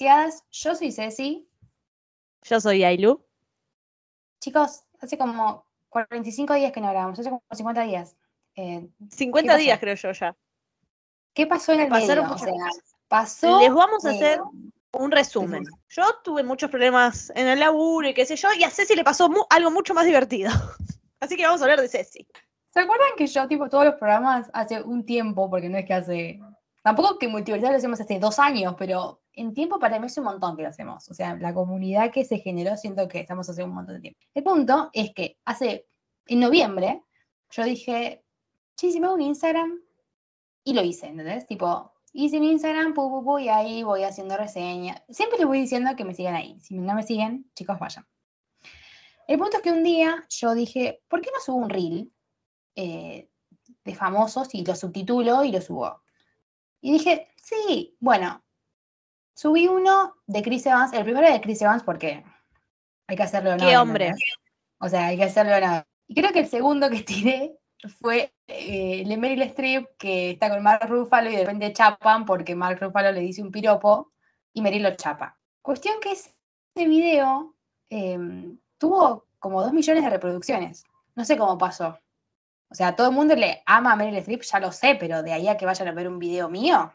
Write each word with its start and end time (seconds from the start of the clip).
Yo 0.00 0.74
soy 0.74 0.92
Ceci. 0.92 1.46
Yo 2.42 2.60
soy 2.60 2.84
Ailu. 2.84 3.22
Chicos, 4.40 4.84
hace 5.00 5.18
como 5.18 5.66
45 5.90 6.54
días 6.54 6.72
que 6.72 6.80
no 6.80 6.88
grabamos, 6.90 7.18
hace 7.18 7.28
como 7.28 7.42
50 7.52 7.82
días. 7.82 8.16
Eh, 8.56 8.88
50 9.10 9.52
pasó? 9.52 9.58
días 9.62 9.78
creo 9.78 9.94
yo 9.94 10.12
ya. 10.12 10.36
¿Qué 11.34 11.46
pasó 11.46 11.72
en 11.72 11.80
el 11.80 11.88
Pasaron 11.88 12.24
medio? 12.24 12.34
O 12.34 12.38
sea, 12.38 12.52
pasó. 13.08 13.60
Les 13.60 13.72
vamos 13.72 14.04
a 14.04 14.12
eh, 14.12 14.16
hacer 14.16 14.40
un 14.92 15.10
resumen. 15.10 15.64
Yo 15.90 16.02
tuve 16.24 16.42
muchos 16.42 16.70
problemas 16.70 17.30
en 17.36 17.46
el 17.46 17.60
laburo 17.60 18.08
y 18.08 18.14
qué 18.14 18.24
sé 18.24 18.36
yo, 18.36 18.48
y 18.58 18.64
a 18.64 18.70
Ceci 18.70 18.94
le 18.96 19.04
pasó 19.04 19.28
mu- 19.28 19.44
algo 19.50 19.70
mucho 19.70 19.92
más 19.94 20.06
divertido. 20.06 20.50
Así 21.20 21.36
que 21.36 21.44
vamos 21.44 21.60
a 21.60 21.64
hablar 21.64 21.80
de 21.80 21.88
Ceci. 21.88 22.26
¿Se 22.72 22.80
acuerdan 22.80 23.08
que 23.16 23.26
yo, 23.26 23.46
tipo, 23.48 23.68
todos 23.68 23.84
los 23.84 23.94
programas 23.96 24.48
hace 24.54 24.82
un 24.82 25.04
tiempo, 25.04 25.50
porque 25.50 25.68
no 25.68 25.76
es 25.76 25.84
que 25.84 25.92
hace. 25.92 26.40
Tampoco 26.82 27.18
que 27.18 27.28
Multiversidad 27.28 27.72
lo 27.72 27.76
hacemos 27.76 28.00
hace 28.00 28.18
dos 28.18 28.38
años, 28.38 28.74
pero 28.78 29.19
en 29.32 29.54
tiempo 29.54 29.78
para 29.78 29.98
mí 29.98 30.06
es 30.06 30.18
un 30.18 30.24
montón 30.24 30.56
que 30.56 30.62
lo 30.62 30.68
hacemos. 30.68 31.08
O 31.08 31.14
sea, 31.14 31.36
la 31.36 31.54
comunidad 31.54 32.12
que 32.12 32.24
se 32.24 32.38
generó, 32.38 32.76
siento 32.76 33.08
que 33.08 33.20
estamos 33.20 33.48
hace 33.48 33.64
un 33.64 33.72
montón 33.72 33.96
de 33.96 34.00
tiempo. 34.00 34.20
El 34.34 34.42
punto 34.42 34.90
es 34.92 35.12
que 35.14 35.38
hace. 35.44 35.86
En 36.26 36.40
noviembre, 36.40 37.02
yo 37.50 37.64
dije, 37.64 38.24
sí, 38.76 38.92
si 38.92 39.00
me 39.00 39.06
hago 39.06 39.16
un 39.16 39.22
Instagram. 39.22 39.80
Y 40.62 40.74
lo 40.74 40.82
hice, 40.82 41.06
¿entendés? 41.06 41.46
Tipo, 41.46 41.94
hice 42.12 42.36
un 42.36 42.44
Instagram, 42.44 42.94
pu, 42.94 43.10
pu, 43.10 43.24
pu, 43.24 43.38
y 43.38 43.48
ahí 43.48 43.82
voy 43.82 44.04
haciendo 44.04 44.36
reseñas. 44.36 45.02
Siempre 45.08 45.38
les 45.38 45.46
voy 45.46 45.60
diciendo 45.60 45.90
que 45.96 46.04
me 46.04 46.14
sigan 46.14 46.34
ahí. 46.34 46.60
Si 46.60 46.78
no 46.78 46.94
me 46.94 47.02
siguen, 47.02 47.50
chicos, 47.54 47.78
vayan. 47.78 48.06
El 49.26 49.38
punto 49.38 49.56
es 49.56 49.62
que 49.62 49.72
un 49.72 49.82
día 49.82 50.24
yo 50.28 50.54
dije, 50.54 51.02
¿por 51.08 51.20
qué 51.20 51.30
no 51.32 51.40
subo 51.40 51.56
un 51.56 51.70
reel? 51.70 52.12
eh, 52.74 53.28
de 53.84 53.94
famosos 53.94 54.54
y 54.54 54.64
lo 54.64 54.74
subtitulo 54.74 55.44
y 55.44 55.52
lo 55.52 55.60
subo. 55.60 56.02
Y 56.80 56.92
dije, 56.92 57.28
sí, 57.36 57.96
bueno, 58.00 58.42
subí 59.40 59.68
uno 59.68 60.16
de 60.26 60.42
Chris 60.42 60.66
Evans, 60.66 60.92
el 60.92 61.02
primero 61.02 61.26
de 61.26 61.40
Chris 61.40 61.62
Evans 61.62 61.82
porque 61.82 62.22
hay 63.06 63.16
que 63.16 63.22
hacerlo 63.22 63.52
honor. 63.52 63.66
Qué 63.66 63.78
hombre. 63.78 64.12
O 64.78 64.86
sea, 64.86 65.06
hay 65.06 65.16
que 65.16 65.24
hacerlo 65.24 65.56
honor. 65.56 65.86
Y 66.06 66.14
creo 66.14 66.30
que 66.30 66.40
el 66.40 66.46
segundo 66.46 66.90
que 66.90 67.00
tiré 67.02 67.58
fue 68.02 68.34
eh, 68.46 69.00
el 69.00 69.08
de 69.08 69.16
Meryl 69.16 69.40
Streep, 69.42 69.96
que 69.96 70.32
está 70.32 70.50
con 70.50 70.62
Mark 70.62 70.86
Ruffalo 70.86 71.30
y 71.30 71.36
de 71.36 71.44
repente 71.46 71.72
chapan 71.72 72.26
porque 72.26 72.54
Mark 72.54 72.80
Ruffalo 72.82 73.12
le 73.12 73.20
dice 73.20 73.40
un 73.40 73.50
piropo 73.50 74.12
y 74.52 74.60
Meryl 74.60 74.82
lo 74.82 74.94
chapa. 74.96 75.38
Cuestión 75.62 76.00
que 76.02 76.12
ese 76.12 76.34
video 76.76 77.56
em, 77.88 78.58
tuvo 78.76 79.26
como 79.38 79.62
dos 79.62 79.72
millones 79.72 80.04
de 80.04 80.10
reproducciones. 80.10 80.84
No 81.14 81.24
sé 81.24 81.38
cómo 81.38 81.56
pasó. 81.56 81.98
O 82.68 82.74
sea, 82.74 82.94
todo 82.94 83.08
el 83.08 83.14
mundo 83.14 83.34
le 83.34 83.62
ama 83.64 83.92
a 83.92 83.96
Meryl 83.96 84.18
Streep, 84.18 84.42
ya 84.42 84.60
lo 84.60 84.70
sé, 84.70 84.98
pero 85.00 85.22
de 85.22 85.32
ahí 85.32 85.48
a 85.48 85.56
que 85.56 85.64
vayan 85.64 85.88
a 85.88 85.92
ver 85.92 86.08
un 86.08 86.18
video 86.18 86.50
mío, 86.50 86.92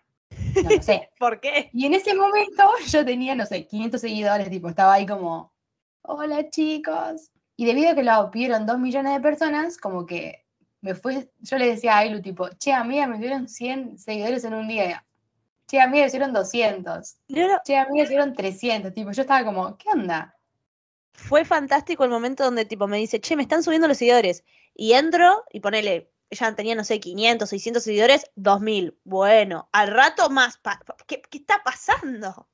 no 0.63 0.81
sé. 0.81 1.09
¿Por 1.19 1.39
qué? 1.39 1.69
Y 1.73 1.85
en 1.85 1.93
ese 1.93 2.13
momento 2.13 2.63
yo 2.87 3.05
tenía, 3.05 3.35
no 3.35 3.45
sé, 3.45 3.65
500 3.65 4.01
seguidores, 4.01 4.49
tipo, 4.49 4.69
estaba 4.69 4.93
ahí 4.93 5.05
como, 5.05 5.53
hola 6.01 6.49
chicos. 6.49 7.31
Y 7.57 7.65
debido 7.65 7.91
a 7.91 7.95
que 7.95 8.03
lo 8.03 8.29
vieron 8.31 8.65
dos 8.65 8.79
millones 8.79 9.13
de 9.13 9.21
personas, 9.21 9.77
como 9.77 10.05
que 10.05 10.45
me 10.81 10.93
fue, 10.93 11.31
yo 11.39 11.57
le 11.57 11.67
decía 11.67 11.95
a 11.95 11.99
Ailu, 11.99 12.21
tipo, 12.21 12.47
che, 12.59 12.71
amiga, 12.71 13.07
me 13.07 13.17
dieron 13.17 13.47
100 13.47 13.97
seguidores 13.97 14.43
en 14.43 14.53
un 14.53 14.67
día. 14.67 15.05
Che, 15.67 15.79
amiga, 15.79 16.03
me 16.03 16.07
hicieron 16.07 16.33
200. 16.33 17.15
No, 17.29 17.47
no, 17.47 17.57
Che, 17.65 17.75
amiga, 17.75 17.93
me 17.93 18.03
hicieron 18.03 18.33
300. 18.33 18.93
Tipo, 18.93 19.11
yo 19.11 19.21
estaba 19.21 19.43
como, 19.43 19.77
¿qué 19.77 19.89
onda? 19.89 20.37
Fue 21.13 21.43
fantástico 21.43 22.03
el 22.03 22.11
momento 22.11 22.43
donde 22.43 22.65
tipo 22.65 22.87
me 22.87 22.97
dice, 22.97 23.19
che, 23.19 23.35
me 23.35 23.43
están 23.43 23.63
subiendo 23.63 23.87
los 23.87 23.97
seguidores. 23.97 24.43
Y 24.75 24.93
entro 24.93 25.43
y 25.51 25.61
ponele, 25.61 26.11
ella 26.29 26.55
tenía, 26.55 26.75
no 26.75 26.83
sé, 26.83 26.99
500, 26.99 27.49
600 27.49 27.83
seguidores, 27.83 28.31
2000. 28.35 28.97
Bueno, 29.03 29.69
al 29.71 29.89
rato 29.89 30.29
más. 30.29 30.59
¿Qué, 31.07 31.21
qué 31.21 31.37
está 31.37 31.61
pasando? 31.63 32.47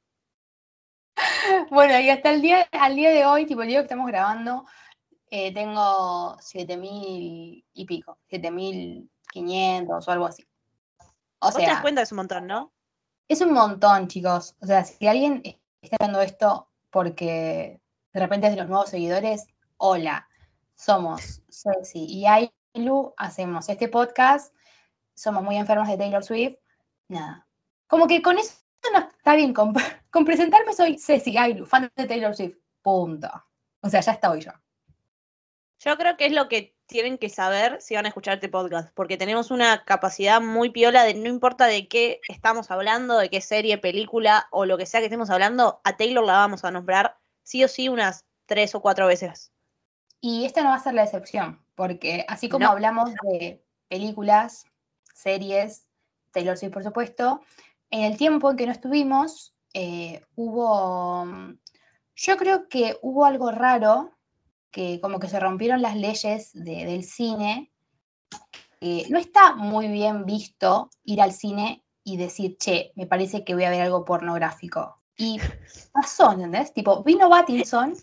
Bueno, 1.70 2.00
y 2.00 2.10
hasta 2.10 2.32
el 2.32 2.42
día, 2.42 2.68
al 2.72 2.96
día 2.96 3.12
de 3.12 3.26
hoy, 3.26 3.46
tipo 3.46 3.62
el 3.62 3.68
día 3.68 3.80
que 3.80 3.84
estamos 3.84 4.08
grabando, 4.08 4.66
eh, 5.30 5.54
tengo 5.54 6.38
7000 6.40 7.66
y 7.74 7.86
pico, 7.86 8.18
7500 8.30 10.08
o 10.08 10.12
algo 10.12 10.26
así. 10.26 10.48
O 11.40 11.48
Vos 11.48 11.56
te 11.56 11.62
das 11.62 11.74
sea, 11.74 11.82
cuenta 11.82 12.02
que 12.02 12.04
es 12.04 12.12
un 12.12 12.18
montón, 12.18 12.48
¿no? 12.48 12.72
es 13.32 13.40
un 13.40 13.54
montón, 13.54 14.10
chicos. 14.10 14.56
O 14.62 14.66
sea, 14.66 14.84
si 14.84 15.08
alguien 15.08 15.42
está 15.82 15.96
viendo 16.02 16.22
esto 16.22 16.70
porque 16.90 17.80
de 18.14 18.20
repente 18.20 18.48
es 18.48 18.54
de 18.54 18.60
los 18.60 18.70
nuevos 18.70 18.90
seguidores, 18.90 19.48
hola, 19.78 20.28
somos 20.76 21.42
Ceci 21.50 22.06
y 22.06 22.26
Ailu, 22.74 23.14
hacemos 23.18 23.68
este 23.70 23.88
podcast, 23.88 24.54
somos 25.14 25.44
muy 25.44 25.58
enfermos 25.58 25.88
de 25.88 25.98
Taylor 25.98 26.24
Swift, 26.24 26.58
nada. 27.08 27.48
Como 27.88 28.08
que 28.08 28.22
con 28.22 28.38
eso 28.38 28.54
no 28.94 29.00
está 29.00 29.36
bien, 29.36 29.54
con, 29.54 29.74
con 30.10 30.26
presentarme 30.26 30.74
soy 30.74 30.98
Ceci 30.98 31.38
Ailu, 31.38 31.66
fan 31.66 31.92
de 31.96 32.08
Taylor 32.08 32.36
Swift, 32.36 32.58
punto. 32.82 33.30
O 33.82 33.90
sea, 33.90 34.02
ya 34.02 34.14
estoy 34.14 34.42
yo. 34.42 34.52
Yo 35.80 35.98
creo 35.98 36.16
que 36.16 36.28
es 36.28 36.32
lo 36.32 36.48
que 36.48 36.76
tienen 36.86 37.18
que 37.18 37.30
saber 37.30 37.82
si 37.82 37.96
van 37.96 38.06
a 38.06 38.10
escuchar 38.10 38.36
este 38.36 38.50
podcast, 38.50 38.94
porque 38.94 39.18
tenemos 39.18 39.50
una 39.50 39.84
capacidad 39.84 40.40
muy 40.40 40.70
piola 40.70 41.04
de 41.04 41.16
no 41.16 41.28
importa 41.28 41.66
de 41.66 41.88
qué 41.88 42.22
estamos 42.28 42.70
hablando, 42.70 43.18
de 43.18 43.30
qué 43.30 43.42
serie, 43.42 43.78
película 43.80 44.48
o 44.52 44.66
lo 44.66 44.78
que 44.78 44.86
sea 44.86 45.00
que 45.00 45.08
estemos 45.08 45.30
hablando, 45.30 45.82
a 45.84 45.98
Taylor 45.98 46.24
la 46.24 46.34
vamos 46.34 46.64
a 46.64 46.72
nombrar 46.72 47.18
sí 47.44 47.64
o 47.64 47.68
sí 47.68 47.90
unas 47.90 48.26
tres 48.46 48.76
o 48.76 48.82
cuatro 48.82 49.08
veces. 49.08 49.52
Y 50.22 50.46
esta 50.46 50.62
no 50.64 50.70
va 50.70 50.76
a 50.76 50.80
ser 50.80 50.94
la 50.94 51.04
excepción, 51.04 51.60
porque 51.76 52.24
así 52.28 52.48
como 52.48 52.66
No. 52.66 52.72
hablamos 52.72 53.12
de 53.24 53.64
películas, 53.88 54.66
series, 55.14 55.88
Taylor 56.32 56.58
Swift, 56.58 56.72
por 56.74 56.84
supuesto, 56.84 57.42
en 57.90 58.04
el 58.04 58.18
tiempo 58.18 58.52
en 58.52 58.58
que 58.58 58.66
no 58.68 58.72
estuvimos, 58.72 59.54
eh, 59.74 60.22
hubo, 60.36 61.26
mm, 61.26 61.58
yo 62.16 62.38
creo 62.38 62.70
que 62.70 62.98
hubo 63.02 63.26
algo 63.26 63.52
raro, 63.52 64.12
que 64.70 65.02
como 65.02 65.20
que 65.20 65.28
se 65.28 65.40
rompieron 65.40 65.82
las 65.82 65.96
leyes 65.98 66.52
de- 66.54 66.86
del 66.86 67.04
cine. 67.04 67.72
Eh, 68.80 69.06
no 69.10 69.18
está 69.20 69.56
muy 69.56 69.88
bien 69.90 70.26
visto 70.26 70.90
ir 71.04 71.22
al 71.22 71.34
cine 71.34 71.84
y 72.04 72.18
decir, 72.18 72.58
che, 72.58 72.92
me 72.96 73.06
parece 73.06 73.44
que 73.44 73.54
voy 73.54 73.64
a 73.66 73.70
ver 73.70 73.82
algo 73.82 74.06
pornográfico. 74.06 75.02
Y 75.18 75.38
pasó, 75.94 76.32
¿entendés? 76.32 76.74
Tipo, 76.74 77.04
vino 77.04 77.30
Pattinson 77.30 77.94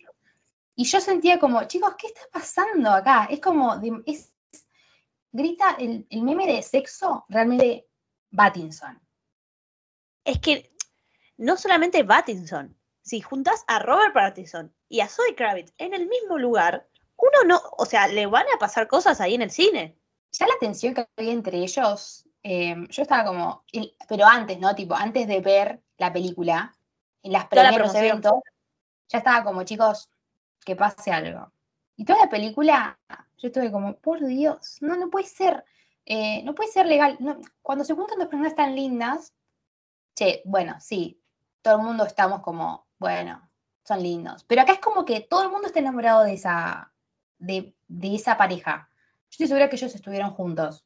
y 0.81 0.85
yo 0.85 1.01
sentía 1.01 1.41
como, 1.41 1.65
chicos, 1.65 1.97
¿qué 1.99 2.07
está 2.07 2.21
pasando 2.33 2.89
acá? 2.91 3.27
Es 3.29 3.41
como, 3.41 3.81
es, 4.07 4.33
grita 5.33 5.75
el, 5.77 6.07
el 6.09 6.23
meme 6.23 6.47
de 6.47 6.63
sexo, 6.63 7.25
realmente 7.29 7.89
Pattinson. 8.35 9.01
Es 10.25 10.39
que 10.39 10.73
no 11.37 11.57
solamente 11.57 12.05
Pattinson, 12.05 12.79
si 13.03 13.21
juntas 13.21 13.65
a 13.67 13.81
Robert 13.81 14.15
Pattinson 14.15 14.73
y 14.89 15.01
a 15.01 15.09
Zoe 15.09 15.35
Kravitz 15.35 15.73
en 15.79 15.95
el 15.95 16.07
mismo 16.07 16.39
lugar, 16.39 16.89
uno 17.17 17.43
no, 17.45 17.61
o 17.77 17.85
sea, 17.85 18.07
le 18.07 18.27
van 18.27 18.47
a 18.55 18.59
pasar 18.61 18.87
cosas 18.87 19.21
ahí 19.21 19.35
en 19.35 19.43
el 19.43 19.51
cine. 19.51 19.99
ya 20.31 20.47
la 20.47 20.59
tensión 20.61 20.95
que 20.95 21.09
había 21.17 21.33
entre 21.33 21.59
ellos, 21.59 22.29
eh, 22.45 22.77
yo 22.89 23.03
estaba 23.03 23.25
como, 23.25 23.65
el- 23.73 23.97
pero 24.09 24.27
antes, 24.27 24.61
¿no? 24.61 24.77
Tipo, 24.77 24.95
antes 24.95 25.27
de 25.27 25.41
ver 25.41 25.83
la 25.97 26.13
película, 26.13 26.73
en 27.25 27.33
las 27.33 27.43
la 27.45 27.49
previas 27.49 27.75
promoción. 27.75 28.05
eventos, 28.05 28.35
ya 29.09 29.19
estaba 29.19 29.43
como, 29.43 29.65
chicos, 29.65 30.09
que 30.69 30.77
pase 30.77 31.11
algo. 31.11 31.51
Y 31.97 32.05
toda 32.05 32.19
la 32.21 32.29
película, 32.29 33.01
yo 33.39 33.49
estuve 33.49 33.73
como, 33.73 33.97
por 33.97 34.23
Dios, 34.25 34.77
no, 34.83 34.97
no 34.97 35.09
puede 35.09 35.27
ser, 35.27 35.65
eh, 36.05 36.43
no 36.45 36.55
puede 36.55 36.71
ser 36.71 36.85
legal. 36.87 37.17
no, 37.21 37.41
cuando 37.63 37.85
se 37.85 37.95
juntan 37.95 38.19
dos 38.19 38.29
personas 38.29 38.55
tan 38.55 38.77
lindas, 38.77 39.33
che, 40.15 40.43
bueno, 40.45 40.77
sí, 40.79 41.23
todo 41.63 41.77
el 41.79 41.83
mundo 41.83 42.05
estamos 42.05 42.43
como, 42.43 42.87
bueno, 42.99 43.51
son 43.83 44.03
lindos. 44.03 44.45
Pero 44.45 44.61
acá 44.61 44.75
es 44.75 44.81
como 44.81 45.07
que 45.07 45.23
todo 45.23 45.43
el 45.43 45.51
mundo 45.51 45.69
está 45.69 45.79
enamorado 45.79 46.23
de 46.25 46.35
esa, 46.35 46.93
de, 47.39 47.75
de 47.89 48.15
esa 48.15 48.37
pareja. 48.37 48.91
Yo 48.93 49.29
estoy 49.31 49.47
segura 49.49 49.71
que 49.71 49.77
ellos 49.77 49.95
estuvieron 49.95 50.33
juntos. 50.33 50.85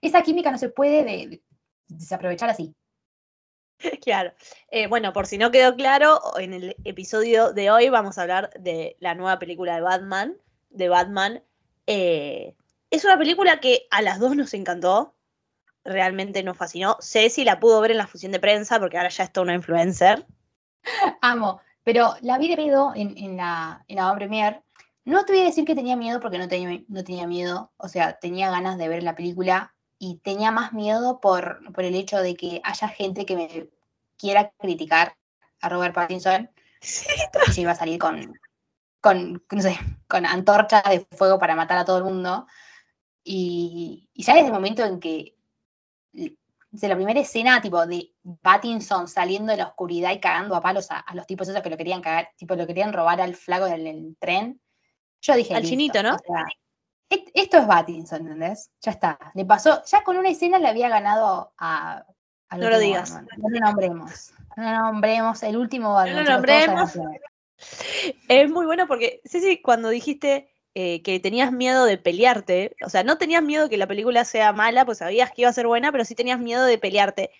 Esa 0.00 0.22
química 0.22 0.52
no 0.52 0.58
se 0.58 0.68
puede 0.68 1.02
de- 1.02 1.42
desaprovechar 1.88 2.50
así. 2.50 2.72
Claro. 4.02 4.32
Eh, 4.70 4.86
bueno, 4.86 5.12
por 5.12 5.26
si 5.26 5.38
no 5.38 5.50
quedó 5.50 5.74
claro, 5.74 6.20
en 6.38 6.54
el 6.54 6.76
episodio 6.84 7.52
de 7.52 7.70
hoy 7.70 7.88
vamos 7.88 8.18
a 8.18 8.22
hablar 8.22 8.50
de 8.58 8.96
la 9.00 9.14
nueva 9.14 9.38
película 9.38 9.74
de 9.74 9.80
Batman. 9.80 10.36
De 10.70 10.88
Batman. 10.88 11.42
Eh, 11.86 12.54
es 12.90 13.04
una 13.04 13.18
película 13.18 13.60
que 13.60 13.86
a 13.90 14.02
las 14.02 14.18
dos 14.18 14.36
nos 14.36 14.54
encantó. 14.54 15.14
Realmente 15.84 16.42
nos 16.42 16.56
fascinó. 16.56 16.96
Ceci 17.00 17.44
la 17.44 17.60
pudo 17.60 17.80
ver 17.80 17.90
en 17.90 17.98
la 17.98 18.06
función 18.06 18.32
de 18.32 18.40
prensa 18.40 18.78
porque 18.80 18.96
ahora 18.96 19.10
ya 19.10 19.24
es 19.24 19.32
toda 19.32 19.44
una 19.44 19.54
influencer. 19.54 20.26
Amo. 21.20 21.60
Pero 21.82 22.14
la 22.22 22.38
vi 22.38 22.48
de 22.48 22.56
pedo 22.56 22.92
en, 22.94 23.16
en 23.18 23.36
la, 23.36 23.84
en 23.88 23.96
la 23.96 24.14
premier. 24.14 24.62
No 25.04 25.26
te 25.26 25.32
voy 25.32 25.42
a 25.42 25.44
decir 25.44 25.66
que 25.66 25.74
tenía 25.74 25.96
miedo 25.96 26.18
porque 26.18 26.38
no 26.38 26.48
tenía, 26.48 26.82
no 26.88 27.04
tenía 27.04 27.26
miedo. 27.26 27.72
O 27.76 27.88
sea, 27.88 28.18
tenía 28.18 28.50
ganas 28.50 28.78
de 28.78 28.88
ver 28.88 29.02
la 29.02 29.14
película 29.14 29.74
y 30.04 30.16
tenía 30.18 30.50
más 30.50 30.72
miedo 30.72 31.18
por, 31.20 31.60
por 31.72 31.84
el 31.84 31.94
hecho 31.94 32.18
de 32.18 32.36
que 32.36 32.60
haya 32.62 32.88
gente 32.88 33.24
que 33.24 33.36
me 33.36 33.70
quiera 34.18 34.50
criticar 34.58 35.16
a 35.62 35.68
Robert 35.70 35.94
Pattinson. 35.94 36.50
Sí, 36.80 37.06
se 37.50 37.60
iba 37.62 37.72
a 37.72 37.76
salir 37.76 37.98
con, 37.98 38.38
con, 39.00 39.42
no 39.50 39.62
sé, 39.62 39.78
con 40.06 40.26
antorcha 40.26 40.82
de 40.82 41.06
fuego 41.16 41.38
para 41.38 41.56
matar 41.56 41.78
a 41.78 41.84
todo 41.86 41.98
el 41.98 42.04
mundo. 42.04 42.46
Y, 43.22 44.10
y 44.12 44.22
ya 44.22 44.34
desde 44.34 44.48
el 44.48 44.52
momento 44.52 44.84
en 44.84 45.00
que, 45.00 45.38
desde 46.12 46.88
la 46.88 46.96
primera 46.96 47.20
escena, 47.20 47.62
tipo, 47.62 47.86
de 47.86 48.12
Pattinson 48.42 49.08
saliendo 49.08 49.52
de 49.52 49.58
la 49.58 49.68
oscuridad 49.68 50.12
y 50.12 50.20
cagando 50.20 50.54
a 50.54 50.60
palos 50.60 50.90
a, 50.90 50.98
a 50.98 51.14
los 51.14 51.26
tipos 51.26 51.48
esos 51.48 51.62
que 51.62 51.70
lo 51.70 51.78
querían 51.78 52.02
cagar, 52.02 52.28
tipo, 52.36 52.54
lo 52.56 52.66
querían 52.66 52.92
robar 52.92 53.22
al 53.22 53.34
flaco 53.34 53.64
del, 53.64 53.84
del 53.84 54.16
tren, 54.18 54.60
yo 55.22 55.34
dije, 55.34 55.54
Al 55.54 55.64
chinito, 55.64 56.02
¿no? 56.02 56.16
o 56.16 56.18
sea, 56.18 56.44
esto 57.34 57.58
es 57.58 57.64
Pattinson, 57.64 58.22
¿entendés? 58.22 58.70
Ya 58.80 58.92
está. 58.92 59.18
Le 59.34 59.44
pasó, 59.44 59.82
ya 59.84 60.02
con 60.02 60.16
una 60.16 60.28
escena 60.28 60.58
le 60.58 60.68
había 60.68 60.88
ganado 60.88 61.52
a... 61.58 62.04
No 62.56 62.70
lo 62.70 62.78
digas. 62.78 63.12
Batman. 63.12 63.28
No 63.38 63.48
lo 63.48 63.60
nombremos. 63.60 64.32
No 64.56 64.62
lo 64.62 64.78
nombremos. 64.78 65.42
El 65.42 65.56
último 65.56 65.94
Batman. 65.94 66.16
lo 66.16 66.20
chicos, 66.22 66.46
todos 66.46 66.96
nombremos. 66.96 66.96
es. 68.28 68.50
Muy 68.50 68.66
bueno 68.66 68.86
porque, 68.86 69.20
Ceci, 69.24 69.60
cuando 69.60 69.88
dijiste 69.88 70.48
eh, 70.74 71.02
que 71.02 71.20
tenías 71.20 71.52
miedo 71.52 71.84
de 71.84 71.98
pelearte, 71.98 72.76
o 72.84 72.88
sea, 72.88 73.02
no 73.04 73.18
tenías 73.18 73.42
miedo 73.42 73.68
que 73.68 73.76
la 73.76 73.86
película 73.86 74.24
sea 74.24 74.52
mala, 74.52 74.84
pues 74.84 74.98
sabías 74.98 75.30
que 75.30 75.42
iba 75.42 75.50
a 75.50 75.54
ser 75.54 75.66
buena, 75.66 75.92
pero 75.92 76.04
sí 76.04 76.14
tenías 76.14 76.38
miedo 76.38 76.64
de 76.64 76.78
pelearte. 76.78 77.30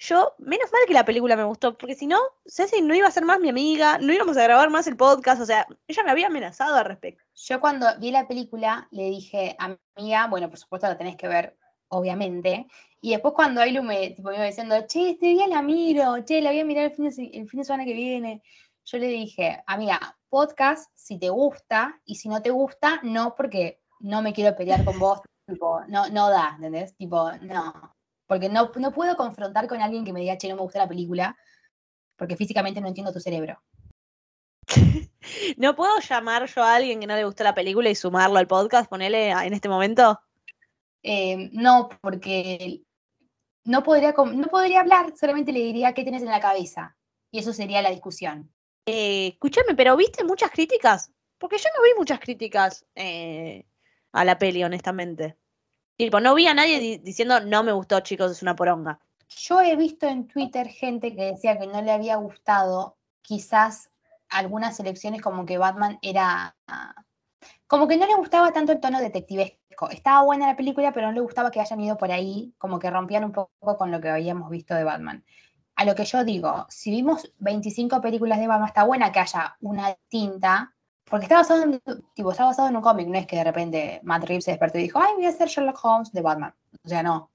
Yo, 0.00 0.34
menos 0.38 0.70
mal 0.72 0.82
que 0.86 0.94
la 0.94 1.04
película 1.04 1.34
me 1.34 1.42
gustó, 1.42 1.76
porque 1.76 1.96
si 1.96 2.06
no, 2.06 2.18
Ceci 2.46 2.80
no 2.82 2.94
iba 2.94 3.08
a 3.08 3.10
ser 3.10 3.24
más 3.24 3.40
mi 3.40 3.48
amiga, 3.48 3.98
no 3.98 4.12
íbamos 4.12 4.36
a 4.36 4.44
grabar 4.44 4.70
más 4.70 4.86
el 4.86 4.96
podcast, 4.96 5.42
o 5.42 5.46
sea, 5.46 5.66
ella 5.88 6.04
me 6.04 6.12
había 6.12 6.28
amenazado 6.28 6.76
al 6.76 6.84
respecto. 6.84 7.24
Yo 7.34 7.60
cuando 7.60 7.86
vi 7.98 8.12
la 8.12 8.28
película 8.28 8.86
le 8.92 9.10
dije, 9.10 9.56
amiga, 9.58 10.28
bueno, 10.28 10.48
por 10.48 10.58
supuesto 10.58 10.86
la 10.86 10.96
tenés 10.96 11.16
que 11.16 11.26
ver, 11.26 11.58
obviamente. 11.88 12.68
Y 13.00 13.10
después 13.10 13.34
cuando 13.34 13.60
Ailu 13.60 13.82
me, 13.82 14.10
tipo, 14.10 14.28
me 14.28 14.36
iba 14.36 14.44
diciendo, 14.44 14.76
che, 14.86 15.10
este 15.10 15.26
día 15.26 15.48
la 15.48 15.62
miro, 15.62 16.24
che, 16.24 16.40
la 16.42 16.50
voy 16.50 16.60
a 16.60 16.64
mirar 16.64 16.84
el 16.84 16.92
fin 16.92 17.08
de, 17.08 17.12
fin 17.12 17.58
de 17.58 17.64
semana 17.64 17.84
que 17.84 17.92
viene. 17.92 18.42
Yo 18.84 18.98
le 18.98 19.08
dije, 19.08 19.64
amiga, 19.66 20.16
podcast 20.28 20.92
si 20.94 21.18
te 21.18 21.28
gusta, 21.28 22.00
y 22.04 22.14
si 22.14 22.28
no 22.28 22.40
te 22.40 22.50
gusta, 22.50 23.00
no, 23.02 23.34
porque 23.34 23.80
no 23.98 24.22
me 24.22 24.32
quiero 24.32 24.56
pelear 24.56 24.84
con 24.84 25.00
vos, 25.00 25.22
tipo, 25.48 25.80
no, 25.88 26.08
no 26.08 26.30
da, 26.30 26.52
¿entendés? 26.54 26.96
Tipo, 26.96 27.32
no. 27.42 27.97
Porque 28.28 28.48
no, 28.48 28.70
no 28.76 28.92
puedo 28.92 29.16
confrontar 29.16 29.66
con 29.66 29.82
alguien 29.82 30.04
que 30.04 30.12
me 30.12 30.20
diga, 30.20 30.38
che, 30.38 30.48
no 30.48 30.54
me 30.54 30.62
gusta 30.62 30.78
la 30.78 30.88
película, 30.88 31.36
porque 32.14 32.36
físicamente 32.36 32.80
no 32.80 32.86
entiendo 32.86 33.12
tu 33.12 33.18
cerebro. 33.18 33.60
¿No 35.56 35.74
puedo 35.74 35.98
llamar 35.98 36.46
yo 36.46 36.62
a 36.62 36.76
alguien 36.76 37.00
que 37.00 37.06
no 37.08 37.16
le 37.16 37.24
gustó 37.24 37.42
la 37.42 37.54
película 37.54 37.90
y 37.90 37.96
sumarlo 37.96 38.38
al 38.38 38.46
podcast, 38.46 38.88
ponerle 38.88 39.30
en 39.30 39.52
este 39.52 39.68
momento? 39.68 40.20
Eh, 41.02 41.50
no, 41.52 41.88
porque 42.00 42.82
no 43.64 43.82
podría, 43.82 44.12
no 44.12 44.48
podría 44.48 44.80
hablar, 44.80 45.14
solamente 45.16 45.52
le 45.52 45.60
diría 45.60 45.94
qué 45.94 46.02
tienes 46.02 46.22
en 46.22 46.28
la 46.28 46.40
cabeza. 46.40 46.96
Y 47.30 47.38
eso 47.38 47.52
sería 47.52 47.82
la 47.82 47.90
discusión. 47.90 48.52
Eh, 48.86 49.28
escúchame, 49.28 49.74
pero 49.74 49.96
¿viste 49.96 50.24
muchas 50.24 50.50
críticas? 50.50 51.12
Porque 51.38 51.58
yo 51.58 51.68
no 51.76 51.82
vi 51.82 51.90
muchas 51.96 52.20
críticas 52.20 52.86
eh, 52.94 53.66
a 54.12 54.24
la 54.24 54.38
peli, 54.38 54.64
honestamente. 54.64 55.36
Tipo, 55.98 56.20
no 56.20 56.34
vi 56.34 56.46
a 56.46 56.54
nadie 56.54 56.78
di- 56.80 56.98
diciendo 56.98 57.40
no 57.40 57.62
me 57.64 57.72
gustó, 57.72 58.00
chicos, 58.00 58.30
es 58.32 58.42
una 58.42 58.54
poronga. 58.56 59.00
Yo 59.28 59.60
he 59.60 59.76
visto 59.76 60.06
en 60.06 60.26
Twitter 60.28 60.68
gente 60.68 61.14
que 61.14 61.24
decía 61.32 61.58
que 61.58 61.66
no 61.66 61.82
le 61.82 61.90
había 61.92 62.16
gustado 62.16 62.96
quizás 63.20 63.90
algunas 64.30 64.78
elecciones 64.80 65.20
como 65.20 65.44
que 65.44 65.58
Batman 65.58 65.98
era... 66.00 66.56
Como 67.66 67.86
que 67.88 67.96
no 67.96 68.06
le 68.06 68.14
gustaba 68.14 68.52
tanto 68.52 68.72
el 68.72 68.80
tono 68.80 69.00
detectivesco. 69.00 69.90
Estaba 69.90 70.22
buena 70.22 70.46
la 70.46 70.56
película, 70.56 70.92
pero 70.92 71.08
no 71.08 71.12
le 71.12 71.20
gustaba 71.20 71.50
que 71.50 71.60
hayan 71.60 71.80
ido 71.80 71.98
por 71.98 72.10
ahí, 72.10 72.54
como 72.58 72.78
que 72.78 72.90
rompían 72.90 73.24
un 73.24 73.32
poco 73.32 73.76
con 73.76 73.90
lo 73.90 74.00
que 74.00 74.08
habíamos 74.08 74.50
visto 74.50 74.74
de 74.74 74.84
Batman. 74.84 75.24
A 75.76 75.84
lo 75.84 75.94
que 75.94 76.04
yo 76.04 76.24
digo, 76.24 76.66
si 76.68 76.90
vimos 76.90 77.32
25 77.38 78.00
películas 78.00 78.38
de 78.40 78.46
Batman, 78.48 78.68
está 78.68 78.84
buena 78.84 79.12
que 79.12 79.20
haya 79.20 79.56
una 79.60 79.88
distinta, 79.88 80.74
porque 81.08 81.24
está 81.24 81.36
basado 81.36 81.62
en, 81.62 81.80
tipo, 82.14 82.30
está 82.30 82.44
basado 82.44 82.68
en 82.68 82.76
un 82.76 82.82
cómic, 82.82 83.08
no 83.08 83.18
es 83.18 83.26
que 83.26 83.36
de 83.36 83.44
repente 83.44 84.00
Matt 84.02 84.24
Reeves 84.24 84.44
se 84.44 84.50
despertó 84.52 84.78
y 84.78 84.82
dijo, 84.82 85.00
ay, 85.00 85.14
voy 85.14 85.26
a 85.26 85.30
hacer 85.30 85.48
Sherlock 85.48 85.82
Holmes 85.82 86.12
de 86.12 86.22
Batman. 86.22 86.54
O 86.84 86.88
sea, 86.88 87.02
no. 87.02 87.16
O 87.16 87.30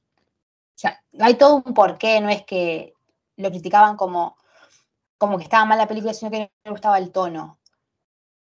sea, 0.75 1.01
hay 1.19 1.35
todo 1.35 1.63
un 1.65 1.73
porqué, 1.73 2.19
no 2.21 2.29
es 2.29 2.43
que 2.43 2.93
lo 3.37 3.49
criticaban 3.49 3.95
como, 3.95 4.37
como 5.17 5.37
que 5.37 5.43
estaba 5.43 5.65
mal 5.65 5.77
la 5.77 5.87
película, 5.87 6.13
sino 6.13 6.31
que 6.31 6.39
no 6.39 6.49
le 6.65 6.71
gustaba 6.71 6.97
el 6.97 7.11
tono. 7.11 7.57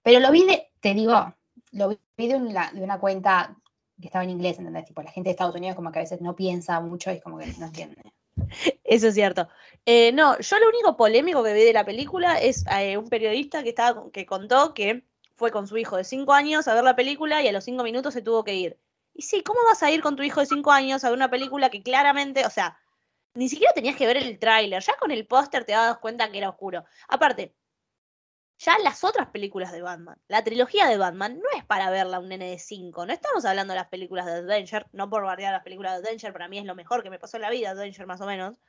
Pero 0.03 0.21
lo 0.21 0.31
vi 0.31 0.45
de, 0.45 0.71
te 0.81 0.95
digo, 0.95 1.35
lo 1.73 1.89
vi 2.17 2.29
de 2.29 2.37
una, 2.37 2.99
cuenta 3.01 3.57
que 4.01 4.07
estaba 4.09 4.25
en 4.25 4.31
inglés, 4.31 4.59
¿entendés? 4.59 4.85
Tipo, 4.85 5.03
la 5.03 5.11
gente 5.11 5.29
de 5.29 5.33
Estados 5.33 5.55
Unidos 5.55 5.77
como 5.77 5.91
que 5.91 6.01
a 6.01 6.03
veces 6.03 6.21
no 6.21 6.37
piensa 6.37 6.81
mucho 6.81 7.11
y 7.11 7.21
como 7.21 7.39
que 7.39 7.47
no 7.59 7.67
entiende. 7.67 8.03
Eso 8.85 9.09
es 9.09 9.15
cierto. 9.15 9.49
Eh, 9.87 10.13
no, 10.13 10.39
yo 10.39 10.59
lo 10.59 10.69
único 10.69 10.97
polémico 10.97 11.43
que 11.43 11.55
vi 11.55 11.63
de 11.63 11.73
la 11.73 11.85
película 11.85 12.39
es 12.41 12.65
eh, 12.79 12.99
un 12.99 13.09
periodista 13.09 13.63
que, 13.63 13.71
estaba, 13.71 14.11
que 14.11 14.27
contó 14.27 14.75
que 14.75 15.05
fue 15.37 15.51
con 15.51 15.67
su 15.67 15.77
hijo 15.77 15.97
de 15.97 16.05
5 16.05 16.33
años 16.33 16.69
a 16.69 16.75
ver 16.75 16.85
la 16.85 16.97
película 16.97 17.43
y 17.43 17.49
a 17.49 17.53
los 17.53 17.65
5 17.65 17.83
minutos 17.83 18.15
se 18.15 18.23
tuvo 18.23 18.45
que 18.45 18.55
ir. 18.55 18.79
Y 19.15 19.23
sí, 19.23 19.43
¿cómo 19.43 19.61
vas 19.65 19.83
a 19.83 19.91
ir 19.91 20.03
con 20.03 20.17
tu 20.17 20.23
hijo 20.23 20.41
de 20.41 20.47
5 20.47 20.71
años 20.73 21.05
a 21.05 21.11
ver 21.11 21.17
una 21.17 21.31
película 21.31 21.71
que 21.71 21.83
claramente, 21.83 22.45
o 22.47 22.51
sea, 22.51 22.79
ni 23.35 23.49
siquiera 23.49 23.73
tenías 23.73 23.97
que 23.97 24.07
ver 24.07 24.17
el 24.17 24.39
tráiler, 24.39 24.83
ya 24.83 24.97
con 24.97 25.11
el 25.11 25.27
póster 25.27 25.65
te 25.65 25.73
dabas 25.73 25.99
cuenta 25.99 26.31
que 26.31 26.39
era 26.39 26.49
oscuro. 26.49 26.85
Aparte, 27.09 27.55
ya 28.59 28.79
las 28.79 29.03
otras 29.03 29.29
películas 29.31 29.73
de 29.73 29.83
Batman, 29.83 30.17
la 30.29 30.45
trilogía 30.45 30.87
de 30.87 30.97
Batman, 30.97 31.39
no 31.39 31.59
es 31.59 31.65
para 31.65 31.91
verla 31.91 32.21
un 32.21 32.29
nene 32.29 32.51
de 32.51 32.59
5. 32.59 33.07
No 33.07 33.13
estamos 33.13 33.45
hablando 33.45 33.73
de 33.73 33.81
las 33.81 33.89
películas 33.89 34.27
de 34.27 34.33
Adventure, 34.33 34.87
no 34.93 35.11
por 35.11 35.25
bardear 35.25 35.53
las 35.53 35.65
películas 35.65 35.93
de 35.93 36.07
Adventure, 36.07 36.33
para 36.33 36.49
mí 36.49 36.59
es 36.59 36.65
lo 36.65 36.75
mejor 36.75 37.03
que 37.03 37.11
me 37.11 37.19
pasó 37.19 37.37
en 37.37 37.43
la 37.43 37.51
vida, 37.51 37.71
Adventure 37.71 38.07
más 38.07 38.21
o 38.21 38.27
menos. 38.27 38.61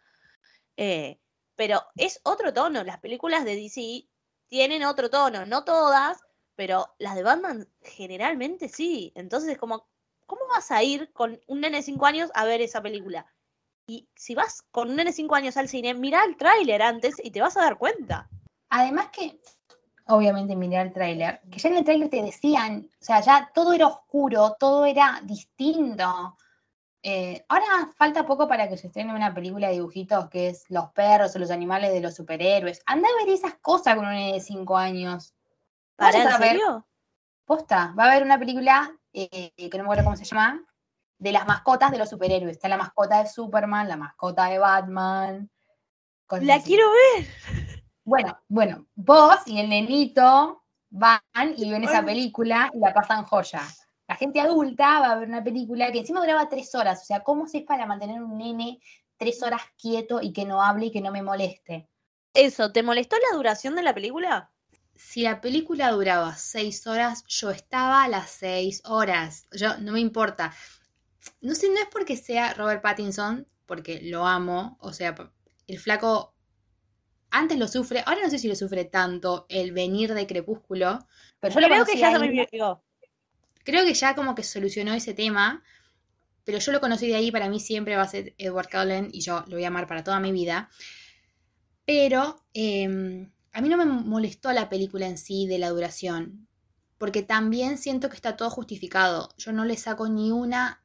Eh, 0.77 1.19
pero 1.55 1.83
es 1.95 2.19
otro 2.23 2.53
tono, 2.53 2.83
las 2.83 2.99
películas 2.99 3.45
de 3.45 3.55
DC 3.55 4.07
tienen 4.47 4.83
otro 4.83 5.09
tono, 5.09 5.45
no 5.45 5.63
todas, 5.63 6.24
pero 6.55 6.87
las 6.99 7.15
de 7.15 7.23
Batman 7.23 7.67
generalmente 7.81 8.69
sí. 8.69 9.11
Entonces 9.15 9.51
es 9.51 9.57
como, 9.57 9.87
¿cómo 10.25 10.41
vas 10.49 10.71
a 10.71 10.83
ir 10.83 11.11
con 11.13 11.39
un 11.47 11.61
nene 11.61 11.77
de 11.77 11.83
5 11.83 12.05
años 12.05 12.31
a 12.33 12.45
ver 12.45 12.61
esa 12.61 12.81
película? 12.81 13.25
Y 13.87 14.09
si 14.15 14.33
vas 14.33 14.63
con 14.71 14.89
un 14.89 14.95
nene 14.95 15.11
de 15.11 15.15
5 15.15 15.35
años 15.35 15.57
al 15.57 15.69
cine, 15.69 15.93
mira 15.93 16.23
el 16.23 16.37
tráiler 16.37 16.81
antes 16.81 17.15
y 17.23 17.31
te 17.31 17.41
vas 17.41 17.55
a 17.57 17.61
dar 17.61 17.77
cuenta. 17.77 18.29
Además 18.69 19.09
que, 19.09 19.39
obviamente 20.07 20.55
miré 20.55 20.81
el 20.81 20.93
tráiler, 20.93 21.41
que 21.51 21.59
ya 21.59 21.69
en 21.69 21.77
el 21.77 21.83
tráiler 21.83 22.09
te 22.09 22.23
decían, 22.23 22.89
o 22.99 23.03
sea, 23.03 23.21
ya 23.21 23.51
todo 23.53 23.73
era 23.73 23.87
oscuro, 23.87 24.55
todo 24.59 24.85
era 24.85 25.21
distinto. 25.23 26.35
Eh, 27.03 27.45
ahora 27.49 27.91
falta 27.95 28.25
poco 28.25 28.47
para 28.47 28.67
que 28.67 28.77
se 28.77 28.87
estrene 28.87 29.13
una 29.13 29.31
película 29.31 29.67
de 29.67 29.73
dibujitos 29.73 30.27
que 30.27 30.47
es 30.47 30.65
los 30.69 30.89
perros 30.89 31.35
o 31.35 31.39
los 31.39 31.51
animales 31.51 31.93
de 31.93 32.01
los 32.01 32.15
superhéroes. 32.15 32.81
Anda 32.87 33.07
a 33.07 33.23
ver 33.23 33.31
esas 33.31 33.53
cosas 33.59 33.95
con 33.95 34.05
un 34.05 34.13
nene 34.13 34.33
de 34.33 34.39
5 34.39 34.75
años. 34.75 35.34
¿Para 35.95 36.23
en 36.23 36.37
serio? 36.37 36.87
Posta, 37.45 37.93
va 37.97 38.05
a 38.05 38.11
haber 38.11 38.23
una 38.23 38.39
película, 38.39 38.91
eh, 39.13 39.53
que 39.55 39.69
no 39.73 39.79
me 39.79 39.83
acuerdo 39.83 40.03
cómo 40.03 40.17
se 40.17 40.25
llama, 40.25 40.65
de 41.17 41.31
las 41.31 41.45
mascotas 41.45 41.91
de 41.91 41.97
los 41.97 42.09
superhéroes. 42.09 42.55
Está 42.55 42.67
la 42.67 42.77
mascota 42.77 43.23
de 43.23 43.29
Superman, 43.29 43.87
la 43.87 43.97
mascota 43.97 44.45
de 44.45 44.59
Batman. 44.59 45.49
La 46.41 46.55
así. 46.55 46.65
quiero 46.65 46.89
ver. 46.91 47.27
Bueno, 48.03 48.39
bueno, 48.47 48.87
vos 48.95 49.39
y 49.45 49.59
el 49.59 49.69
nenito 49.69 50.63
van 50.89 51.21
y 51.55 51.69
ven 51.69 51.83
esa 51.83 52.03
película 52.03 52.71
y 52.73 52.79
la 52.79 52.93
pasan 52.93 53.25
joya. 53.25 53.63
la 54.07 54.15
gente 54.15 54.39
adulta 54.39 54.99
va 54.99 55.11
a 55.11 55.15
ver 55.17 55.27
una 55.27 55.43
película 55.43 55.91
que 55.91 55.99
encima 55.99 56.19
duraba 56.19 56.47
tres 56.47 56.73
horas. 56.75 57.01
O 57.01 57.05
sea, 57.05 57.21
¿cómo 57.21 57.47
se 57.47 57.59
es 57.59 57.63
para 57.63 57.85
mantener 57.85 58.21
un 58.21 58.37
nene 58.37 58.79
tres 59.17 59.41
horas 59.43 59.61
quieto 59.77 60.21
y 60.21 60.33
que 60.33 60.45
no 60.45 60.61
hable 60.61 60.87
y 60.87 60.91
que 60.91 61.01
no 61.01 61.11
me 61.11 61.21
moleste? 61.21 61.89
Eso, 62.33 62.71
¿te 62.71 62.83
molestó 62.83 63.15
la 63.17 63.37
duración 63.37 63.75
de 63.75 63.83
la 63.83 63.93
película? 63.93 64.51
Si 64.95 65.23
la 65.23 65.41
película 65.41 65.91
duraba 65.91 66.35
seis 66.35 66.87
horas, 66.87 67.23
yo 67.27 67.51
estaba 67.51 68.03
a 68.03 68.07
las 68.07 68.29
seis 68.29 68.81
horas. 68.85 69.47
Yo 69.51 69.77
no 69.77 69.91
me 69.91 69.99
importa. 69.99 70.53
No 71.41 71.55
sé, 71.55 71.69
no 71.69 71.79
es 71.79 71.87
porque 71.91 72.15
sea 72.15 72.53
Robert 72.53 72.81
Pattinson, 72.81 73.47
porque 73.65 74.01
lo 74.01 74.25
amo. 74.25 74.77
O 74.79 74.93
sea, 74.93 75.15
el 75.67 75.79
flaco 75.79 76.35
antes 77.35 77.57
lo 77.57 77.67
sufre, 77.67 78.01
ahora 78.05 78.21
no 78.23 78.29
sé 78.29 78.39
si 78.39 78.47
lo 78.47 78.55
sufre 78.55 78.85
tanto 78.85 79.45
el 79.49 79.73
venir 79.73 80.13
de 80.13 80.25
Crepúsculo, 80.25 81.05
pero 81.39 81.53
yo 81.53 81.59
lo 81.59 81.67
Creo 81.67 81.85
que 81.85 81.97
ya 81.97 82.17
se. 82.17 82.47
Creo 83.63 83.83
que 83.83 83.93
ya 83.93 84.15
como 84.15 84.35
que 84.35 84.43
solucionó 84.43 84.93
ese 84.93 85.13
tema, 85.13 85.63
pero 86.45 86.59
yo 86.59 86.71
lo 86.71 86.79
conocí 86.79 87.07
de 87.07 87.15
ahí, 87.15 87.31
para 87.31 87.49
mí 87.49 87.59
siempre 87.59 87.97
va 87.97 88.03
a 88.03 88.07
ser 88.07 88.35
Edward 88.37 88.69
Cullen 88.69 89.09
y 89.11 89.21
yo 89.21 89.43
lo 89.47 89.55
voy 89.55 89.65
a 89.65 89.67
amar 89.67 89.87
para 89.87 90.03
toda 90.03 90.19
mi 90.19 90.31
vida. 90.31 90.69
Pero 91.85 92.45
eh, 92.53 93.27
a 93.55 93.61
mí 93.61 93.69
no 93.69 93.77
me 93.77 93.85
molestó 93.85 94.51
la 94.51 94.67
película 94.67 95.07
en 95.07 95.17
sí 95.17 95.47
de 95.47 95.57
la 95.59 95.69
duración, 95.69 96.45
porque 96.97 97.23
también 97.23 97.77
siento 97.77 98.09
que 98.09 98.17
está 98.17 98.35
todo 98.35 98.49
justificado. 98.49 99.29
Yo 99.37 99.53
no 99.53 99.63
le 99.63 99.77
saco 99.77 100.09
ni 100.09 100.29
una, 100.29 100.83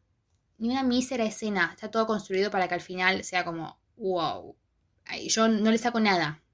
ni 0.56 0.70
una 0.70 0.84
mísera 0.84 1.24
escena, 1.24 1.70
está 1.72 1.90
todo 1.90 2.06
construido 2.06 2.48
para 2.52 2.68
que 2.68 2.74
al 2.74 2.80
final 2.80 3.24
sea 3.24 3.44
como, 3.44 3.80
wow. 3.96 4.54
Yo 5.26 5.48
no 5.48 5.72
le 5.72 5.78
saco 5.78 5.98
nada. 5.98 6.44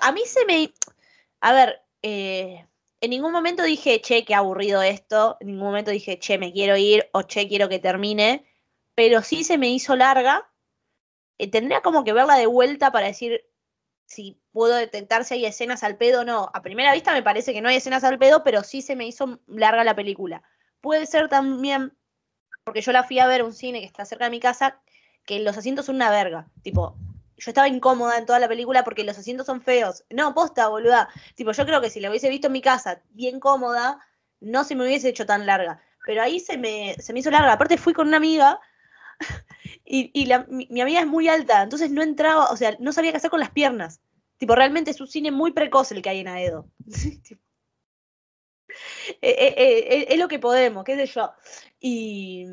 A 0.00 0.10
mí 0.10 0.22
se 0.26 0.44
me. 0.46 0.74
A 1.40 1.52
ver, 1.52 1.80
eh, 2.02 2.66
en 3.00 3.10
ningún 3.10 3.30
momento 3.30 3.62
dije, 3.62 4.00
che, 4.00 4.24
qué 4.24 4.34
aburrido 4.34 4.82
esto. 4.82 5.36
En 5.38 5.46
ningún 5.46 5.66
momento 5.66 5.92
dije, 5.92 6.18
che, 6.18 6.38
me 6.38 6.52
quiero 6.52 6.76
ir 6.76 7.08
o 7.12 7.22
che, 7.22 7.46
quiero 7.46 7.68
que 7.68 7.78
termine. 7.78 8.44
Pero 8.96 9.22
sí 9.22 9.44
se 9.44 9.58
me 9.58 9.68
hizo 9.70 9.94
larga. 9.94 10.50
Eh, 11.38 11.48
tendría 11.48 11.82
como 11.82 12.02
que 12.02 12.12
verla 12.12 12.34
de 12.34 12.46
vuelta 12.46 12.90
para 12.90 13.06
decir 13.06 13.44
si 14.06 14.40
puedo 14.56 14.74
detectar 14.74 15.24
si 15.26 15.34
hay 15.34 15.44
escenas 15.46 15.82
al 15.84 15.98
pedo 15.98 16.22
o 16.22 16.24
no. 16.24 16.50
A 16.54 16.62
primera 16.62 16.94
vista 16.94 17.12
me 17.12 17.22
parece 17.22 17.52
que 17.52 17.60
no 17.60 17.68
hay 17.68 17.76
escenas 17.76 18.04
al 18.04 18.18
pedo, 18.18 18.42
pero 18.42 18.62
sí 18.64 18.80
se 18.80 18.96
me 18.96 19.06
hizo 19.06 19.38
larga 19.46 19.84
la 19.84 19.94
película. 19.94 20.42
Puede 20.80 21.04
ser 21.06 21.28
también, 21.28 21.92
porque 22.64 22.80
yo 22.80 22.92
la 22.92 23.04
fui 23.04 23.18
a 23.18 23.26
ver 23.26 23.42
un 23.42 23.52
cine 23.52 23.80
que 23.80 23.86
está 23.86 24.06
cerca 24.06 24.24
de 24.24 24.30
mi 24.30 24.40
casa, 24.40 24.80
que 25.26 25.40
los 25.40 25.58
asientos 25.58 25.86
son 25.86 25.96
una 25.96 26.10
verga. 26.10 26.48
Tipo, 26.62 26.96
yo 27.36 27.50
estaba 27.50 27.68
incómoda 27.68 28.16
en 28.18 28.26
toda 28.26 28.38
la 28.38 28.48
película 28.48 28.84
porque 28.84 29.04
los 29.04 29.18
asientos 29.18 29.46
son 29.46 29.60
feos. 29.60 30.04
No, 30.10 30.34
posta, 30.34 30.68
boluda. 30.68 31.08
Tipo, 31.34 31.52
yo 31.52 31.66
creo 31.66 31.82
que 31.82 31.90
si 31.90 32.00
la 32.00 32.10
hubiese 32.10 32.30
visto 32.30 32.46
en 32.48 32.54
mi 32.54 32.62
casa 32.62 33.02
bien 33.10 33.40
cómoda, 33.40 34.00
no 34.40 34.64
se 34.64 34.74
me 34.74 34.84
hubiese 34.86 35.10
hecho 35.10 35.26
tan 35.26 35.46
larga. 35.46 35.80
Pero 36.06 36.22
ahí 36.22 36.40
se 36.40 36.56
me, 36.58 36.96
se 36.98 37.12
me 37.12 37.20
hizo 37.20 37.30
larga. 37.30 37.52
Aparte 37.52 37.78
fui 37.78 37.92
con 37.92 38.08
una 38.08 38.16
amiga 38.16 38.58
y, 39.84 40.10
y 40.14 40.26
la- 40.26 40.46
mi 40.48 40.80
amiga 40.80 41.00
es 41.00 41.06
muy 41.06 41.28
alta, 41.28 41.62
entonces 41.62 41.90
no 41.90 42.02
entraba, 42.02 42.46
o 42.50 42.56
sea, 42.56 42.76
no 42.80 42.92
sabía 42.92 43.10
qué 43.12 43.18
hacer 43.18 43.30
con 43.30 43.40
las 43.40 43.50
piernas. 43.50 44.00
Tipo, 44.38 44.54
realmente 44.54 44.90
es 44.90 45.00
un 45.00 45.08
cine 45.08 45.30
muy 45.30 45.52
precoz 45.52 45.92
el 45.92 46.02
que 46.02 46.10
hay 46.10 46.20
en 46.20 46.28
Aedo. 46.28 46.68
Eh, 49.22 49.30
eh, 49.30 49.54
eh, 49.56 50.06
es 50.10 50.18
lo 50.18 50.28
que 50.28 50.38
podemos, 50.38 50.84
qué 50.84 50.96
sé 50.96 51.06
yo. 51.06 51.32
Y, 51.80 52.44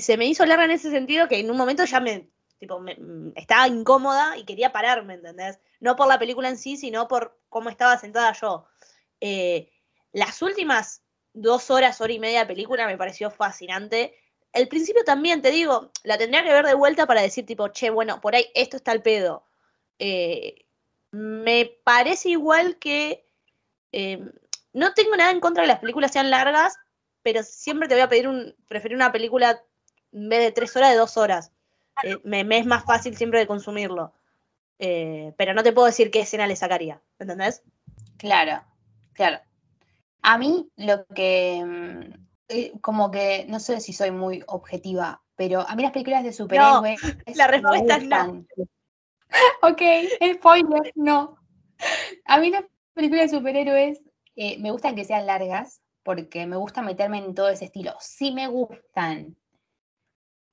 se 0.00 0.16
me 0.16 0.26
hizo 0.26 0.46
larga 0.46 0.66
en 0.66 0.70
ese 0.70 0.90
sentido 0.90 1.26
que 1.26 1.40
en 1.40 1.50
un 1.50 1.56
momento 1.56 1.84
ya 1.84 1.98
me, 1.98 2.28
tipo, 2.58 2.78
mm, 2.78 3.32
estaba 3.34 3.66
incómoda 3.66 4.36
y 4.36 4.44
quería 4.44 4.70
pararme, 4.70 5.14
¿entendés? 5.14 5.58
No 5.80 5.96
por 5.96 6.06
la 6.06 6.18
película 6.18 6.48
en 6.48 6.58
sí, 6.58 6.76
sino 6.76 7.08
por 7.08 7.40
cómo 7.48 7.70
estaba 7.70 7.98
sentada 7.98 8.32
yo. 8.40 8.66
Las 10.12 10.42
últimas 10.42 11.02
dos 11.32 11.70
horas, 11.70 12.00
hora 12.00 12.12
y 12.12 12.20
media 12.20 12.40
de 12.40 12.46
película 12.46 12.86
me 12.86 12.96
pareció 12.96 13.30
fascinante. 13.30 14.16
El 14.52 14.68
principio 14.68 15.02
también, 15.04 15.42
te 15.42 15.50
digo, 15.50 15.90
la 16.04 16.16
tendría 16.16 16.44
que 16.44 16.52
ver 16.52 16.64
de 16.64 16.74
vuelta 16.74 17.06
para 17.06 17.22
decir, 17.22 17.44
tipo, 17.44 17.68
che, 17.68 17.90
bueno, 17.90 18.20
por 18.20 18.36
ahí 18.36 18.46
esto 18.54 18.76
está 18.76 18.92
el 18.92 19.02
pedo. 19.02 19.44
Eh, 19.98 20.63
me 21.14 21.78
parece 21.84 22.30
igual 22.30 22.76
que 22.78 23.24
eh, 23.92 24.20
no 24.72 24.92
tengo 24.94 25.14
nada 25.16 25.30
en 25.30 25.38
contra 25.38 25.62
de 25.62 25.66
que 25.66 25.72
las 25.72 25.80
películas 25.80 26.12
sean 26.12 26.28
largas, 26.28 26.76
pero 27.22 27.42
siempre 27.44 27.86
te 27.86 27.94
voy 27.94 28.02
a 28.02 28.08
pedir 28.08 28.26
un, 28.26 28.56
preferir 28.66 28.96
una 28.96 29.12
película 29.12 29.62
en 30.12 30.28
vez 30.28 30.40
de 30.40 30.52
tres 30.52 30.74
horas, 30.76 30.90
de 30.90 30.96
dos 30.96 31.16
horas. 31.16 31.52
Eh, 32.02 32.18
me, 32.24 32.42
me 32.42 32.58
es 32.58 32.66
más 32.66 32.84
fácil 32.84 33.16
siempre 33.16 33.38
de 33.38 33.46
consumirlo. 33.46 34.12
Eh, 34.80 35.32
pero 35.36 35.54
no 35.54 35.62
te 35.62 35.72
puedo 35.72 35.86
decir 35.86 36.10
qué 36.10 36.20
escena 36.20 36.48
le 36.48 36.56
sacaría, 36.56 37.00
¿entendés? 37.20 37.62
Claro, 38.16 38.64
claro. 39.12 39.38
A 40.22 40.36
mí 40.36 40.68
lo 40.76 41.06
que, 41.06 41.62
mm, 41.64 42.24
eh, 42.48 42.72
como 42.80 43.12
que, 43.12 43.46
no 43.48 43.60
sé 43.60 43.80
si 43.80 43.92
soy 43.92 44.10
muy 44.10 44.42
objetiva, 44.48 45.22
pero 45.36 45.60
a 45.60 45.76
mí 45.76 45.82
las 45.84 45.92
películas 45.92 46.24
de 46.24 46.32
superhéroes 46.32 47.00
la 47.36 47.46
respuesta 47.46 47.96
es 47.98 48.04
no. 48.04 48.44
Ok, 49.62 49.82
spoiler, 50.36 50.92
no. 50.94 51.36
A 52.26 52.38
mí 52.38 52.50
las 52.50 52.64
películas 52.94 53.30
de 53.30 53.36
superhéroes 53.36 54.02
eh, 54.36 54.58
me 54.58 54.70
gustan 54.70 54.94
que 54.94 55.04
sean 55.04 55.26
largas, 55.26 55.82
porque 56.02 56.46
me 56.46 56.56
gusta 56.56 56.82
meterme 56.82 57.18
en 57.18 57.34
todo 57.34 57.48
ese 57.48 57.66
estilo. 57.66 57.94
Sí 58.00 58.32
me 58.32 58.46
gustan. 58.48 59.36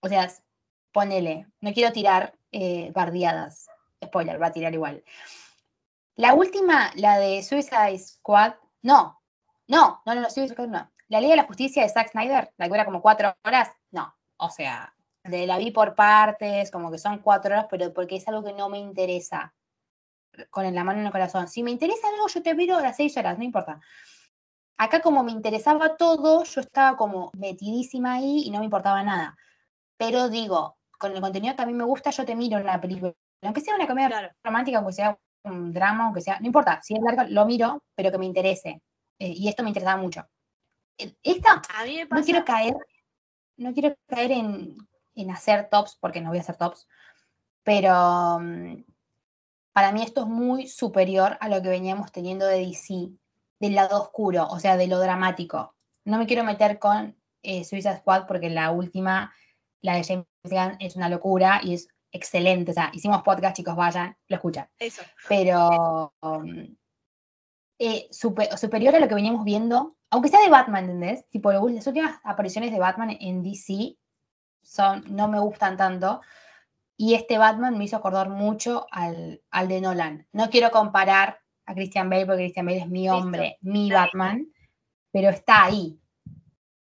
O 0.02 0.10
sea, 0.10 0.32
ponele, 0.92 1.48
no 1.60 1.74
quiero 1.74 1.92
tirar 1.92 2.34
eh, 2.52 2.92
bardeadas. 2.94 3.68
Spoiler, 4.04 4.42
va 4.42 4.48
a 4.48 4.52
tirar 4.52 4.74
igual. 4.74 5.04
La 6.16 6.34
última, 6.34 6.92
la 6.96 7.20
de 7.20 7.44
Suicide 7.44 8.00
Squad, 8.00 8.56
no, 8.82 9.22
no, 9.68 10.02
no, 10.06 10.16
no, 10.16 10.22
no, 10.22 10.30
Suicide 10.30 10.54
Squad 10.54 10.68
no. 10.68 10.92
La 11.08 11.20
Liga 11.20 11.32
de 11.32 11.38
la 11.38 11.48
Justicia 11.48 11.84
de 11.84 11.90
Zack 11.90 12.12
Snyder, 12.12 12.54
la 12.58 12.66
que 12.66 12.70
dura 12.70 12.86
como 12.86 13.02
cuatro 13.02 13.36
horas, 13.44 13.70
no. 13.92 14.16
O 14.38 14.50
sea, 14.50 14.94
de 15.24 15.46
la 15.48 15.58
vi 15.58 15.72
por 15.72 15.96
partes, 15.96 16.72
como 16.72 16.92
que 16.92 16.98
son 16.98 17.20
cuatro 17.20 17.54
horas, 17.54 17.68
pero 17.70 17.94
porque 17.94 18.16
es 18.16 18.28
algo 18.28 18.44
que 18.44 18.54
no 18.54 18.70
me 18.70 18.80
interesa. 18.80 19.54
Con 20.50 20.74
la 20.74 20.84
mano 20.84 21.00
en 21.02 21.06
el 21.06 21.12
corazón. 21.12 21.48
Si 21.48 21.62
me 21.62 21.72
interesa 21.72 22.08
algo, 22.08 22.28
yo 22.28 22.42
te 22.42 22.56
miro 22.56 22.78
a 22.78 22.82
las 22.82 22.96
seis 22.96 23.16
horas, 23.18 23.38
no 23.38 23.44
importa. 23.44 23.80
Acá 24.78 25.02
como 25.02 25.24
me 25.24 25.32
interesaba 25.32 25.98
todo, 25.98 26.44
yo 26.44 26.62
estaba 26.62 26.98
como 26.98 27.32
metidísima 27.38 28.14
ahí 28.14 28.44
y 28.46 28.52
no 28.52 28.60
me 28.60 28.66
importaba 28.66 29.04
nada. 29.04 29.38
Pero 29.98 30.30
digo, 30.30 30.78
con 30.98 31.12
el 31.12 31.22
contenido 31.22 31.56
que 31.56 31.62
a 31.62 31.66
mí 31.66 31.74
me 31.74 31.84
gusta, 31.84 32.10
yo 32.12 32.26
te 32.26 32.36
miro 32.36 32.58
una 32.60 32.80
película. 32.82 33.14
Aunque 33.44 33.62
sea 33.62 33.76
una 33.76 33.88
comedia 33.88 34.08
Claro. 34.08 34.30
romántica, 34.44 34.78
aunque 34.78 34.94
sea 34.94 35.18
un 35.44 35.72
drama, 35.74 36.06
aunque 36.06 36.22
sea, 36.22 36.40
no 36.40 36.46
importa, 36.48 36.80
si 36.82 36.96
es 36.96 37.02
largo, 37.02 37.24
lo 37.30 37.46
miro, 37.46 37.84
pero 37.96 38.12
que 38.12 38.18
me 38.18 38.26
interese. 38.26 38.82
Eh, 39.20 39.34
y 39.36 39.48
esto 39.50 39.62
me 39.64 39.70
interesaba 39.70 40.02
mucho. 40.02 40.26
Eh, 40.98 41.14
Esta, 41.22 41.62
A 41.78 41.84
mí 41.86 41.96
me 41.98 42.04
no 42.04 42.10
pasa. 42.10 42.24
quiero 42.24 42.46
caer, 42.46 42.76
no 43.58 43.74
quiero 43.74 43.96
caer 44.08 44.32
en, 44.32 44.78
en 45.16 45.32
hacer 45.32 45.70
tops, 45.70 45.98
porque 46.00 46.22
no 46.22 46.30
voy 46.30 46.38
a 46.38 46.42
hacer 46.42 46.58
tops, 46.58 46.88
pero 47.64 48.40
mm, 48.40 48.84
para 49.74 49.92
mí 49.92 50.04
esto 50.04 50.22
es 50.22 50.28
muy 50.28 50.68
superior 50.68 51.38
a 51.40 51.50
lo 51.50 51.62
que 51.62 51.70
veníamos 51.70 52.12
teniendo 52.12 52.46
de 52.46 52.60
DC, 52.66 53.10
del 53.60 53.76
lado 53.76 54.02
oscuro, 54.02 54.48
o 54.48 54.60
sea, 54.60 54.78
de 54.78 54.88
lo 54.88 55.00
dramático. 55.00 55.76
No 56.06 56.18
me 56.18 56.26
quiero 56.26 56.44
meter 56.44 56.80
con 56.80 57.16
eh, 57.44 57.64
Suicide 57.64 57.98
Squad 58.00 58.26
porque 58.28 58.50
la 58.50 58.72
última, 58.72 59.34
la 59.82 59.96
de 59.96 60.04
James 60.04 60.26
Gunn, 60.44 60.78
es 60.80 60.96
una 60.96 61.10
locura 61.10 61.62
y 61.64 61.76
es 61.76 61.88
excelente. 62.12 62.72
O 62.72 62.74
sea, 62.74 62.90
hicimos 62.94 63.22
podcast, 63.22 63.56
chicos, 63.56 63.76
vayan, 63.76 64.18
lo 64.28 64.36
escuchan 64.36 64.68
Eso. 64.80 65.04
pero 65.30 66.14
um, 66.22 66.76
eh, 67.80 68.08
super- 68.12 68.58
superior 68.58 68.96
a 68.96 69.00
lo 69.00 69.08
que 69.08 69.16
veníamos 69.16 69.46
viendo, 69.46 69.96
aunque 70.10 70.30
sea 70.30 70.42
de 70.42 70.50
Batman, 70.50 70.86
¿entendés? 70.86 71.28
Tipo, 71.30 71.52
las 71.52 71.88
últimas 71.88 72.20
apariciones 72.24 72.72
de 72.72 72.80
Batman 72.80 73.16
en 73.20 73.44
DC 73.44 73.98
son, 74.62 75.04
no 75.16 75.28
me 75.28 75.40
gustan 75.40 75.78
tanto, 75.78 76.22
y 76.98 77.16
este 77.16 77.38
Batman 77.38 77.78
me 77.78 77.86
hizo 77.86 77.98
acordar 77.98 78.30
mucho 78.30 78.86
al, 78.92 79.42
al 79.50 79.68
de 79.68 79.82
Nolan. 79.82 80.28
No 80.32 80.50
quiero 80.50 80.72
comparar 80.72 81.40
a 81.66 81.74
Christian 81.74 82.10
Bale, 82.10 82.26
porque 82.26 82.44
Christian 82.44 82.66
Bale 82.66 82.80
es 82.80 82.88
mi 82.88 83.02
Listo. 83.02 83.18
hombre, 83.18 83.58
mi 83.62 83.92
Batman, 83.92 84.48
pero 85.12 85.30
está 85.30 85.66
ahí. 85.66 86.00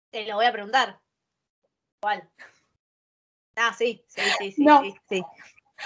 Te 0.10 0.26
lo 0.26 0.36
voy 0.36 0.46
a 0.46 0.52
preguntar. 0.52 1.00
¿Cuál? 2.02 2.30
Ah, 3.56 3.74
sí, 3.78 4.04
sí, 4.08 4.22
sí, 4.40 4.52
sí, 4.52 4.64
No. 4.64 4.82
sí, 4.82 4.94
sí. 5.10 5.24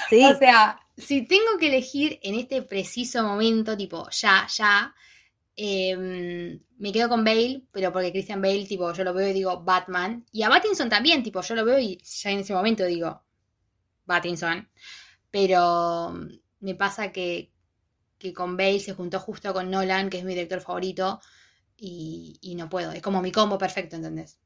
Sí, 0.10 0.26
O 0.26 0.36
sea, 0.36 0.80
si 0.96 1.26
tengo 1.26 1.58
que 1.60 1.68
elegir 1.68 2.20
en 2.22 2.36
este 2.36 2.62
preciso 2.62 3.24
momento, 3.24 3.76
tipo, 3.76 4.08
ya, 4.10 4.46
ya, 4.48 4.94
em, 5.58 6.62
me 6.78 6.92
quedo 6.94 7.10
con 7.10 7.24
Bale, 7.26 7.64
pero 7.72 7.92
porque 7.92 8.12
Christian 8.12 8.42
Bale, 8.42 8.66
tipo, 8.66 8.94
yo 8.94 9.04
lo 9.04 9.14
veo 9.14 9.30
y 9.30 9.34
digo 9.34 9.64
Batman. 9.64 10.26
Y 10.32 10.44
a 10.44 10.50
Pattinson 10.50 10.90
también, 10.90 11.24
tipo, 11.24 11.42
yo 11.42 11.56
lo 11.56 11.66
veo 11.66 11.80
y 11.80 11.98
ya 12.04 12.32
en 12.32 12.40
ese 12.40 12.54
momento 12.54 12.86
digo 12.86 13.24
Pattinson. 14.06 14.70
Pero 15.32 16.12
mm, 16.14 16.28
me 16.62 16.76
pasa 16.76 17.12
que, 17.12 17.52
que 18.20 18.34
con 18.34 18.58
Bale 18.58 18.80
se 18.80 18.94
juntó 18.94 19.20
justo 19.20 19.54
con 19.54 19.72
Nolan, 19.72 20.10
que 20.10 20.20
es 20.20 20.24
mi 20.24 20.34
director 20.34 20.62
favorito, 20.62 21.20
y, 21.78 22.38
y 22.42 22.56
no 22.56 22.70
puedo. 22.70 22.92
Es 22.92 23.02
como 23.02 23.22
mi 23.22 23.32
combo 23.32 23.58
perfecto, 23.58 23.96
¿entendés? 23.96 24.40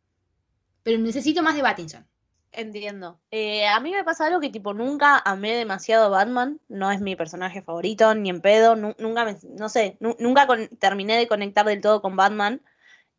Pero 0.83 0.99
necesito 0.99 1.43
más 1.43 1.55
de 1.55 1.61
Pattinson. 1.63 2.07
Entiendo. 2.51 3.19
Eh, 3.31 3.67
a 3.67 3.79
mí 3.79 3.91
me 3.91 4.03
pasa 4.03 4.25
algo 4.27 4.39
que 4.39 4.49
tipo 4.49 4.73
nunca 4.73 5.17
amé 5.17 5.55
demasiado 5.55 6.09
Batman, 6.09 6.59
no 6.67 6.91
es 6.91 6.99
mi 7.01 7.15
personaje 7.15 7.61
favorito, 7.61 8.13
ni 8.15 8.29
en 8.29 8.41
pedo, 8.41 8.75
nu- 8.75 8.95
nunca 8.97 9.25
me, 9.25 9.37
no 9.57 9.69
sé, 9.69 9.97
nu- 9.99 10.15
nunca 10.19 10.47
con- 10.47 10.67
terminé 10.77 11.17
de 11.17 11.27
conectar 11.27 11.65
del 11.65 11.81
todo 11.81 12.01
con 12.01 12.15
Batman. 12.15 12.61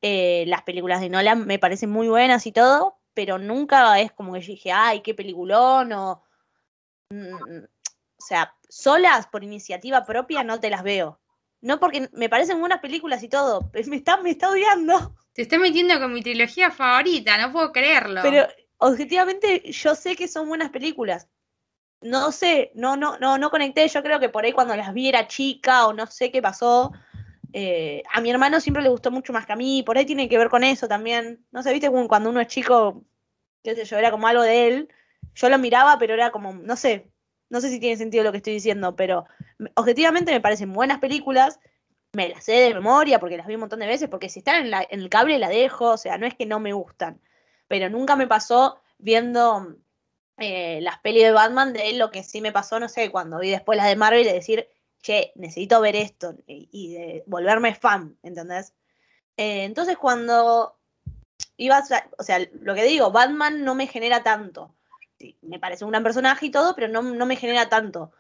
Eh, 0.03 0.45
las 0.49 0.63
películas 0.63 1.01
de 1.01 1.09
Nolan 1.09 1.47
me 1.47 1.59
parecen 1.59 1.91
muy 1.91 2.09
buenas 2.09 2.47
y 2.47 2.53
todo, 2.53 2.99
pero 3.15 3.39
nunca 3.39 4.01
es 4.01 4.13
como 4.13 4.33
que 4.33 4.41
yo 4.41 4.49
dije, 4.49 4.73
ay, 4.73 5.01
qué 5.01 5.15
peliculón 5.15 5.93
o... 5.93 6.23
Mm, 7.11 7.65
o 7.65 8.25
sea, 8.25 8.55
solas 8.69 9.27
por 9.27 9.45
iniciativa 9.45 10.05
propia 10.05 10.45
no 10.45 10.61
te 10.61 10.71
las 10.71 10.83
veo. 10.83 11.21
No 11.61 11.79
porque 11.79 12.09
me 12.13 12.29
parecen 12.29 12.59
buenas 12.61 12.81
películas 12.81 13.23
y 13.23 13.29
todo, 13.29 13.71
me 13.87 13.97
está, 13.97 14.17
me 14.17 14.31
está 14.31 14.51
odiando. 14.51 15.15
Te 15.33 15.43
estoy 15.43 15.59
metiendo 15.59 15.99
con 16.01 16.13
mi 16.13 16.23
trilogía 16.23 16.71
favorita, 16.71 17.39
no 17.39 17.53
puedo 17.53 17.73
creerlo. 17.73 18.21
Pero 18.23 18.47
objetivamente 18.83 19.71
yo 19.71 19.95
sé 19.95 20.17
que 20.17 20.29
son 20.29 20.49
buenas 20.49 20.71
películas. 20.71 21.29
No 22.01 22.33
sé, 22.33 22.73
no, 22.75 22.97
no, 22.97 23.17
no, 23.19 23.39
no 23.39 23.51
conecté. 23.51 23.87
Yo 23.89 24.03
creo 24.03 24.19
que 24.19 24.29
por 24.29 24.45
ahí 24.45 24.53
cuando 24.53 24.75
las 24.75 24.93
vi 24.93 25.09
era 25.09 25.29
chica 25.29 25.87
o 25.87 25.93
no 25.93 26.07
sé 26.07 26.33
qué 26.33 26.43
pasó. 26.43 26.93
Eh, 27.53 28.03
a 28.13 28.21
mi 28.21 28.31
hermano 28.31 28.61
siempre 28.61 28.83
le 28.83 28.89
gustó 28.89 29.11
mucho 29.13 29.33
más 29.33 29.47
que 29.47 29.53
a 29.53 29.57
mí. 29.57 29.85
Por 29.85 29.97
ahí 29.97 30.05
tiene 30.05 30.29
que 30.29 30.37
ver 30.37 30.49
con 30.49 30.65
eso 30.65 30.89
también. 30.89 31.45
No 31.53 31.63
sé, 31.63 31.73
viste 31.73 31.91
cuando 31.91 32.31
uno 32.31 32.41
es 32.41 32.49
chico, 32.49 33.05
qué 33.63 33.77
sé 33.77 33.85
yo, 33.85 33.99
era 33.99 34.11
como 34.11 34.27
algo 34.27 34.43
de 34.43 34.67
él. 34.67 34.89
Yo 35.35 35.49
lo 35.49 35.59
miraba, 35.59 35.97
pero 35.99 36.15
era 36.15 36.33
como, 36.33 36.53
no 36.53 36.77
sé, 36.77 37.09
no 37.51 37.61
sé 37.61 37.71
si 37.71 37.79
tiene 37.79 37.97
sentido 37.97 38.25
lo 38.25 38.33
que 38.33 38.39
estoy 38.39 38.55
diciendo, 38.55 38.97
pero 38.97 39.27
objetivamente 39.75 40.33
me 40.33 40.41
parecen 40.41 40.73
buenas 40.73 40.99
películas. 40.99 41.61
Me 42.15 42.29
las 42.31 42.45
sé 42.45 42.53
de 42.53 42.75
memoria 42.75 43.21
porque 43.21 43.37
las 43.37 43.47
vi 43.47 43.55
un 43.55 43.61
montón 43.61 43.79
de 43.79 43.87
veces, 43.87 44.09
porque 44.09 44.29
si 44.29 44.41
están 44.41 44.63
en, 44.63 44.71
la, 44.71 44.87
en 44.91 45.01
el 45.01 45.09
cable 45.09 45.39
la 45.39 45.49
dejo, 45.49 45.93
o 45.93 45.97
sea, 45.97 46.19
no 46.19 46.27
es 46.27 46.35
que 46.35 46.47
no 46.47 46.59
me 46.61 46.73
gustan 46.73 47.21
pero 47.73 47.89
nunca 47.89 48.17
me 48.17 48.27
pasó 48.27 48.83
viendo 48.99 49.79
eh, 50.37 50.81
las 50.83 50.99
pelis 50.99 51.23
de 51.23 51.33
Batman 51.33 51.73
de 51.73 51.95
lo 51.95 52.11
que 52.11 52.23
sí 52.23 52.43
me 52.43 52.53
pasó, 52.53 52.79
no 52.79 52.87
sé, 52.87 53.11
cuando 53.11 53.39
vi 53.39 53.49
después 53.49 53.79
las 53.79 53.87
de 53.87 53.97
Marvel 53.97 54.25
de 54.25 54.35
decir, 54.35 54.69
che, 55.01 55.33
necesito 55.37 55.81
ver 55.81 55.97
esto 55.97 56.35
y, 56.47 56.93
de 56.93 57.25
volverme 57.27 57.75
fan, 57.75 58.19
¿entendés? 58.23 58.75
Eh, 59.39 59.65
entonces 59.65 59.97
cuando 59.97 60.77
iba, 61.57 61.83
o 62.19 62.23
sea, 62.23 62.47
lo 62.61 62.75
que 62.75 62.85
digo, 62.85 63.11
Batman 63.11 63.65
no 63.65 63.75
me 63.75 63.87
genera 63.87 64.23
tanto. 64.23 64.75
me 65.41 65.59
parece 65.59 65.87
un 65.87 65.93
gran 65.93 66.03
personaje 66.03 66.45
y 66.45 66.51
todo, 66.51 66.75
pero 66.75 66.89
no, 66.89 67.01
no 67.01 67.25
me 67.25 67.37
genera 67.37 67.71
tanto. 67.71 68.13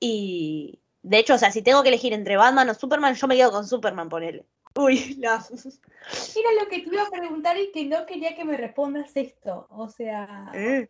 Y 0.00 0.80
de 1.02 1.18
hecho, 1.18 1.34
o 1.34 1.38
sea, 1.38 1.52
si 1.52 1.60
tengo 1.60 1.82
que 1.82 1.90
elegir 1.90 2.14
entre 2.14 2.38
Batman 2.38 2.70
o 2.70 2.74
Superman, 2.74 3.16
yo 3.16 3.26
me 3.26 3.36
quedo 3.36 3.52
con 3.52 3.68
Superman, 3.68 4.08
por 4.08 4.24
él. 4.24 4.46
Uy, 4.76 5.16
no. 5.18 5.34
Era 5.34 6.62
lo 6.62 6.68
que 6.68 6.80
te 6.80 6.92
iba 6.92 7.02
a 7.02 7.10
preguntar 7.10 7.56
y 7.56 7.70
que 7.70 7.84
no 7.84 8.04
quería 8.06 8.34
que 8.34 8.44
me 8.44 8.56
respondas 8.56 9.16
esto. 9.16 9.66
O 9.70 9.88
sea. 9.88 10.50
Eh, 10.52 10.88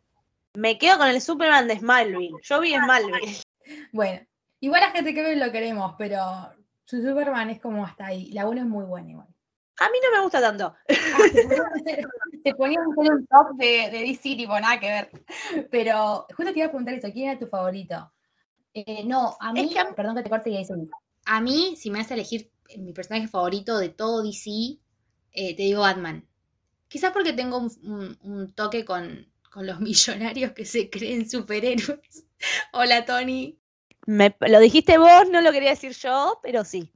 me 0.54 0.78
quedo 0.78 0.98
con 0.98 1.08
el 1.08 1.20
Superman 1.20 1.68
de 1.68 1.78
Smallville. 1.78 2.36
Yo 2.42 2.60
vi 2.60 2.74
Smallville. 2.74 3.42
Bueno, 3.92 4.20
igual 4.60 4.82
la 4.82 4.90
gente 4.90 5.14
que 5.14 5.22
ve 5.22 5.36
lo 5.36 5.50
queremos, 5.50 5.94
pero 5.98 6.20
su 6.84 7.02
Superman 7.02 7.50
es 7.50 7.60
como 7.60 7.84
hasta 7.84 8.06
ahí. 8.06 8.30
La 8.32 8.46
1 8.46 8.60
es 8.60 8.66
muy 8.66 8.84
buena 8.84 9.10
igual. 9.10 9.28
A 9.80 9.88
mí 9.90 9.98
no 10.02 10.16
me 10.16 10.22
gusta 10.22 10.40
tanto. 10.40 10.74
te 12.44 12.54
ponías 12.54 12.82
a 12.82 12.92
hacer 12.92 13.12
un 13.12 13.26
top 13.26 13.56
de, 13.56 13.90
de 13.90 14.00
DC, 14.00 14.22
tipo, 14.22 14.58
nada 14.60 14.78
que 14.78 14.86
ver. 14.86 15.10
Pero 15.70 16.26
justo 16.36 16.52
te 16.52 16.58
iba 16.58 16.66
a 16.66 16.70
preguntar 16.70 16.94
eso, 16.94 17.10
¿quién 17.12 17.30
era 17.30 17.38
tu 17.38 17.46
favorito? 17.46 18.12
Eh, 18.72 19.04
no, 19.04 19.36
a 19.40 19.52
mí, 19.52 19.74
perdón 19.96 20.16
que 20.16 20.22
te 20.22 20.30
corte 20.30 20.50
y 20.50 20.56
ahí 20.56 20.66
A 21.26 21.40
mí, 21.40 21.74
si 21.76 21.90
me 21.90 22.00
hace 22.00 22.14
elegir 22.14 22.50
mi 22.78 22.92
personaje 22.92 23.28
favorito 23.28 23.78
de 23.78 23.88
todo 23.88 24.22
DC, 24.22 24.78
eh, 25.32 25.56
te 25.56 25.62
digo 25.62 25.82
Batman. 25.82 26.26
Quizás 26.88 27.12
porque 27.12 27.32
tengo 27.32 27.58
un, 27.58 28.52
toque 28.54 28.84
con, 28.84 29.26
los 29.56 29.80
millonarios 29.80 30.52
que 30.52 30.64
se 30.64 30.90
creen 30.90 31.28
superhéroes. 31.28 32.26
Hola, 32.72 33.04
Tony. 33.04 33.58
Me, 34.06 34.36
lo 34.40 34.60
dijiste 34.60 34.98
vos, 34.98 35.28
no 35.30 35.40
lo 35.40 35.50
quería 35.50 35.70
decir 35.70 35.92
yo, 35.92 36.40
pero 36.42 36.64
sí. 36.64 36.92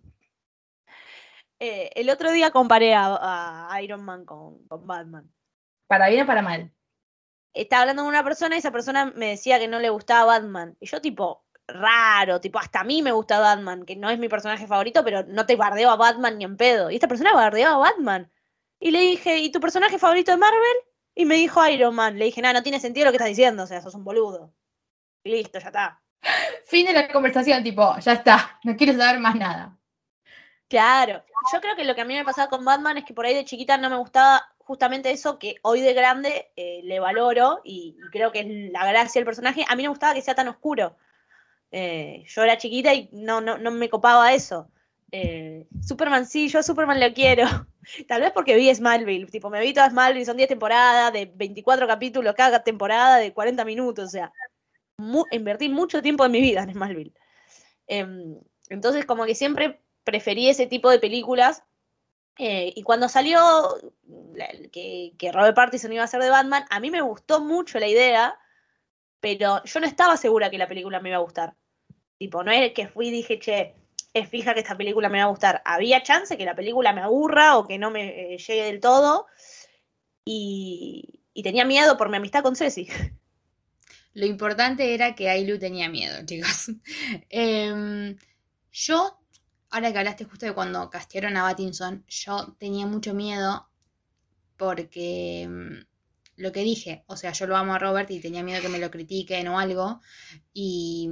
Eh, 1.59 1.91
el 1.97 2.11
otro 2.11 2.31
día 2.31 2.51
comparé 2.51 2.95
a, 2.95 3.77
Iron 3.83 4.05
Man 4.05 4.25
con, 4.25 4.65
con, 4.69 4.87
Batman. 4.87 5.33
¿Para 5.87 6.09
bien 6.09 6.23
o 6.23 6.27
para 6.27 6.43
mal? 6.43 6.73
Estaba 7.55 7.83
hablando 7.83 8.03
con 8.03 8.11
una 8.11 8.23
persona 8.23 8.55
y 8.55 8.59
esa 8.59 8.71
persona 8.71 9.07
me 9.17 9.31
decía 9.31 9.59
que 9.59 9.69
no 9.69 9.81
le 9.81 9.91
gustaba 9.91 10.39
Batman. 10.39 10.77
Y 10.81 10.87
yo 10.87 11.01
tipo, 11.01 11.45
raro, 11.69 12.41
tipo, 12.41 12.59
hasta 12.59 12.81
a 12.81 12.85
mí 12.85 13.03
me 13.03 13.13
gusta 13.13 13.39
Batman, 13.39 13.85
que 13.85 13.95
no 13.95 14.11
es 14.11 14.19
mi 14.19 14.29
personaje 14.29 14.67
favorito, 14.67 15.05
pero 15.05 15.25
no 15.25 15.47
te 15.47 15.55
bardeo 15.55 15.91
a 15.91 15.97
Batman 15.97 16.39
ni 16.39 16.45
en 16.45 16.57
pedo. 16.57 16.91
Y 16.91 16.95
esta 16.95 17.09
persona 17.09 17.35
bardeó 17.35 17.69
a 17.69 17.77
Batman. 17.77 18.31
Y 18.81 18.91
le 18.91 19.01
dije, 19.01 19.39
¿y 19.39 19.53
tu 19.53 19.61
personaje 19.61 19.99
favorito 19.99 20.33
de 20.33 20.39
Marvel? 20.39 20.77
Y 21.15 21.25
me 21.25 21.35
dijo 21.35 21.67
Iron 21.67 21.95
Man. 21.95 22.19
Le 22.19 22.27
dije, 22.27 22.41
nada, 22.41 22.55
no 22.55 22.63
tiene 22.63 22.81
sentido 22.81 23.05
lo 23.05 23.13
que 23.13 23.17
estás 23.17 23.29
diciendo, 23.29 23.65
o 23.65 23.67
sea, 23.67 23.83
sos 23.83 23.95
un 23.95 24.05
boludo. 24.05 24.55
Y 25.23 25.31
listo, 25.31 25.59
ya 25.59 25.67
está. 25.67 26.03
Fin 26.67 26.87
de 26.87 26.93
la 26.93 27.09
conversación, 27.13 27.63
tipo, 27.63 27.97
ya 27.99 28.13
está, 28.13 28.59
no 28.65 28.77
quiero 28.77 28.93
saber 28.95 29.21
más 29.21 29.35
nada. 29.35 29.77
Claro, 30.69 31.25
yo 31.53 31.61
creo 31.61 31.77
que 31.77 31.85
lo 31.85 31.95
que 31.95 32.03
a 32.03 32.05
mí 32.05 32.15
me 32.15 32.25
pasaba 32.25 32.49
con 32.49 32.65
Batman 32.65 32.99
es 32.99 33.05
que 33.05 33.15
por 33.15 33.25
ahí 33.25 33.35
de 33.35 33.45
chiquita 33.45 33.79
no 33.79 33.89
me 33.89 33.97
gustaba 33.97 34.47
justamente 34.59 35.11
eso 35.11 35.39
que 35.39 35.57
hoy 35.63 35.81
de 35.81 35.95
grande 35.95 36.51
eh, 36.57 36.81
le 36.85 37.01
valoro 37.01 37.63
y, 37.65 37.97
y, 37.99 38.11
creo 38.11 38.33
que 38.33 38.41
es 38.41 38.73
la 38.73 38.87
gracia 38.87 39.19
del 39.19 39.25
personaje. 39.25 39.65
A 39.67 39.77
mí 39.77 39.83
no 39.83 39.89
me 39.89 39.93
gustaba 39.95 40.13
que 40.13 40.21
sea 40.21 40.35
tan 40.35 40.49
oscuro. 40.49 40.97
Eh, 41.71 42.25
yo 42.27 42.43
era 42.43 42.59
chiquita 42.59 42.95
y 42.95 43.09
no, 43.13 43.41
no, 43.41 43.59
no 43.59 43.71
me 43.71 43.89
copaba 43.89 44.33
eso. 44.33 44.71
Eh, 45.11 45.67
Superman 45.83 46.27
sí, 46.27 46.49
yo 46.49 46.59
a 46.59 46.63
Superman 46.63 47.01
lo 47.01 47.13
quiero. 47.13 47.45
Tal 48.09 48.21
vez 48.21 48.33
porque 48.33 48.57
vi 48.57 48.75
Smallville, 48.75 49.27
tipo, 49.27 49.51
me 49.51 49.61
vi 49.61 49.73
toda 49.73 49.91
Smallville, 49.91 50.27
son 50.27 50.37
10 50.37 50.49
temporadas 50.49 51.13
de 51.13 51.27
24 51.35 51.87
capítulos 51.87 52.35
cada 52.35 52.63
temporada 52.63 53.17
de 53.17 53.33
40 53.33 53.65
minutos, 53.65 54.07
o 54.07 54.11
sea, 54.11 54.33
invertí 55.31 55.69
mucho 55.69 56.03
tiempo 56.03 56.25
de 56.25 56.31
mi 56.31 56.41
vida 56.41 56.63
en 56.63 56.73
Smallville. 56.73 57.15
Em, 57.87 58.39
entonces, 58.69 59.07
como 59.07 59.25
que 59.25 59.35
siempre 59.35 59.81
preferí 60.05 60.49
ese 60.49 60.67
tipo 60.67 60.91
de 60.91 60.99
películas. 60.99 61.63
Eh, 62.39 62.73
y 62.77 62.83
cuando 62.83 63.09
salió 63.09 63.41
que, 64.71 65.13
que 65.19 65.33
Robert 65.33 65.57
Pattinson 65.57 65.93
iba 65.93 66.05
a 66.05 66.07
ser 66.07 66.23
de 66.23 66.31
Batman, 66.31 66.65
a 66.71 66.79
mí 66.79 66.91
me 66.91 67.01
gustó 67.01 67.41
mucho 67.41 67.81
la 67.81 67.89
idea, 67.89 68.39
pero 69.21 69.63
yo 69.65 69.81
no 69.81 69.87
estaba 69.87 70.17
segura 70.17 70.51
que 70.51 70.59
la 70.59 70.69
película 70.69 71.01
me 71.01 71.11
iba 71.11 71.19
a 71.19 71.23
gustar. 71.23 71.55
Tipo, 72.19 72.43
no 72.43 72.51
es 72.51 72.73
que 72.73 72.89
fui 72.89 73.09
y 73.09 73.13
dije, 73.13 73.39
che, 73.39 73.75
es 74.13 74.29
fija 74.29 74.55
que 74.55 74.61
esta 74.61 74.77
película 74.77 75.09
me 75.09 75.19
va 75.19 75.25
a 75.25 75.29
gustar. 75.29 75.63
Había 75.65 76.03
chance 76.03 76.37
que 76.37 76.45
la 76.45 76.55
película 76.55 76.93
me 76.93 77.01
aburra 77.01 77.57
o 77.57 77.67
que 77.67 77.79
no 77.79 77.91
me 77.91 78.35
eh, 78.35 78.39
llegue 78.39 78.65
del 78.65 78.81
todo. 78.81 79.27
Y, 80.25 81.15
tenía 81.43 81.65
miedo 81.65 81.97
por 81.97 82.11
mi 82.11 82.17
amistad 82.17 82.43
con 82.43 82.57
Ceci. 82.57 82.89
Lo 84.13 84.27
importante 84.27 84.93
era 84.93 85.15
que 85.15 85.31
Ailu 85.31 85.59
tenía 85.59 85.89
miedo, 85.89 86.17
chicos. 86.27 86.73
Em, 87.31 88.17
yo, 88.73 89.21
ahora 89.71 89.93
que 89.93 89.99
hablaste 89.99 90.25
justo 90.25 90.47
de 90.47 90.55
cuando 90.55 90.91
castearon 90.91 91.37
a 91.37 91.43
Battinson, 91.43 92.05
yo 92.09 92.57
tenía 92.59 92.87
mucho 92.87 93.15
miedo 93.15 93.69
porque 94.57 95.43
em, 95.43 95.85
lo 96.39 96.53
que 96.53 96.63
dije, 96.63 97.05
o 97.07 97.17
sea, 97.17 97.33
yo 97.33 97.47
lo 97.47 97.57
amo 97.57 97.75
a 97.75 97.79
Robert 97.79 98.11
y 98.11 98.21
tenía 98.21 98.45
miedo 98.45 98.63
que 98.63 98.69
me 98.69 98.79
lo 98.79 98.91
critiquen 98.91 99.49
o 99.49 99.59
algo. 99.59 100.01
Y, 100.55 101.11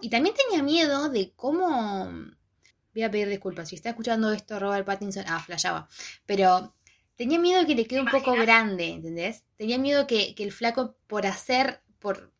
y 0.00 0.10
también 0.10 0.34
tenía 0.36 0.62
miedo 0.62 1.08
de 1.08 1.32
cómo... 1.34 2.12
Voy 2.94 3.02
a 3.02 3.10
pedir 3.10 3.28
disculpas, 3.28 3.70
si 3.70 3.76
está 3.76 3.88
escuchando 3.88 4.30
esto 4.30 4.60
Robert 4.60 4.84
Pattinson, 4.84 5.24
ah, 5.26 5.40
flashaba, 5.40 5.88
pero 6.26 6.74
tenía 7.16 7.38
miedo 7.38 7.60
de 7.60 7.66
que 7.66 7.74
le 7.74 7.86
quede 7.86 8.02
un 8.02 8.10
poco 8.10 8.32
grande, 8.32 8.90
¿entendés? 8.90 9.44
Tenía 9.56 9.78
miedo 9.78 10.06
que, 10.06 10.34
que 10.34 10.44
el 10.44 10.52
flaco 10.52 10.96
por 11.06 11.26
hacer, 11.26 11.80
por... 11.98 12.30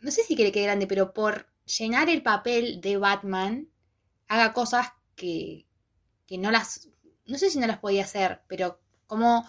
No 0.00 0.10
sé 0.10 0.24
si 0.24 0.34
que 0.34 0.42
le 0.42 0.50
quede 0.50 0.64
grande, 0.64 0.88
pero 0.88 1.14
por 1.14 1.46
llenar 1.64 2.08
el 2.08 2.24
papel 2.24 2.80
de 2.80 2.96
Batman, 2.96 3.68
haga 4.26 4.52
cosas 4.52 4.88
que, 5.14 5.66
que 6.26 6.36
no 6.36 6.50
las... 6.50 6.88
No 7.26 7.38
sé 7.38 7.48
si 7.48 7.60
no 7.60 7.68
las 7.68 7.78
podía 7.78 8.02
hacer, 8.02 8.42
pero 8.48 8.80
como 9.06 9.48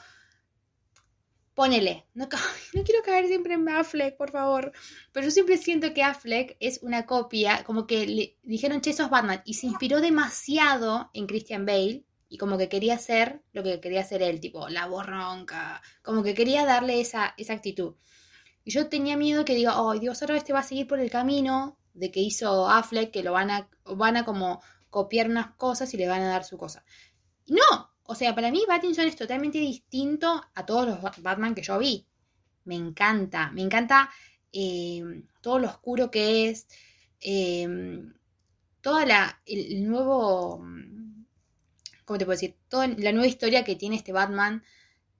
ponele, 1.58 2.06
no, 2.13 2.30
quiero 2.30 3.02
caer 3.04 3.26
siempre 3.26 3.56
en 3.56 3.67
Affleck, 3.67 4.15
por 4.15 4.30
favor, 4.30 4.72
pero 5.12 5.26
yo 5.26 5.32
siempre 5.32 5.58
siento 5.58 5.91
que 5.91 6.04
Affleck 6.04 6.56
es 6.60 6.84
una 6.84 7.08
copia, 7.08 7.63
como 7.63 7.88
que 7.88 8.06
le 8.06 8.38
dijeron, 8.43 8.80
che, 8.80 8.93
sos 8.93 9.10
Batman, 9.10 9.41
y 9.43 9.56
se 9.56 9.65
inspiró 9.65 10.00
demasiado 10.00 11.10
en 11.15 11.26
Christian 11.26 11.65
Bale, 11.65 12.06
y 12.30 12.38
como 12.38 12.60
que 12.60 12.70
quería 12.70 13.00
ser 13.00 13.41
lo 13.54 13.63
que 13.63 13.80
quería 13.80 14.02
hacer 14.02 14.22
él, 14.22 14.39
tipo, 14.39 14.70
la 14.70 14.86
borronca, 14.86 15.82
como 16.04 16.22
que 16.22 16.36
quería 16.36 16.63
darle 16.63 17.02
esa, 17.02 17.34
esa 17.38 17.54
actitud. 17.54 17.96
Y 18.63 18.70
yo 18.70 18.88
tenía 18.88 19.17
miedo 19.17 19.43
que 19.43 19.56
diga, 19.56 19.82
oh, 19.82 19.98
Dios, 19.98 20.22
ahora 20.22 20.38
este 20.38 20.54
va 20.54 20.60
a 20.60 20.63
seguir 20.63 20.86
por 20.86 21.00
el 21.00 21.10
camino 21.10 21.80
de 21.96 22.12
que 22.12 22.20
hizo 22.20 22.70
Affleck, 22.70 23.10
que 23.10 23.24
lo 23.24 23.32
van 23.32 23.50
a, 23.50 23.67
van 23.84 24.15
a 24.15 24.26
como 24.26 24.62
copiar 24.91 25.28
unas 25.28 25.56
cosas 25.56 25.91
y 25.96 25.98
le 25.98 26.08
van 26.08 26.22
a 26.22 26.28
dar 26.28 26.43
su 26.43 26.56
cosa. 26.60 26.86
No, 27.48 27.97
o 28.08 28.15
sea, 28.15 28.34
para 28.34 28.52
mí 28.52 28.63
Pattinson 28.65 29.06
es 29.06 29.15
totalmente 29.15 29.60
distinto 29.60 30.41
a 30.56 30.65
todos 30.65 30.88
los 30.88 31.22
Batman 31.22 31.54
que 31.54 31.62
yo 31.62 31.78
vi. 31.78 32.08
Me 32.63 32.76
encanta, 32.76 33.52
me 33.52 33.62
encanta 33.62 34.10
eh, 34.54 35.24
todo 35.41 35.60
lo 35.60 35.67
oscuro 35.67 36.10
que 36.10 36.50
es, 36.50 36.67
eh, 37.20 37.67
toda 38.82 39.06
la, 39.06 39.41
el, 39.46 39.86
nuevo, 39.88 40.63
¿cómo 42.06 42.17
te 42.17 42.26
puedo 42.26 42.38
decir? 42.38 42.56
Toda 42.70 42.88
la 42.88 43.12
nueva 43.12 43.28
historia 43.28 43.65
que 43.65 43.76
tiene 43.76 43.98
este 43.98 44.13
Batman 44.13 44.63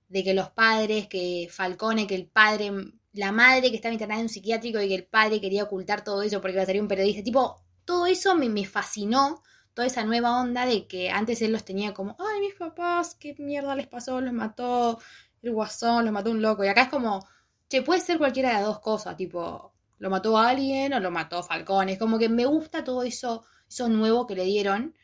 de 0.08 0.24
que 0.24 0.34
los 0.34 0.50
padres, 0.52 1.08
que 1.08 1.50
Falcone, 1.52 2.08
que 2.08 2.16
el 2.16 2.28
padre, 2.28 2.72
la 3.12 3.34
madre 3.34 3.70
que 3.70 3.76
estaba 3.76 3.94
internada 3.94 4.22
en 4.22 4.28
un 4.28 4.30
psiquiátrico 4.30 4.80
y 4.80 4.88
que 4.88 4.96
el 4.96 5.06
padre 5.06 5.42
quería 5.42 5.64
ocultar 5.66 6.06
todo 6.06 6.22
eso 6.22 6.40
porque 6.40 6.54
iba 6.54 6.64
a 6.64 6.66
salir 6.66 6.82
un 6.82 6.88
periodista. 6.88 7.22
Tipo, 7.22 7.62
todo 7.84 8.06
eso 8.06 8.34
me, 8.36 8.48
me 8.48 8.66
fascinó 8.66 9.44
toda 9.78 9.86
esa 9.86 10.04
nueva 10.06 10.42
onda 10.42 10.66
de 10.66 10.88
que 10.88 11.12
antes 11.12 11.40
él 11.44 11.52
los 11.52 11.64
tenía 11.64 11.94
como, 11.94 12.16
ay, 12.18 12.40
mis 12.40 12.56
papás, 12.56 13.14
qué 13.14 13.36
mierda 13.38 13.76
les 13.76 13.86
pasó, 13.86 14.20
los 14.22 14.34
mató 14.34 15.00
el 15.44 15.52
guasón, 15.52 16.04
los 16.04 16.12
mató 16.12 16.32
un 16.32 16.42
loco. 16.42 16.64
Y 16.64 16.68
acá 16.68 16.82
es 16.82 16.90
como, 16.90 17.24
che, 17.70 17.84
puede 17.84 18.02
ser 18.02 18.18
cualquiera 18.18 18.58
de 18.58 18.64
dos 18.64 18.80
cosas, 18.80 19.16
tipo, 19.16 19.76
lo 20.00 20.10
mató 20.10 20.36
alguien 20.36 20.94
o 20.96 21.00
lo 21.00 21.12
mató 21.12 21.44
Falcón. 21.44 21.90
Es 21.90 22.00
como 22.00 22.18
que 22.18 22.28
me 22.28 22.48
gusta 22.48 22.84
todo 22.84 23.04
eso, 23.04 23.46
eso 23.70 23.88
nuevo 23.88 24.26
que 24.26 24.34
le 24.34 24.46
dieron 24.46 24.96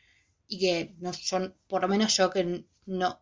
y 0.48 0.58
que 0.58 0.96
no, 0.98 1.12
yo, 1.12 1.54
por 1.68 1.82
lo 1.82 1.86
menos 1.86 2.16
yo 2.16 2.30
que 2.30 2.66
no, 2.86 3.20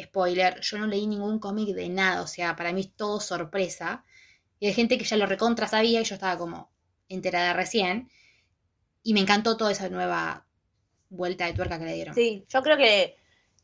spoiler, 0.00 0.62
yo 0.62 0.78
no 0.78 0.86
leí 0.86 1.06
ningún 1.06 1.38
cómic 1.38 1.74
de 1.74 1.90
nada, 1.90 2.22
o 2.22 2.26
sea, 2.26 2.56
para 2.56 2.72
mí 2.72 2.80
es 2.80 2.96
todo 2.96 3.20
sorpresa. 3.20 4.02
Y 4.58 4.68
hay 4.68 4.72
gente 4.72 4.96
que 4.96 5.04
ya 5.04 5.18
lo 5.18 5.26
recontra 5.26 5.68
sabía 5.68 6.00
y 6.00 6.04
yo 6.04 6.14
estaba 6.14 6.38
como 6.38 6.72
enterada 7.10 7.52
recién. 7.52 8.08
Y 9.02 9.12
me 9.12 9.20
encantó 9.20 9.58
toda 9.58 9.72
esa 9.72 9.90
nueva 9.90 10.45
vuelta 11.08 11.46
de 11.46 11.52
tuerca 11.54 11.78
que 11.78 11.84
le 11.84 11.94
dieron. 11.94 12.14
Sí, 12.14 12.44
yo 12.48 12.62
creo 12.62 12.76
que 12.76 13.16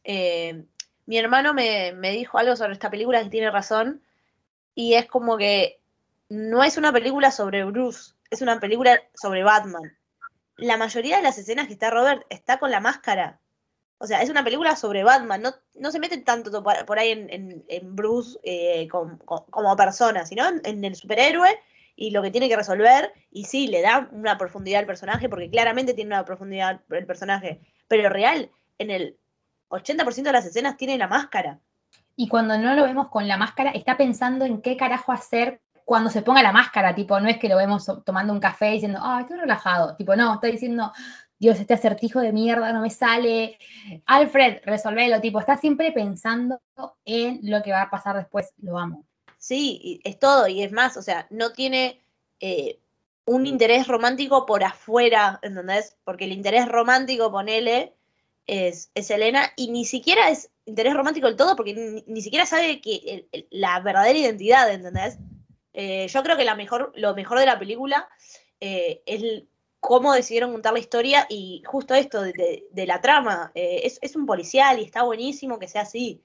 eh, 0.05 0.65
mi 1.07 1.19
hermano 1.19 1.55
me, 1.55 1.93
me 1.93 2.11
dijo 2.13 2.39
algo 2.39 2.57
sobre 2.57 2.73
esta 2.75 2.91
película 2.91 3.23
que 3.23 3.31
tiene 3.31 3.51
razón. 3.51 4.03
Y 4.75 4.95
es 4.95 5.07
como 5.07 5.37
que 5.37 5.81
no 6.29 6.65
es 6.65 6.77
una 6.79 6.93
película 6.93 7.31
sobre 7.31 7.65
Bruce, 7.65 8.13
es 8.31 8.41
una 8.41 8.59
película 8.59 9.03
sobre 9.15 9.43
Batman. 9.43 9.97
La 10.57 10.77
mayoría 10.77 11.17
de 11.17 11.23
las 11.23 11.37
escenas 11.39 11.67
que 11.67 11.75
está 11.75 11.91
Robert 11.91 12.25
está 12.31 12.59
con 12.59 12.71
la 12.71 12.81
máscara. 12.81 13.39
O 13.99 14.07
sea, 14.07 14.23
es 14.23 14.31
una 14.31 14.43
película 14.43 14.75
sobre 14.77 15.05
Batman. 15.05 15.43
No, 15.43 15.55
no 15.75 15.91
se 15.93 15.99
mete 16.01 16.19
tanto 16.19 16.63
por, 16.63 16.99
ahí 16.99 17.11
en, 17.11 17.31
en- 17.31 17.65
en 17.69 17.95
Bruce 17.97 18.39
eh, 18.43 18.89
com- 18.89 19.19
com- 19.19 19.45
como 19.51 19.77
persona, 19.77 20.25
sino 20.27 20.45
en 20.65 20.85
el 20.85 20.97
superhéroe 20.97 21.59
y 22.03 22.11
lo 22.11 22.21
que 22.21 22.33
tiene 22.33 22.49
que 22.49 22.57
resolver. 22.57 23.13
Y 23.31 23.45
sí, 23.45 23.69
le 23.69 23.81
da 23.81 24.09
una 24.11 24.37
profundidad 24.37 24.81
al 24.81 24.87
personaje, 24.87 25.29
porque 25.29 25.49
claramente 25.49 25.95
tiene 25.95 26.09
una 26.09 26.25
profundidad 26.25 26.81
el 26.91 27.07
personaje. 27.07 27.61
Pero 27.87 28.09
real, 28.09 28.51
en 28.79 28.91
el 28.91 29.19
80% 29.69 30.23
de 30.23 30.33
las 30.33 30.45
escenas 30.45 30.77
tiene 30.77 30.99
la 30.99 31.07
máscara. 31.07 31.61
Y 32.17 32.27
cuando 32.27 32.59
no 32.59 32.75
lo 32.75 32.83
vemos 32.83 33.09
con 33.09 33.29
la 33.29 33.37
máscara, 33.37 33.71
está 33.71 33.97
pensando 33.97 34.45
en 34.45 34.63
qué 34.63 34.77
carajo 34.77 35.13
hacer 35.13 35.61
cuando 35.85 36.11
se 36.11 36.23
ponga 36.23 36.43
la 36.43 36.51
máscara. 36.51 36.93
Tipo, 36.93 37.21
no 37.21 37.29
es 37.29 37.39
que 37.39 37.49
lo 37.49 37.57
vemos 37.57 37.89
tomando 38.05 38.33
un 38.33 38.41
café 38.41 38.73
diciendo, 38.73 38.99
ah, 39.01 39.21
estoy 39.21 39.39
relajado. 39.39 39.95
Tipo, 39.95 40.17
no, 40.17 40.35
está 40.35 40.49
diciendo, 40.49 40.93
Dios, 41.39 41.61
este 41.61 41.75
acertijo 41.75 42.19
de 42.19 42.33
mierda 42.33 42.73
no 42.73 42.81
me 42.81 42.91
sale. 42.91 43.59
Alfred, 44.07 44.59
resolvelo. 44.65 45.21
Tipo, 45.21 45.39
está 45.39 45.57
siempre 45.57 45.93
pensando 45.93 46.61
en 47.05 47.39
lo 47.45 47.63
que 47.63 47.71
va 47.71 47.83
a 47.83 47.91
pasar 47.91 48.17
después. 48.17 48.53
Lo 48.59 48.77
amo. 48.77 49.07
Sí, 49.43 50.01
es 50.05 50.19
todo, 50.21 50.47
y 50.47 50.63
es 50.63 50.71
más, 50.71 50.97
o 50.97 51.03
sea, 51.03 51.27
no 51.31 51.53
tiene 51.53 52.01
eh, 52.41 52.79
un 53.25 53.47
interés 53.47 53.89
romántico 53.89 54.47
por 54.47 54.63
afuera, 54.63 55.41
¿entendés? 55.43 55.97
Porque 56.05 56.27
el 56.27 56.33
interés 56.33 56.69
romántico, 56.69 57.31
ponele, 57.33 57.93
es, 58.47 58.91
es 58.95 59.11
Elena, 59.11 59.53
y 59.57 59.71
ni 59.73 59.85
siquiera 59.85 60.31
es 60.31 60.51
interés 60.65 60.95
romántico 60.95 61.27
del 61.27 61.35
todo, 61.37 61.57
porque 61.57 61.75
ni, 61.75 62.05
ni 62.07 62.23
siquiera 62.23 62.47
sabe 62.47 62.81
que 62.81 63.27
la 63.51 63.81
verdadera 63.81 64.17
identidad, 64.19 64.71
¿entendés? 64.73 65.19
Eh, 65.73 66.07
yo 66.09 66.23
creo 66.23 66.37
que 66.37 66.45
la 66.45 66.55
mejor, 66.55 66.93
lo 66.95 67.15
mejor 67.15 67.39
de 67.41 67.47
la 67.47 67.59
película 67.59 68.09
eh, 68.61 69.03
es 69.07 69.43
cómo 69.81 70.13
decidieron 70.13 70.53
contar 70.53 70.73
la 70.73 70.79
historia 70.79 71.27
y 71.29 71.63
justo 71.67 71.95
esto 71.95 72.23
de, 72.23 72.33
de- 72.33 72.67
de 72.71 72.87
la 72.87 73.01
trama. 73.01 73.51
Eh, 73.57 73.81
es, 73.85 73.99
es 74.03 74.15
un 74.15 74.27
policial 74.27 74.79
y 74.79 74.85
está 74.85 75.03
buenísimo 75.03 75.59
que 75.59 75.67
sea 75.69 75.83
así. 75.83 76.23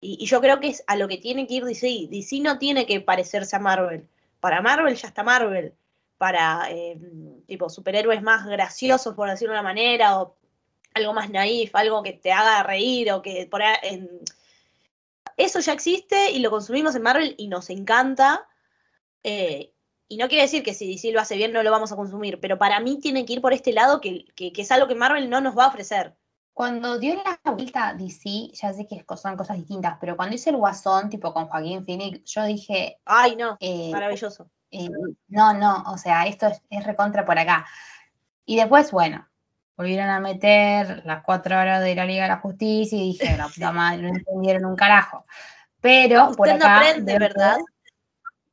Y, 0.00 0.24
yo 0.26 0.40
creo 0.40 0.60
que 0.60 0.68
es 0.68 0.84
a 0.86 0.96
lo 0.96 1.08
que 1.08 1.18
tiene 1.18 1.46
que 1.46 1.54
ir 1.54 1.64
DC. 1.64 2.08
DC 2.10 2.40
no 2.40 2.58
tiene 2.58 2.86
que 2.86 3.00
parecerse 3.00 3.56
a 3.56 3.58
Marvel. 3.58 4.06
Para 4.40 4.60
Marvel 4.62 4.94
ya 4.96 5.08
está 5.08 5.22
Marvel. 5.22 5.74
Para 6.18 6.70
eh, 6.70 6.98
tipo 7.46 7.68
superhéroes 7.68 8.22
más 8.22 8.46
graciosos, 8.46 9.14
por 9.14 9.28
decirlo 9.28 9.52
de 9.54 9.60
una 9.60 9.68
manera, 9.68 10.20
o 10.20 10.36
algo 10.94 11.12
más 11.12 11.28
naif, 11.30 11.74
algo 11.74 12.02
que 12.02 12.14
te 12.14 12.32
haga 12.32 12.62
reír, 12.62 13.12
o 13.12 13.20
que 13.22 13.46
por 13.50 13.62
Eso 15.36 15.60
ya 15.60 15.72
existe 15.72 16.30
y 16.30 16.38
lo 16.38 16.50
consumimos 16.50 16.94
en 16.94 17.02
Marvel 17.02 17.34
y 17.36 17.48
nos 17.48 17.68
encanta. 17.70 18.46
Eh, 19.22 19.72
y 20.08 20.16
no 20.18 20.28
quiere 20.28 20.42
decir 20.42 20.62
que 20.62 20.72
si 20.72 20.86
DC 20.88 21.10
lo 21.12 21.20
hace 21.20 21.36
bien 21.36 21.52
no 21.52 21.62
lo 21.62 21.70
vamos 21.70 21.92
a 21.92 21.96
consumir, 21.96 22.38
pero 22.40 22.58
para 22.58 22.80
mí 22.80 22.98
tiene 23.00 23.26
que 23.26 23.34
ir 23.34 23.40
por 23.40 23.52
este 23.52 23.72
lado 23.72 24.00
que, 24.00 24.24
que- 24.36 24.52
que 24.52 24.62
es 24.62 24.70
algo 24.70 24.86
que 24.88 24.94
Marvel 24.94 25.28
no 25.28 25.40
nos 25.40 25.56
va 25.58 25.64
a 25.64 25.68
ofrecer. 25.68 26.14
Cuando 26.56 26.98
dio 26.98 27.16
la 27.22 27.52
vuelta 27.52 27.88
a 27.88 27.92
DC, 27.92 28.48
ya 28.54 28.72
sé 28.72 28.86
que 28.86 29.04
son 29.14 29.36
cosas 29.36 29.58
distintas, 29.58 29.98
pero 30.00 30.16
cuando 30.16 30.36
hice 30.36 30.48
el 30.48 30.56
Guasón, 30.56 31.10
tipo 31.10 31.34
con 31.34 31.48
Joaquín 31.48 31.84
Phoenix, 31.84 32.24
yo 32.24 32.44
dije, 32.44 32.98
Ay, 33.04 33.36
no, 33.36 33.58
eh, 33.60 33.90
maravilloso. 33.92 34.48
Eh, 34.70 34.88
no, 35.28 35.52
no, 35.52 35.84
o 35.86 35.98
sea, 35.98 36.24
esto 36.26 36.46
es, 36.46 36.62
es 36.70 36.82
recontra 36.82 37.26
por 37.26 37.38
acá. 37.38 37.66
Y 38.46 38.56
después, 38.56 38.90
bueno, 38.90 39.28
volvieron 39.76 40.08
a 40.08 40.18
meter 40.18 41.02
las 41.04 41.22
cuatro 41.22 41.60
horas 41.60 41.84
de 41.84 41.94
la 41.94 42.06
Liga 42.06 42.22
de 42.22 42.30
la 42.30 42.38
Justicia 42.38 42.96
y 42.96 43.12
dije, 43.12 43.36
la 43.36 43.48
puta 43.48 43.70
madre, 43.72 44.00
no 44.04 44.08
entendieron 44.08 44.64
un 44.64 44.76
carajo. 44.76 45.26
Pero 45.82 46.32
por 46.38 46.48
Usted 46.48 46.58
no 46.58 46.64
acá. 46.64 46.78
aprende, 46.78 47.18
¿verdad? 47.18 47.58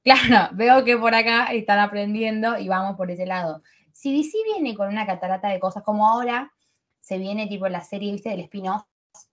Claro, 0.03 0.49
veo 0.51 0.83
que 0.83 0.97
por 0.97 1.15
acá 1.15 1.53
están 1.53 1.79
aprendiendo 1.79 2.57
y 2.57 2.67
vamos 2.67 2.97
por 2.97 3.09
ese 3.09 3.25
lado. 3.25 3.63
Si 3.93 4.13
DC 4.13 4.37
viene 4.43 4.75
con 4.75 4.89
una 4.89 5.05
catarata 5.05 5.47
de 5.47 5.61
cosas 5.61 5.83
como 5.83 6.05
ahora, 6.05 6.51
se 7.03 7.17
viene 7.17 7.47
tipo 7.47 7.67
la 7.67 7.81
serie, 7.81 8.13
viste, 8.13 8.29
del 8.29 8.39
spin-off 8.39 8.83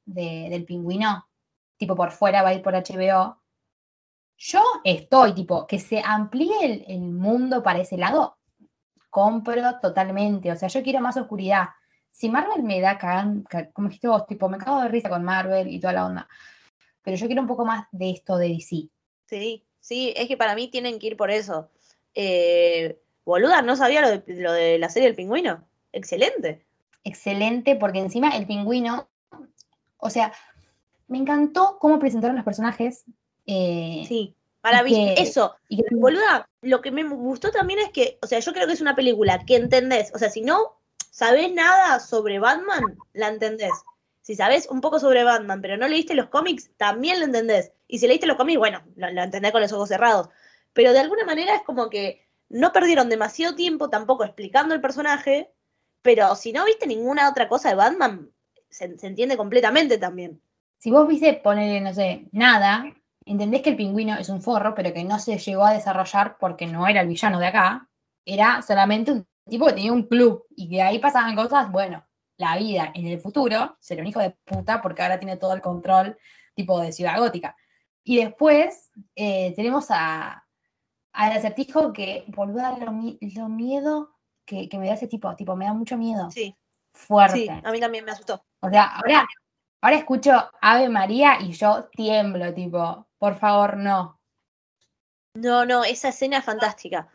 de- 0.05 0.49
del 0.51 0.65
pingüino, 0.65 1.29
tipo 1.77 1.95
por 1.95 2.11
fuera 2.11 2.43
va 2.43 2.49
a 2.49 2.55
ir 2.55 2.63
por 2.63 2.75
HBO. 2.75 3.41
Yo 4.37 4.61
estoy, 4.85 5.35
tipo, 5.35 5.67
que 5.69 5.79
se 5.79 6.03
amplíe 6.05 6.85
el, 6.89 7.01
mundo 7.01 7.63
para 7.63 7.79
ese 7.81 7.97
lado, 7.97 8.39
compro 9.09 9.79
totalmente. 9.81 10.51
O 10.51 10.57
sea, 10.57 10.69
yo 10.69 10.83
quiero 10.83 11.01
más 11.01 11.17
oscuridad. 11.17 11.69
Si 12.11 12.29
Marvel 12.29 12.65
me 12.65 12.81
da 12.81 12.99
cagan, 12.99 13.43
ca- 13.45 13.71
como 13.71 13.89
dijiste 13.89 14.09
vos, 14.09 14.27
tipo, 14.27 14.49
me 14.49 14.59
cago 14.59 14.83
de 14.83 14.89
risa 14.89 15.09
con 15.09 15.23
Marvel 15.23 15.69
y 15.69 15.79
toda 15.79 15.93
la 15.93 16.07
onda. 16.07 16.29
Pero 17.03 17.17
yo 17.17 17.27
quiero 17.27 17.43
un 17.43 17.49
poco 17.49 17.65
más 17.65 17.87
de 17.93 18.11
esto 18.11 18.37
de 18.37 18.49
DC. 18.49 18.89
Sí, 19.27 19.65
sí, 19.79 20.13
es 20.17 20.27
que 20.27 20.37
para 20.37 20.57
mí 20.57 20.69
tienen 20.69 20.99
que 20.99 21.09
ir 21.09 21.17
por 21.17 21.31
eso. 21.31 21.71
Eh, 22.15 23.01
boluda, 23.25 23.63
no 23.63 23.77
sabía 23.77 24.01
lo 24.01 24.09
de, 24.11 24.25
lo 24.43 24.53
de 24.53 24.79
la 24.79 24.89
serie 24.89 25.09
del 25.09 25.17
pingüino. 25.17 25.65
Excelente. 25.93 26.67
Excelente 27.05 27.77
porque 27.77 27.99
encima 27.99 28.31
el 28.37 28.47
pingüino, 28.47 29.09
o 29.99 30.11
sea, 30.11 30.33
me 31.09 31.19
encantó 31.19 31.79
cómo 31.81 31.99
presentaron 31.99 32.37
los 32.37 32.45
personajes. 32.45 33.05
eh, 33.47 34.05
Sí, 34.07 34.35
maravilloso. 34.63 35.15
Eso, 35.17 35.57
y 35.69 35.79
que- 35.83 35.95
boluda, 35.95 36.49
lo 36.63 36.81
que 36.81 36.91
me 36.91 37.03
gustó 37.05 37.51
también 37.51 37.81
es 37.81 37.91
que, 37.91 38.19
o 38.23 38.27
sea, 38.27 38.39
yo 38.39 38.53
creo 38.53 38.67
que 38.67 38.75
es 38.75 38.81
una 38.81 38.95
película 38.95 39.45
que 39.45 39.57
entendés. 39.57 40.13
O 40.15 40.19
sea, 40.19 40.31
si 40.31 40.43
no 40.43 40.79
sabés 41.11 41.53
nada 41.53 41.99
sobre 42.01 42.39
Batman, 42.39 42.97
la 43.13 43.29
entendés. 43.29 43.73
Si 44.23 44.37
sabés 44.37 44.69
un 44.71 44.81
poco 44.81 45.01
sobre 45.01 45.25
Batman, 45.25 45.61
pero 45.63 45.77
no 45.77 45.89
leíste 45.89 46.15
los 46.15 46.29
cómics, 46.29 46.71
también 46.77 47.19
lo 47.19 47.25
entendés. 47.27 47.73
Y 47.89 47.99
si 47.99 48.07
leíste 48.07 48.27
los 48.27 48.37
cómics, 48.37 48.59
bueno, 48.59 48.83
lo, 48.95 49.11
lo 49.11 49.23
entendés 49.23 49.51
con 49.51 49.63
los 49.63 49.73
ojos 49.73 49.89
cerrados. 49.89 50.29
Pero 50.73 50.93
de 50.93 51.01
alguna 51.01 51.25
manera 51.25 51.57
es 51.57 51.63
como 51.63 51.91
que 51.91 52.29
no 52.49 52.71
perdieron 52.73 53.09
demasiado 53.09 53.57
tiempo 53.57 53.89
tampoco 53.91 54.23
explicando 54.25 54.75
el 54.75 54.81
personaje, 54.81 55.51
pero 56.03 56.35
si 56.35 56.53
no 56.53 56.65
viste 56.65 56.87
ninguna 56.87 57.29
otra 57.29 57.49
cosa 57.49 57.71
de 57.71 57.75
Batman, 57.77 58.31
se, 58.69 58.97
entiende 59.03 59.37
completamente 59.37 59.99
también. 59.99 60.41
si 60.79 60.91
vos 60.91 61.07
viste 61.09 61.35
ponerle, 61.35 61.81
no 61.81 61.93
sé, 61.93 62.29
nada, 62.33 62.85
entendés 63.25 63.63
que 63.63 63.71
el 63.71 63.77
pingüino 63.77 64.17
es 64.17 64.29
un 64.29 64.43
forro, 64.43 64.75
pero 64.75 64.93
que 64.95 65.05
no 65.05 65.19
se 65.19 65.39
llegó 65.39 65.65
a 65.65 65.73
desarrollar 65.73 66.37
porque 66.39 66.67
no 66.67 66.87
era 66.87 67.03
el 67.03 67.09
villano 67.09 67.39
de 67.39 67.47
acá, 67.47 67.89
era 68.25 68.63
solamente 68.63 69.13
un 69.13 69.27
tipo 69.49 69.67
que 69.67 69.75
tenía 69.75 69.93
un 69.93 70.05
club 70.05 70.47
y 70.57 70.69
que 70.71 70.83
ahí 70.83 70.99
pasaban 70.99 71.37
cosas, 71.37 71.71
bueno, 71.71 72.05
la 72.37 72.57
vida 72.57 72.91
en 72.95 73.07
el 73.07 73.21
futuro 73.21 73.77
será 73.81 74.03
un 74.03 74.09
hijo 74.09 74.21
de 74.21 74.31
puta 74.31 74.81
porque 74.81 75.03
ahora 75.03 75.19
tiene 75.19 75.37
todo 75.37 75.53
el 75.53 75.61
control 75.61 76.17
tipo 76.55 76.81
de 76.81 76.93
Ciudad 76.93 77.19
Gótica. 77.19 77.57
Y 78.03 78.17
después 78.17 78.91
eh, 79.15 79.53
tenemos 79.55 79.87
a, 79.91 80.47
al 81.13 81.33
acertijo 81.33 81.93
que, 81.93 82.25
boluda, 82.29 82.79
lo, 82.79 82.93
lo 83.21 83.49
miedo 83.49 84.15
que, 84.51 84.69
que 84.69 84.79
me 84.79 84.89
da 84.89 84.95
ese 84.95 85.07
tipo, 85.07 85.35
tipo, 85.37 85.55
me 85.55 85.65
da 85.65 85.73
mucho 85.73 85.97
miedo. 85.97 86.29
Sí, 86.33 86.57
Fuerte. 86.93 87.37
sí, 87.37 87.49
a 87.49 87.71
mí 87.71 87.79
también 87.79 88.05
me 88.05 88.11
asustó. 88.11 88.45
O 88.59 88.69
sea, 88.69 88.97
ahora, 88.97 89.29
ahora 89.81 89.97
escucho 89.97 90.33
Ave 90.61 90.89
María 90.89 91.41
y 91.41 91.53
yo 91.53 91.85
tiemblo, 91.93 92.53
tipo, 92.53 93.07
por 93.19 93.37
favor, 93.37 93.77
no. 93.77 94.19
No, 95.35 95.65
no, 95.65 95.85
esa 95.85 96.09
escena 96.09 96.39
es 96.39 96.45
fantástica. 96.45 97.09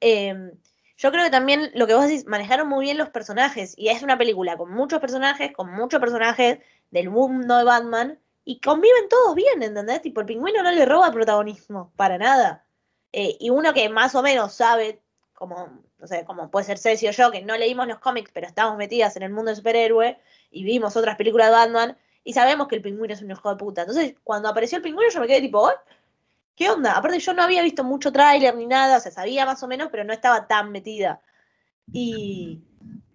Eh, 0.00 0.52
yo 0.96 1.12
creo 1.12 1.24
que 1.24 1.30
también 1.30 1.70
lo 1.74 1.86
que 1.86 1.94
vos 1.94 2.06
decís, 2.06 2.26
manejaron 2.26 2.68
muy 2.68 2.86
bien 2.86 2.96
los 2.96 3.10
personajes. 3.10 3.74
Y 3.76 3.88
es 3.88 4.02
una 4.02 4.16
película 4.16 4.56
con 4.56 4.72
muchos 4.72 4.98
personajes, 4.98 5.52
con 5.52 5.70
muchos 5.70 6.00
personajes 6.00 6.60
del 6.90 7.10
mundo 7.10 7.58
de 7.58 7.64
Batman. 7.64 8.18
Y 8.46 8.60
conviven 8.60 9.10
todos 9.10 9.34
bien, 9.34 9.62
¿entendés? 9.62 10.00
Tipo, 10.00 10.20
el 10.20 10.26
pingüino 10.26 10.62
no 10.62 10.72
le 10.72 10.86
roba 10.86 11.12
protagonismo, 11.12 11.92
para 11.96 12.16
nada. 12.16 12.64
Eh, 13.12 13.36
y 13.38 13.50
uno 13.50 13.74
que 13.74 13.90
más 13.90 14.14
o 14.14 14.22
menos 14.22 14.54
sabe, 14.54 15.02
como, 15.34 15.82
no 15.98 16.06
sé, 16.06 16.24
como 16.24 16.50
puede 16.50 16.66
ser 16.66 16.78
Ceci 16.78 17.08
o 17.08 17.10
yo, 17.10 17.30
que 17.30 17.42
no 17.42 17.56
leímos 17.56 17.86
los 17.86 17.98
cómics, 17.98 18.30
pero 18.32 18.46
estamos 18.46 18.76
metidas 18.76 19.16
en 19.16 19.22
el 19.24 19.32
mundo 19.32 19.50
de 19.50 19.56
superhéroe 19.56 20.18
y 20.50 20.64
vimos 20.64 20.96
otras 20.96 21.16
películas 21.16 21.48
de 21.48 21.52
Batman, 21.52 21.98
y 22.24 22.32
sabemos 22.32 22.68
que 22.68 22.76
el 22.76 22.82
pingüino 22.82 23.14
es 23.14 23.22
un 23.22 23.30
hijo 23.30 23.48
de 23.48 23.56
puta. 23.56 23.82
Entonces, 23.82 24.14
cuando 24.22 24.48
apareció 24.48 24.76
el 24.76 24.82
pingüino, 24.82 25.10
yo 25.10 25.20
me 25.20 25.26
quedé 25.26 25.40
tipo, 25.40 25.60
"¿Oh? 25.60 25.72
¿qué 26.58 26.68
onda? 26.70 26.96
Aparte, 26.96 27.20
yo 27.20 27.32
no 27.34 27.42
había 27.42 27.62
visto 27.62 27.84
mucho 27.84 28.12
tráiler 28.12 28.54
ni 28.56 28.66
nada, 28.66 28.96
o 28.98 29.00
sea, 29.00 29.12
sabía 29.12 29.46
más 29.46 29.62
o 29.62 29.68
menos, 29.68 29.88
pero 29.92 30.02
no 30.04 30.12
estaba 30.12 30.48
tan 30.48 30.72
metida. 30.72 31.22
Y, 31.92 32.60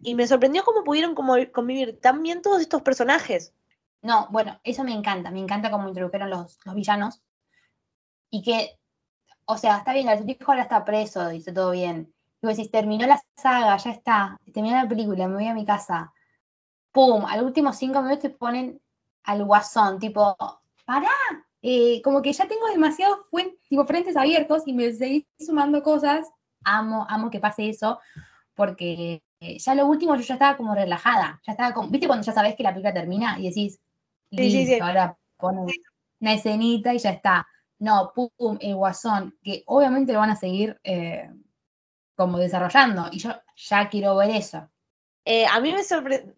y 0.01 0.15
me 0.15 0.27
sorprendió 0.27 0.63
cómo 0.63 0.83
pudieron 0.85 1.13
convivir 1.13 1.99
tan 1.99 2.23
bien 2.23 2.41
todos 2.41 2.61
estos 2.61 2.81
personajes. 2.81 3.53
No, 4.01 4.27
bueno, 4.31 4.59
eso 4.63 4.83
me 4.85 4.93
encanta, 4.93 5.29
me 5.29 5.39
encanta 5.39 5.71
cómo 5.71 5.89
introdujeron 5.89 6.29
los, 6.29 6.57
los 6.63 6.73
villanos. 6.73 7.21
Y 8.29 8.41
que, 8.41 8.79
o 9.45 9.57
sea, 9.57 9.77
está 9.77 9.93
bien, 9.93 10.07
el 10.07 10.29
hijo 10.29 10.51
ahora 10.51 10.63
está 10.63 10.85
preso, 10.85 11.27
dice 11.27 11.51
todo 11.51 11.71
bien. 11.71 12.12
Y 12.43 12.45
vos 12.45 12.57
decís, 12.57 12.71
terminó 12.71 13.07
la 13.07 13.21
saga, 13.37 13.77
ya 13.77 13.91
está, 13.91 14.37
terminó 14.53 14.75
la 14.75 14.85
película, 14.87 15.29
me 15.29 15.35
voy 15.35 15.47
a 15.47 15.53
mi 15.53 15.65
casa. 15.65 16.11
¡Pum! 16.91 17.23
Al 17.25 17.41
último 17.41 17.71
cinco 17.71 18.01
minutos 18.01 18.19
te 18.23 18.29
ponen 18.31 18.81
al 19.23 19.45
guasón, 19.45 19.97
tipo, 19.97 20.35
pará, 20.83 21.07
eh, 21.61 22.01
como 22.03 22.21
que 22.21 22.33
ya 22.33 22.45
tengo 22.45 22.67
demasiados 22.67 23.19
tipo, 23.69 23.85
frentes 23.85 24.17
abiertos 24.17 24.63
y 24.65 24.73
me 24.73 24.91
seguís 24.91 25.23
sumando 25.39 25.81
cosas. 25.81 26.29
Amo, 26.65 27.05
amo 27.09 27.29
que 27.29 27.39
pase 27.39 27.69
eso, 27.69 28.01
porque 28.55 29.23
eh, 29.39 29.57
ya 29.57 29.73
lo 29.73 29.87
último 29.87 30.13
yo 30.17 30.23
ya 30.23 30.33
estaba 30.33 30.57
como 30.57 30.75
relajada, 30.75 31.39
ya 31.47 31.53
estaba 31.53 31.73
como, 31.73 31.87
¿viste 31.87 32.07
cuando 32.07 32.25
ya 32.25 32.33
sabes 32.33 32.57
que 32.57 32.63
la 32.63 32.71
película 32.73 32.93
termina 32.93 33.39
y 33.39 33.47
decís, 33.47 33.79
Sí, 34.31 34.37
sí, 34.37 34.51
sí. 34.51 34.65
listo, 34.65 34.83
ahora 34.83 35.17
ponen 35.37 35.67
una 36.19 36.33
escenita 36.33 36.93
y 36.93 36.97
ya 36.97 37.11
está. 37.11 37.47
No, 37.79 38.11
pum, 38.13 38.27
pum, 38.35 38.57
el 38.59 38.75
guasón, 38.75 39.33
que 39.41 39.63
obviamente 39.65 40.11
lo 40.11 40.19
van 40.19 40.31
a 40.31 40.35
seguir 40.35 40.77
eh, 40.83 41.29
como 42.15 42.37
desarrollando, 42.37 43.09
y 43.11 43.19
yo 43.19 43.31
ya 43.55 43.89
quiero 43.89 44.15
ver 44.17 44.31
eso. 44.31 44.69
Eh, 45.25 45.45
a 45.45 45.59
mí 45.59 45.71
me 45.71 45.83
sorprendió, 45.83 46.33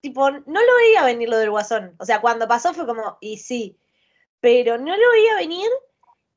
tipo, 0.00 0.30
no 0.30 0.40
lo 0.60 0.76
veía 0.76 1.04
venir 1.04 1.28
lo 1.28 1.38
del 1.38 1.50
guasón. 1.50 1.94
O 1.98 2.04
sea, 2.04 2.20
cuando 2.20 2.48
pasó 2.48 2.74
fue 2.74 2.86
como, 2.86 3.18
y 3.20 3.38
sí, 3.38 3.78
pero 4.40 4.78
no 4.78 4.96
lo 4.96 5.10
veía 5.12 5.36
venir 5.36 5.68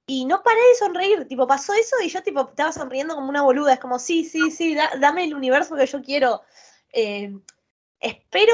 y 0.07 0.25
no 0.25 0.43
paré 0.43 0.59
de 0.69 0.75
sonreír. 0.75 1.27
Tipo, 1.27 1.47
pasó 1.47 1.73
eso 1.73 1.95
y 2.03 2.09
yo 2.09 2.23
tipo 2.23 2.41
estaba 2.49 2.71
sonriendo 2.71 3.15
como 3.15 3.29
una 3.29 3.41
boluda. 3.43 3.73
Es 3.73 3.79
como, 3.79 3.99
sí, 3.99 4.25
sí, 4.25 4.51
sí, 4.51 4.75
da- 4.75 4.91
dame 4.99 5.23
el 5.25 5.33
universo 5.35 5.75
que 5.75 5.85
yo 5.85 6.01
quiero. 6.01 6.41
Eh, 6.91 7.33
espero, 7.99 8.53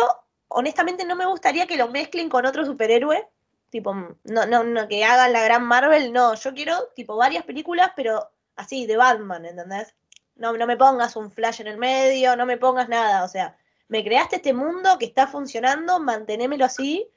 honestamente, 0.49 1.05
no 1.05 1.15
me 1.15 1.25
gustaría 1.25 1.67
que 1.67 1.77
lo 1.77 1.89
mezclen 1.89 2.29
con 2.29 2.45
otro 2.45 2.65
superhéroe. 2.65 3.27
Tipo, 3.69 3.93
no, 3.93 4.45
no, 4.47 4.63
no, 4.63 4.87
que 4.87 5.03
hagan 5.05 5.33
la 5.33 5.43
gran 5.43 5.65
Marvel, 5.65 6.11
no. 6.13 6.33
Yo 6.35 6.53
quiero, 6.53 6.89
tipo, 6.95 7.15
varias 7.17 7.43
películas, 7.45 7.91
pero 7.95 8.31
así, 8.55 8.85
de 8.87 8.97
Batman, 8.97 9.45
¿entendés? 9.45 9.95
No, 10.39 10.53
no 10.53 10.65
me 10.65 10.77
pongas 10.77 11.15
un 11.15 11.31
flash 11.31 11.61
en 11.61 11.67
el 11.67 11.77
medio, 11.77 12.35
no 12.35 12.45
me 12.45 12.57
pongas 12.57 12.89
nada. 12.89 13.23
O 13.23 13.27
sea, 13.27 13.57
me 13.89 14.03
creaste 14.03 14.37
este 14.37 14.53
mundo 14.53 14.97
que 14.97 15.05
está 15.05 15.27
funcionando, 15.27 15.99
mantenémelo 15.99 16.65
así. 16.65 17.07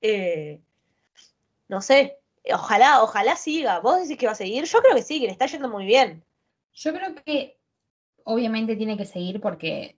Eh, 0.00 0.60
no 1.68 1.80
sé, 1.80 2.18
ojalá, 2.52 3.02
ojalá 3.02 3.36
siga. 3.36 3.78
¿Vos 3.80 4.02
decís 4.02 4.18
que 4.18 4.26
va 4.26 4.32
a 4.32 4.36
seguir? 4.36 4.64
Yo 4.64 4.80
creo 4.80 4.94
que 4.94 5.02
sí, 5.02 5.20
que 5.20 5.26
le 5.26 5.32
está 5.32 5.46
yendo 5.46 5.68
muy 5.68 5.86
bien. 5.86 6.24
Yo 6.74 6.92
creo 6.92 7.14
que 7.14 7.58
obviamente 8.24 8.76
tiene 8.76 8.96
que 8.96 9.06
seguir 9.06 9.40
porque, 9.40 9.96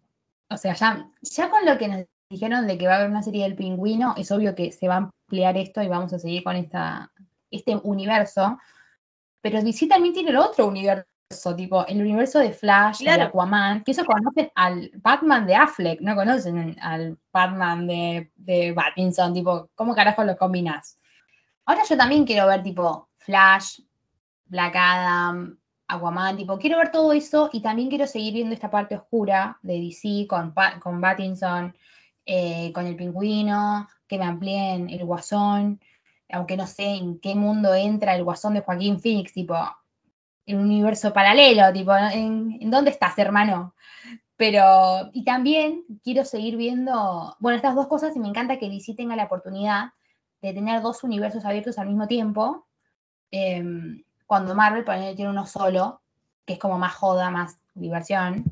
o 0.48 0.56
sea, 0.56 0.74
ya, 0.74 1.10
ya 1.22 1.50
con 1.50 1.64
lo 1.64 1.78
que 1.78 1.88
nos 1.88 2.06
dijeron 2.28 2.66
de 2.66 2.78
que 2.78 2.86
va 2.86 2.94
a 2.94 2.96
haber 2.98 3.10
una 3.10 3.22
serie 3.22 3.44
del 3.44 3.56
pingüino, 3.56 4.14
es 4.16 4.30
obvio 4.30 4.54
que 4.54 4.72
se 4.72 4.88
va 4.88 4.94
a 4.94 4.98
ampliar 4.98 5.56
esto 5.56 5.82
y 5.82 5.88
vamos 5.88 6.12
a 6.12 6.18
seguir 6.18 6.44
con 6.44 6.56
esta, 6.56 7.12
este 7.50 7.76
universo. 7.76 8.58
Pero 9.40 9.62
DC 9.62 9.86
también 9.86 10.14
tiene 10.14 10.30
el 10.30 10.36
otro 10.36 10.66
universo, 10.66 11.09
tipo 11.56 11.86
el 11.86 12.00
universo 12.00 12.40
de 12.40 12.52
Flash, 12.52 12.98
de 12.98 13.04
Claro. 13.04 13.24
Aquaman, 13.24 13.84
que 13.84 13.92
eso 13.92 14.04
conocen 14.04 14.50
al 14.54 14.90
Batman 14.96 15.46
de 15.46 15.54
Affleck, 15.54 16.00
no 16.00 16.16
conocen 16.16 16.76
al 16.80 17.18
Batman 17.32 17.86
de, 17.86 18.32
de 18.36 18.74
Pattinson, 18.74 19.32
tipo, 19.32 19.70
¿cómo 19.74 19.94
carajo 19.94 20.24
lo 20.24 20.36
combinás? 20.36 20.98
Ahora 21.64 21.82
yo 21.88 21.96
también 21.96 22.24
quiero 22.24 22.48
ver 22.48 22.62
tipo 22.62 23.08
Flash, 23.18 23.80
Black 24.46 24.74
Adam, 24.76 25.56
Aquaman, 25.86 26.36
tipo, 26.36 26.58
quiero 26.58 26.78
ver 26.78 26.90
todo 26.90 27.12
eso 27.12 27.48
y 27.52 27.62
también 27.62 27.88
quiero 27.88 28.06
seguir 28.06 28.34
viendo 28.34 28.54
esta 28.54 28.70
parte 28.70 28.96
oscura 28.96 29.58
de 29.62 29.80
DC 29.80 30.26
con, 30.28 30.52
con 30.80 31.00
Pattinson, 31.00 31.74
eh, 32.26 32.72
con 32.72 32.86
el 32.86 32.96
pingüino, 32.96 33.88
que 34.08 34.18
me 34.18 34.24
amplíen 34.24 34.90
el 34.90 35.04
guasón, 35.04 35.80
aunque 36.28 36.56
no 36.56 36.66
sé 36.66 36.96
en 36.96 37.20
qué 37.20 37.36
mundo 37.36 37.72
entra 37.74 38.16
el 38.16 38.24
guasón 38.24 38.54
de 38.54 38.60
Joaquín 38.60 38.98
Phoenix, 38.98 39.32
tipo, 39.32 39.54
en 40.46 40.58
un 40.58 40.64
universo 40.64 41.12
paralelo, 41.12 41.72
tipo, 41.72 41.94
¿en, 41.94 42.58
en 42.60 42.70
dónde 42.70 42.90
estás, 42.90 43.18
hermano? 43.18 43.74
Pero, 44.36 45.10
y 45.12 45.22
también 45.24 45.84
quiero 46.02 46.24
seguir 46.24 46.56
viendo, 46.56 47.36
bueno, 47.40 47.56
estas 47.56 47.74
dos 47.74 47.88
cosas 47.88 48.16
y 48.16 48.20
me 48.20 48.28
encanta 48.28 48.58
que 48.58 48.70
DC 48.70 48.94
tenga 48.94 49.14
la 49.14 49.24
oportunidad 49.24 49.90
de 50.40 50.54
tener 50.54 50.80
dos 50.80 51.04
universos 51.04 51.44
abiertos 51.44 51.78
al 51.78 51.88
mismo 51.88 52.06
tiempo, 52.08 52.66
em, 53.30 54.02
cuando 54.26 54.54
Marvel 54.54 54.84
ponele, 54.84 55.14
tiene 55.14 55.30
uno 55.30 55.44
solo, 55.44 56.00
que 56.46 56.54
es 56.54 56.58
como 56.58 56.78
más 56.78 56.94
joda, 56.94 57.30
más 57.30 57.60
diversión. 57.74 58.44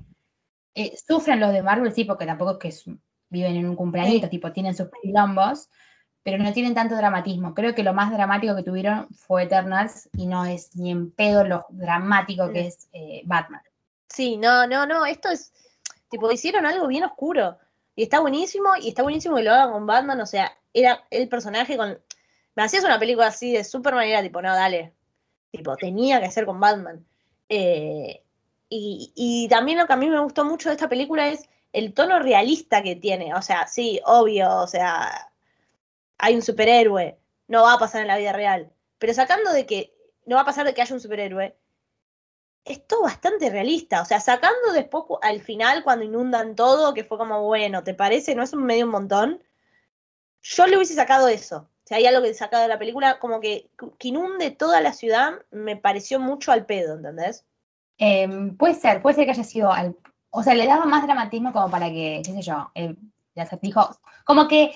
Eh, 0.74 0.94
sufren 0.96 1.40
los 1.40 1.52
de 1.52 1.62
Marvel, 1.62 1.92
sí, 1.92 2.04
porque 2.04 2.26
tampoco 2.26 2.58
es 2.62 2.84
que 2.84 2.92
viven 3.30 3.56
en 3.56 3.68
un 3.68 3.76
cumpleañito, 3.76 4.28
tipo, 4.28 4.52
tienen 4.52 4.74
sus 4.74 4.88
quilombos, 5.02 5.70
pero 6.30 6.42
no 6.42 6.52
tienen 6.52 6.74
tanto 6.74 6.94
dramatismo. 6.94 7.54
Creo 7.54 7.74
que 7.74 7.82
lo 7.82 7.94
más 7.94 8.12
dramático 8.12 8.54
que 8.54 8.62
tuvieron 8.62 9.08
fue 9.14 9.44
Eternals 9.44 10.10
y 10.12 10.26
no 10.26 10.44
es 10.44 10.76
ni 10.76 10.90
en 10.90 11.10
pedo 11.10 11.42
lo 11.42 11.64
dramático 11.70 12.52
que 12.52 12.66
es 12.66 12.90
eh, 12.92 13.22
Batman. 13.24 13.62
Sí, 14.10 14.36
no, 14.36 14.66
no, 14.66 14.84
no, 14.84 15.06
esto 15.06 15.30
es, 15.30 15.54
tipo, 16.10 16.30
hicieron 16.30 16.66
algo 16.66 16.86
bien 16.86 17.04
oscuro. 17.04 17.56
Y 17.96 18.02
está 18.02 18.20
buenísimo, 18.20 18.68
y 18.78 18.90
está 18.90 19.02
buenísimo 19.02 19.36
que 19.36 19.42
lo 19.42 19.52
hagan 19.52 19.72
con 19.72 19.86
Batman, 19.86 20.20
o 20.20 20.26
sea, 20.26 20.52
era 20.74 21.02
el 21.10 21.30
personaje 21.30 21.78
con... 21.78 21.98
Me 22.54 22.62
hacías 22.62 22.84
una 22.84 22.98
película 22.98 23.28
así 23.28 23.52
de 23.52 23.64
Superman 23.64 24.06
y 24.06 24.10
era 24.10 24.22
tipo, 24.22 24.42
no, 24.42 24.54
dale. 24.54 24.92
Tipo, 25.50 25.76
tenía 25.76 26.20
que 26.20 26.30
ser 26.30 26.44
con 26.44 26.60
Batman. 26.60 27.06
Eh, 27.48 28.22
y, 28.68 29.12
y 29.16 29.48
también 29.48 29.78
lo 29.78 29.86
que 29.86 29.94
a 29.94 29.96
mí 29.96 30.10
me 30.10 30.20
gustó 30.20 30.44
mucho 30.44 30.68
de 30.68 30.74
esta 30.74 30.90
película 30.90 31.28
es 31.28 31.48
el 31.72 31.94
tono 31.94 32.18
realista 32.18 32.82
que 32.82 32.96
tiene. 32.96 33.34
O 33.34 33.40
sea, 33.40 33.66
sí, 33.66 33.98
obvio, 34.04 34.54
o 34.56 34.66
sea, 34.66 35.30
hay 36.18 36.34
un 36.34 36.42
superhéroe, 36.42 37.18
no 37.46 37.62
va 37.62 37.74
a 37.74 37.78
pasar 37.78 38.02
en 38.02 38.08
la 38.08 38.18
vida 38.18 38.32
real. 38.32 38.72
Pero 38.98 39.14
sacando 39.14 39.52
de 39.52 39.66
que 39.66 39.94
no 40.26 40.36
va 40.36 40.42
a 40.42 40.46
pasar 40.46 40.66
de 40.66 40.74
que 40.74 40.82
haya 40.82 40.94
un 40.94 41.00
superhéroe, 41.00 41.56
es 42.64 42.86
todo 42.86 43.02
bastante 43.02 43.48
realista. 43.50 44.02
O 44.02 44.04
sea, 44.04 44.20
sacando 44.20 44.72
después 44.72 45.04
al 45.22 45.40
final 45.40 45.82
cuando 45.84 46.04
inundan 46.04 46.54
todo, 46.54 46.92
que 46.94 47.04
fue 47.04 47.18
como, 47.18 47.42
bueno, 47.44 47.82
¿te 47.82 47.94
parece? 47.94 48.34
¿No 48.34 48.42
es 48.42 48.52
un 48.52 48.64
medio 48.64 48.84
un 48.84 48.90
montón? 48.90 49.42
Yo 50.42 50.66
le 50.66 50.76
hubiese 50.76 50.94
sacado 50.94 51.28
eso. 51.28 51.68
Si 51.84 51.94
hay 51.94 52.06
algo 52.06 52.22
que 52.22 52.28
he 52.30 52.34
sacado 52.34 52.62
de 52.62 52.68
la 52.68 52.78
película, 52.78 53.18
como 53.18 53.40
que, 53.40 53.70
que 53.98 54.08
inunde 54.08 54.50
toda 54.50 54.80
la 54.80 54.92
ciudad, 54.92 55.32
me 55.50 55.76
pareció 55.76 56.20
mucho 56.20 56.52
al 56.52 56.66
pedo, 56.66 56.96
¿entendés? 56.96 57.46
Em, 57.96 58.56
puede 58.56 58.74
ser, 58.74 59.00
puede 59.00 59.16
ser 59.16 59.24
que 59.24 59.30
haya 59.30 59.44
sido 59.44 59.72
al. 59.72 59.96
O 60.30 60.42
sea, 60.42 60.54
le 60.54 60.66
daba 60.66 60.84
más 60.84 61.02
dramatismo 61.04 61.52
como 61.52 61.70
para 61.70 61.88
que, 61.88 62.20
qué 62.22 62.32
sé 62.32 62.42
yo, 62.42 62.70
el, 62.74 62.98
el 63.34 63.42
acertijo. 63.42 63.98
Como 64.24 64.46
que 64.46 64.74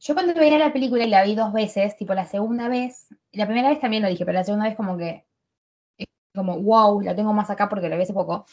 yo 0.00 0.14
cuando 0.14 0.34
veía 0.34 0.58
la 0.58 0.72
película 0.72 1.04
y 1.04 1.08
la 1.08 1.22
vi 1.24 1.34
dos 1.34 1.52
veces, 1.52 1.96
tipo 1.96 2.14
la 2.14 2.24
segunda 2.24 2.68
vez, 2.68 3.08
la 3.32 3.44
primera 3.46 3.68
vez 3.68 3.80
también 3.80 4.02
lo 4.02 4.08
dije, 4.08 4.24
pero 4.24 4.38
la 4.38 4.44
segunda 4.44 4.66
vez 4.66 4.76
como 4.76 4.96
que. 4.96 5.26
es 5.98 6.06
Como, 6.34 6.58
wow, 6.58 7.02
la 7.02 7.14
tengo 7.14 7.34
más 7.34 7.50
acá 7.50 7.68
porque 7.68 7.88
la 7.88 7.96
vi 7.96 8.02
hace 8.02 8.14
poco. 8.14 8.46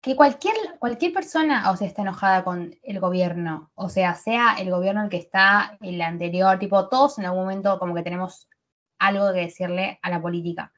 Que 0.00 0.14
cualquier, 0.14 0.54
cualquier 0.78 1.12
persona, 1.12 1.70
o 1.70 1.76
sea, 1.76 1.88
está 1.88 2.02
enojada 2.02 2.44
con 2.44 2.76
el 2.82 3.00
gobierno, 3.00 3.72
o 3.74 3.88
sea, 3.88 4.14
sea 4.14 4.54
el 4.58 4.70
gobierno 4.70 5.02
el 5.02 5.08
que 5.08 5.16
está, 5.16 5.76
el 5.80 6.00
anterior, 6.02 6.58
tipo, 6.58 6.88
todos 6.88 7.18
en 7.18 7.24
algún 7.24 7.42
momento 7.42 7.78
como 7.78 7.94
que 7.94 8.02
tenemos 8.02 8.48
algo 8.98 9.32
que 9.32 9.40
decirle 9.40 9.98
a 10.02 10.10
la 10.10 10.20
política. 10.22 10.72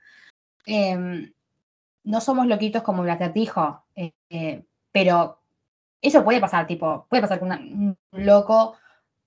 Em, 0.64 1.32
no 2.04 2.20
somos 2.20 2.46
loquitos 2.46 2.82
como 2.82 3.04
el 3.04 3.10
acertijo, 3.10 3.84
eh, 3.94 4.12
eh, 4.30 4.64
pero 4.92 5.40
eso 6.00 6.24
puede 6.24 6.40
pasar, 6.40 6.66
tipo, 6.66 7.06
puede 7.10 7.22
pasar 7.22 7.38
que 7.38 7.44
un 7.44 7.98
loco 8.12 8.76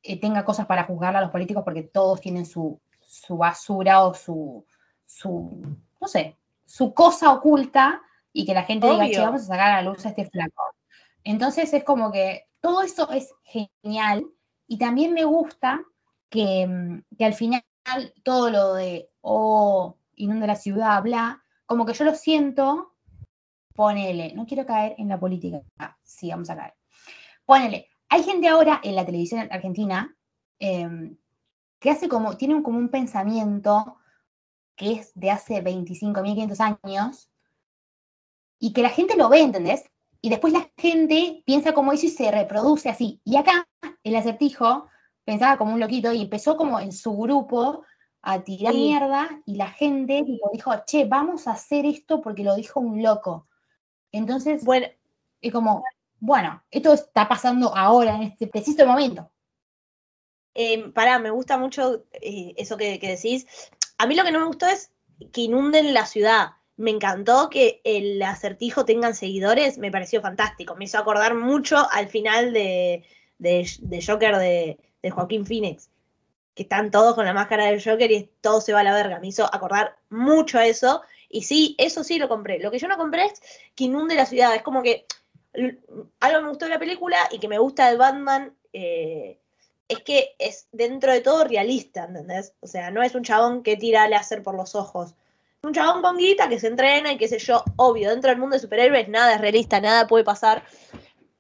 eh, 0.04 0.20
tenga 0.20 0.46
cosas 0.46 0.66
para 0.66 0.86
juzgar 0.86 1.16
a 1.16 1.22
los 1.22 1.32
políticos 1.32 1.64
porque 1.64 1.84
todos 1.84 2.22
tienen 2.22 2.46
su, 2.46 2.80
su 3.02 3.38
basura 3.38 4.04
o 4.04 4.14
su, 4.14 4.66
su, 5.06 5.62
no 6.00 6.08
sé, 6.08 6.38
su 6.66 6.94
cosa 6.94 7.34
oculta 7.34 8.02
y 8.32 8.46
que 8.46 8.54
la 8.54 8.64
gente 8.64 8.90
diga, 8.90 9.10
che, 9.10 9.20
vamos 9.20 9.42
a 9.42 9.46
sacar 9.46 9.72
a 9.72 9.82
la 9.82 9.90
luz 9.90 10.06
a 10.06 10.10
este 10.10 10.26
flaco. 10.30 10.64
Entonces 11.24 11.74
es 11.74 11.84
como 11.84 12.12
que 12.12 12.48
todo 12.62 12.82
eso 12.82 13.10
es 13.12 13.34
genial 13.44 14.26
y 14.68 14.78
también 14.78 15.14
me 15.14 15.26
gusta 15.26 15.82
que, 16.30 16.68
mm, 16.68 17.16
que 17.18 17.26
al 17.26 17.34
final 17.34 17.64
todo 18.24 18.50
lo 18.50 18.74
de, 18.76 19.10
oh, 19.22 19.98
inunda 20.16 20.48
la 20.48 20.56
ciudad, 20.56 21.02
bla, 21.02 21.44
como 21.66 21.86
que 21.86 21.94
yo 21.94 22.06
lo 22.06 22.16
siento, 22.16 22.94
ponele, 23.74 24.34
no 24.34 24.46
quiero 24.46 24.66
caer 24.66 24.96
en 24.98 25.10
la 25.10 25.20
política, 25.20 25.62
ah, 25.80 25.98
sí, 26.04 26.30
vamos 26.30 26.50
a 26.50 26.56
caer. 26.56 26.74
Ponele, 27.46 27.90
hay 28.10 28.24
gente 28.24 28.48
ahora 28.48 28.80
en 28.84 28.96
la 28.96 29.06
televisión 29.06 29.48
argentina 29.52 30.16
em, 30.60 31.18
que 31.80 31.90
hace 31.92 32.10
como, 32.10 32.36
tiene 32.38 32.56
un- 32.56 32.64
como 32.64 32.78
un 32.80 32.90
pensamiento 32.90 33.98
que 34.76 34.94
es 34.94 35.12
de 35.16 35.32
hace 35.32 35.62
25.500 35.62 36.60
años 36.60 37.30
y 38.60 38.74
que 38.74 38.82
la 38.82 38.90
gente 38.90 39.16
lo 39.16 39.30
ve, 39.30 39.40
¿entendés? 39.42 39.90
Y 40.22 40.30
después 40.30 40.52
la 40.54 40.70
gente 40.78 41.44
piensa 41.46 41.74
como 41.74 41.94
eso 41.94 42.06
y 42.06 42.10
se 42.10 42.30
reproduce 42.32 42.90
así. 42.90 43.22
Y 43.24 43.38
acá 43.38 43.68
el 44.04 44.16
acertijo 44.16 44.88
pensaba 45.24 45.58
como 45.58 45.74
un 45.74 45.80
loquito 45.80 46.12
y 46.12 46.22
empezó 46.24 46.58
como 46.58 46.80
en 46.80 46.92
su 46.92 47.16
grupo 47.16 47.84
a 48.22 48.42
tirar 48.44 48.74
Sí. 48.74 48.80
mierda 48.82 49.30
y 49.46 49.56
la 49.56 49.70
gente 49.70 50.24
tipo, 50.26 50.50
dijo, 50.52 50.72
che, 50.86 51.06
vamos 51.06 51.48
a 51.48 51.52
hacer 51.52 51.86
esto 51.86 52.20
porque 52.22 52.44
lo 52.44 52.56
dijo 52.56 52.82
un 52.82 53.02
loco. 53.02 53.48
Entonces, 54.12 54.66
Bueno, 54.66 54.88
es 55.42 55.54
como, 55.54 55.84
bueno, 56.20 56.64
esto 56.72 56.94
está 56.94 57.28
pasando 57.28 57.76
ahora, 57.76 58.16
en 58.16 58.24
este 58.24 58.48
preciso 58.48 58.86
momento. 58.86 59.32
Eh, 60.54 60.90
pará, 60.94 61.20
me 61.20 61.30
gusta 61.30 61.58
mucho 61.58 62.06
eh, 62.14 62.54
eso 62.58 62.76
que, 62.78 63.00
decís. 63.00 63.48
A 63.98 64.08
mí 64.08 64.16
lo 64.16 64.24
que 64.24 64.32
no 64.32 64.40
me 64.40 64.46
gustó 64.46 64.68
es 64.68 64.92
que 65.32 65.42
inunden 65.42 65.94
la 65.94 66.06
ciudad. 66.06 66.52
Me 66.76 66.92
encantó 66.92 67.50
que 67.50 67.82
el 67.84 68.22
acertijo 68.22 68.86
tengan 68.86 69.16
seguidores, 69.16 69.78
me 69.78 69.92
pareció 69.92 70.22
fantástico. 70.22 70.76
Me 70.76 70.86
hizo 70.86 70.98
acordar 70.98 71.36
mucho 71.36 71.90
al 71.92 72.08
final 72.08 72.54
de, 72.54 73.06
de, 73.38 74.04
Joker 74.06 74.38
de, 74.38 75.12
Joaquín 75.12 75.46
Phoenix, 75.46 75.90
que 76.56 76.64
están 76.64 76.92
todos 76.92 77.16
con 77.16 77.26
la 77.26 77.34
máscara 77.34 77.66
del 77.66 77.84
Joker 77.84 78.12
y 78.12 78.30
todo 78.42 78.62
se 78.62 78.74
va 78.74 78.82
a 78.82 78.84
la 78.84 78.94
verga. 78.94 79.20
Me 79.20 79.28
hizo 79.28 79.46
acordar 79.54 79.98
mucho 80.10 80.60
eso. 80.60 81.02
Y 81.30 81.44
sí, 81.44 81.76
eso 81.78 82.04
sí 82.04 82.18
lo 82.18 82.28
compré. 82.28 82.60
Lo 82.60 82.72
que 82.72 82.80
yo 82.80 82.88
no 82.88 82.98
compré 82.98 83.26
es 83.26 83.42
que 83.76 83.86
inunde 83.86 84.16
la 84.16 84.26
ciudad. 84.26 84.56
Es 84.56 84.64
como 84.64 84.82
que 84.82 85.06
algo 86.20 86.42
me 86.42 86.50
gustó 86.50 86.66
de 86.66 86.72
la 86.72 86.80
película 86.80 87.18
y 87.32 87.40
que 87.40 87.48
me 87.48 87.58
gusta 87.58 87.90
de 87.90 87.98
Batman 87.98 88.56
eh, 88.74 89.40
es 89.88 90.00
que 90.04 90.36
es 90.38 90.68
dentro 90.72 91.12
de 91.12 91.22
todo 91.22 91.44
realista, 91.44 92.06
¿entendés? 92.06 92.54
O 92.60 92.68
sea, 92.68 92.92
no 92.92 93.02
es 93.02 93.16
un 93.16 93.24
chabón 93.24 93.64
que 93.64 93.76
tira 93.76 94.08
láser 94.08 94.44
por 94.44 94.56
los 94.56 94.76
ojos. 94.76 95.16
Es 95.62 95.68
un 95.68 95.74
chabón 95.74 96.02
con 96.02 96.18
guita 96.18 96.48
que 96.48 96.60
se 96.60 96.68
entrena 96.68 97.12
y 97.12 97.18
qué 97.18 97.28
sé 97.28 97.40
yo, 97.40 97.64
obvio, 97.76 98.12
dentro 98.12 98.30
del 98.30 98.40
mundo 98.40 98.56
de 98.56 98.62
superhéroes 98.62 99.10
nada 99.10 99.34
es 99.34 99.42
realista, 99.42 99.82
nada 99.82 100.08
puede 100.08 100.24
pasar. 100.24 100.64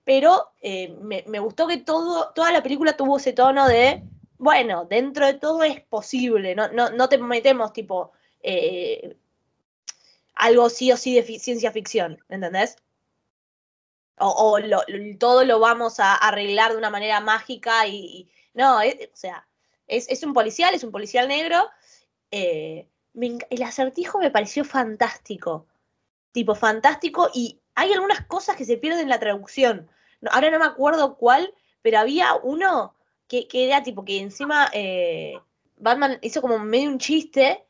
Pero 0.03 0.49
eh, 0.61 0.95
me, 0.99 1.39
gustó 1.39 1.67
que 1.67 1.77
todo, 1.77 2.31
toda 2.33 2.51
la 2.51 2.63
película 2.63 2.97
tuvo 2.97 3.17
ese 3.17 3.33
tono 3.33 3.67
de, 3.67 4.03
bueno, 4.39 4.85
dentro 4.85 5.27
de 5.27 5.35
todo 5.35 5.63
es 5.63 5.81
posible, 5.81 6.55
no, 6.55 6.69
no, 6.69 6.89
no 6.89 7.07
te 7.07 7.19
metemos 7.19 7.71
tipo 7.71 8.11
eh, 8.41 9.15
algo 10.33 10.69
sí 10.69 10.91
o 10.91 10.97
sí 10.97 11.13
de 11.13 11.23
ciencia 11.39 11.71
ficción, 11.71 12.17
¿entendés? 12.29 12.77
O, 14.19 14.59
lo- 14.59 14.83
todo 15.17 15.43
lo 15.45 15.59
vamos 15.59 15.99
a 15.99 16.15
arreglar 16.15 16.71
de 16.71 16.77
una 16.77 16.89
manera 16.89 17.19
mágica 17.21 17.87
y, 17.87 18.29
no, 18.53 18.81
es- 18.81 18.95
o 19.13 19.15
sea, 19.15 19.47
es, 19.87 20.09
es 20.09 20.23
un 20.23 20.33
policial, 20.33 20.73
es 20.73 20.83
un 20.83 20.91
policial 20.91 21.27
negro. 21.27 21.69
eh, 22.31 22.87
el 23.49 23.63
acertijo 23.63 24.19
me 24.19 24.31
pareció 24.31 24.63
fantástico, 24.63 25.67
tipo 26.31 26.55
fantástico 26.55 27.29
y 27.33 27.59
hay 27.75 27.91
algunas 27.93 28.25
cosas 28.25 28.55
que 28.55 28.65
se 28.65 28.77
pierden 28.77 29.01
en 29.01 29.09
la 29.09 29.19
traducción. 29.19 29.89
No, 30.21 30.31
ahora 30.31 30.51
no 30.51 30.59
me 30.59 30.65
acuerdo 30.65 31.17
cuál, 31.17 31.53
pero 31.81 31.99
había 31.99 32.35
uno 32.35 32.95
que, 33.27 33.47
que 33.47 33.65
era 33.67 33.83
tipo 33.83 34.05
que 34.05 34.19
encima 34.19 34.69
eh, 34.73 35.39
Batman 35.77 36.19
hizo 36.21 36.41
como 36.41 36.59
medio 36.59 36.89
un 36.89 36.99
chiste 36.99 37.65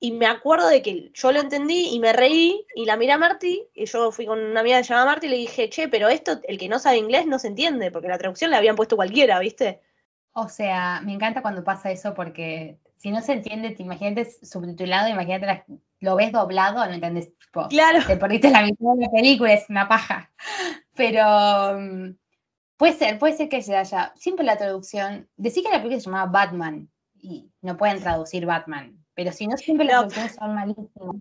y 0.00 0.12
me 0.12 0.26
acuerdo 0.26 0.68
de 0.68 0.80
que 0.82 1.10
yo 1.12 1.32
lo 1.32 1.40
entendí 1.40 1.88
y 1.88 1.98
me 1.98 2.12
reí 2.12 2.64
y 2.74 2.84
la 2.84 2.96
miré 2.96 3.12
a 3.12 3.18
Marty 3.18 3.66
y 3.74 3.84
yo 3.86 4.12
fui 4.12 4.26
con 4.26 4.38
una 4.38 4.60
amiga 4.60 4.78
que 4.78 4.84
se 4.84 4.94
llama 4.94 5.06
Marty 5.06 5.26
y 5.26 5.30
le 5.30 5.36
dije, 5.36 5.68
che, 5.70 5.88
pero 5.88 6.08
esto, 6.08 6.40
el 6.44 6.56
que 6.58 6.68
no 6.68 6.78
sabe 6.78 6.98
inglés 6.98 7.26
no 7.26 7.38
se 7.38 7.48
entiende, 7.48 7.90
porque 7.90 8.08
la 8.08 8.18
traducción 8.18 8.50
la 8.50 8.58
habían 8.58 8.76
puesto 8.76 8.96
cualquiera, 8.96 9.38
¿viste? 9.40 9.80
O 10.32 10.48
sea, 10.48 11.00
me 11.04 11.12
encanta 11.12 11.42
cuando 11.42 11.64
pasa 11.64 11.90
eso 11.90 12.14
porque 12.14 12.78
si 12.96 13.10
no 13.10 13.20
se 13.22 13.32
entiende, 13.32 13.70
te 13.70 13.82
imagínate 13.82 14.24
subtitulado, 14.42 15.08
imagínate 15.08 15.46
la- 15.46 15.64
lo 16.00 16.14
ves 16.14 16.30
doblado, 16.30 16.84
no 16.86 16.92
entendés. 16.92 17.36
tipo, 17.38 17.66
Claro. 17.68 17.98
te 18.06 18.16
perdiste 18.16 18.50
la 18.50 18.62
mitad 18.62 18.94
de 18.94 19.04
la 19.06 19.10
película, 19.10 19.52
es 19.52 19.68
una 19.68 19.88
paja. 19.88 20.30
Pero 20.94 21.78
mm, 21.78 22.16
puede 22.76 22.92
ser, 22.92 23.18
puede 23.18 23.36
ser 23.36 23.48
que 23.48 23.62
se 23.62 23.76
haya. 23.76 24.12
Siempre 24.16 24.44
la 24.44 24.56
traducción. 24.56 25.28
Decir 25.36 25.64
que 25.64 25.70
la 25.70 25.78
película 25.78 26.00
se 26.00 26.06
llamaba 26.06 26.30
Batman 26.30 26.88
y 27.20 27.50
no 27.62 27.76
pueden 27.76 28.00
traducir 28.00 28.46
Batman. 28.46 29.04
Pero 29.18 29.32
si 29.32 29.48
no, 29.48 29.56
siempre 29.56 29.84
las 29.84 29.96
No. 29.96 30.00
traducciones 30.02 30.34
son 30.36 30.54
malísimas. 30.54 31.16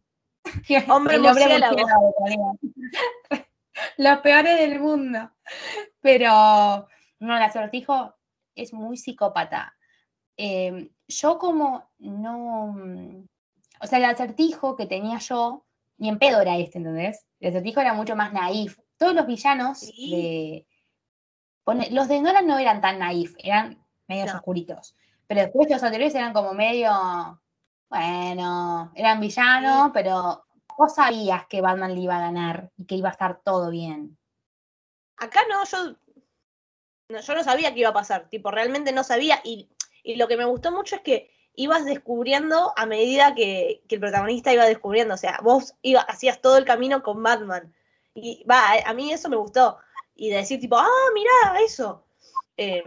Hombre 0.95 1.17
murciélago. 1.17 1.75
Los 3.97 4.19
peores 4.19 4.59
del 4.59 4.79
mundo. 4.79 5.31
Pero 5.99 6.87
no, 7.19 7.35
el 7.37 7.41
acertijo 7.41 8.13
es 8.53 8.71
muy 8.71 8.97
psicópata. 8.97 9.75
Eh, 10.37 10.91
yo 11.07 11.39
como 11.39 11.89
no... 11.97 12.67
mm, 12.67 13.25
O 13.81 13.87
sea, 13.87 13.97
el 13.97 14.05
acertijo 14.05 14.75
que 14.75 14.85
tenía 14.85 15.17
yo, 15.17 15.65
ni 15.97 16.09
en 16.09 16.19
pedo 16.19 16.39
era 16.41 16.55
este, 16.55 16.77
¿entendés? 16.77 17.25
El 17.39 17.49
acertijo 17.49 17.81
era 17.81 17.93
mucho 17.93 18.15
más 18.15 18.31
naif. 18.31 18.77
Todos 18.97 19.15
los 19.15 19.25
villanos 19.25 19.79
Sí. 19.79 20.11
de... 20.11 20.67
pone- 21.63 21.89
los 21.89 22.07
de 22.07 22.21
Nolan 22.21 22.45
no 22.45 22.59
eran 22.59 22.79
tan 22.79 22.99
naif, 22.99 23.33
eran 23.39 23.83
medios 24.07 24.27
No. 24.27 24.35
oscuritos. 24.35 24.95
Pero 25.25 25.41
después 25.41 25.67
los 25.71 25.81
anteriores 25.81 26.13
eran 26.13 26.33
como 26.33 26.53
medio... 26.53 27.41
Bueno, 27.89 28.91
eran 28.95 29.19
villanos, 29.19 29.91
pero 29.93 30.45
vos 30.77 30.95
sabías 30.95 31.47
que 31.47 31.61
Batman 31.61 31.95
le 31.95 32.01
iba 32.01 32.17
a 32.17 32.21
ganar 32.21 32.71
y 32.77 32.85
que 32.85 32.95
iba 32.95 33.09
a 33.09 33.13
estar 33.13 33.41
todo 33.43 33.69
bien. 33.69 34.17
Acá 35.17 35.41
no, 35.49 35.63
yo 35.65 35.95
no, 37.09 37.21
yo 37.21 37.35
no 37.35 37.43
sabía 37.43 37.73
qué 37.73 37.79
iba 37.79 37.89
a 37.89 37.93
pasar, 37.93 38.29
tipo, 38.29 38.51
realmente 38.51 38.91
no 38.91 39.03
sabía 39.03 39.39
y, 39.43 39.69
y 40.03 40.15
lo 40.15 40.27
que 40.27 40.37
me 40.37 40.45
gustó 40.45 40.71
mucho 40.71 40.97
es 40.97 41.01
que 41.01 41.31
ibas 41.53 41.85
descubriendo 41.85 42.73
a 42.75 42.85
medida 42.85 43.33
que, 43.33 43.81
que 43.87 43.95
el 43.95 44.01
protagonista 44.01 44.53
iba 44.53 44.65
descubriendo, 44.65 45.15
o 45.15 45.17
sea, 45.17 45.39
vos 45.41 45.73
iba, 45.81 46.01
hacías 46.01 46.41
todo 46.41 46.57
el 46.57 46.65
camino 46.65 47.01
con 47.01 47.23
Batman 47.23 47.73
y 48.13 48.43
va, 48.43 48.73
a, 48.73 48.89
a 48.89 48.93
mí 48.93 49.11
eso 49.11 49.29
me 49.29 49.37
gustó 49.37 49.79
y 50.17 50.29
de 50.29 50.37
decir 50.37 50.59
tipo, 50.59 50.75
ah, 50.77 51.09
mirá, 51.13 51.59
eso. 51.61 52.05
Eh, 52.57 52.83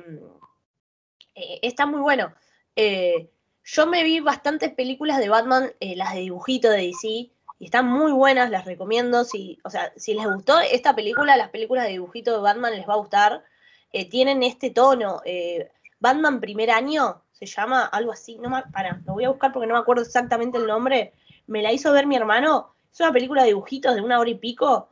eh, 1.35 1.61
está 1.63 1.87
muy 1.87 2.01
bueno. 2.01 2.35
Eh, 2.77 3.31
yo 3.73 3.87
me 3.87 4.03
vi 4.03 4.19
bastantes 4.21 4.73
películas 4.73 5.19
de 5.19 5.29
Batman, 5.29 5.71
eh, 5.79 5.95
las 5.95 6.15
de 6.15 6.21
dibujito 6.21 6.69
de 6.71 6.89
DC, 6.89 7.09
y 7.09 7.65
están 7.65 7.87
muy 7.87 8.11
buenas, 8.11 8.51
las 8.51 8.65
recomiendo. 8.65 9.23
Si, 9.25 9.59
o 9.65 9.71
sea, 9.71 9.93
si 9.97 10.15
les 10.15 10.27
gustó 10.27 10.59
esta 10.59 10.97
película, 10.97 11.37
las 11.37 11.51
películas 11.51 11.85
de 11.85 11.91
dibujito 11.91 12.33
de 12.33 12.43
Batman 12.43 12.75
les 12.75 12.89
va 12.89 12.95
a 12.95 12.99
gustar. 12.99 13.45
Eh, 13.93 14.09
tienen 14.09 14.43
este 14.43 14.71
tono. 14.71 15.21
eh, 15.25 15.71
Batman 16.01 16.41
primer 16.41 16.71
año 16.71 17.23
se 17.33 17.47
llama 17.47 17.85
algo 17.85 18.13
así. 18.13 18.39
No 18.39 18.51
me, 18.51 18.63
para, 18.73 19.01
lo 19.07 19.13
voy 19.13 19.25
a 19.25 19.29
buscar 19.29 19.53
porque 19.53 19.67
no 19.67 19.75
me 19.75 19.81
acuerdo 19.81 20.03
exactamente 20.03 20.59
el 20.59 20.67
nombre. 20.67 21.13
Me 21.47 21.63
la 21.63 21.73
hizo 21.73 21.93
ver 21.93 22.07
mi 22.07 22.17
hermano. 22.17 22.75
Es 22.93 22.99
una 23.01 23.13
película 23.13 23.43
de 23.43 23.49
dibujitos 23.49 23.95
de 23.95 24.01
una 24.01 24.19
hora 24.19 24.31
y 24.31 24.35
pico. 24.35 24.89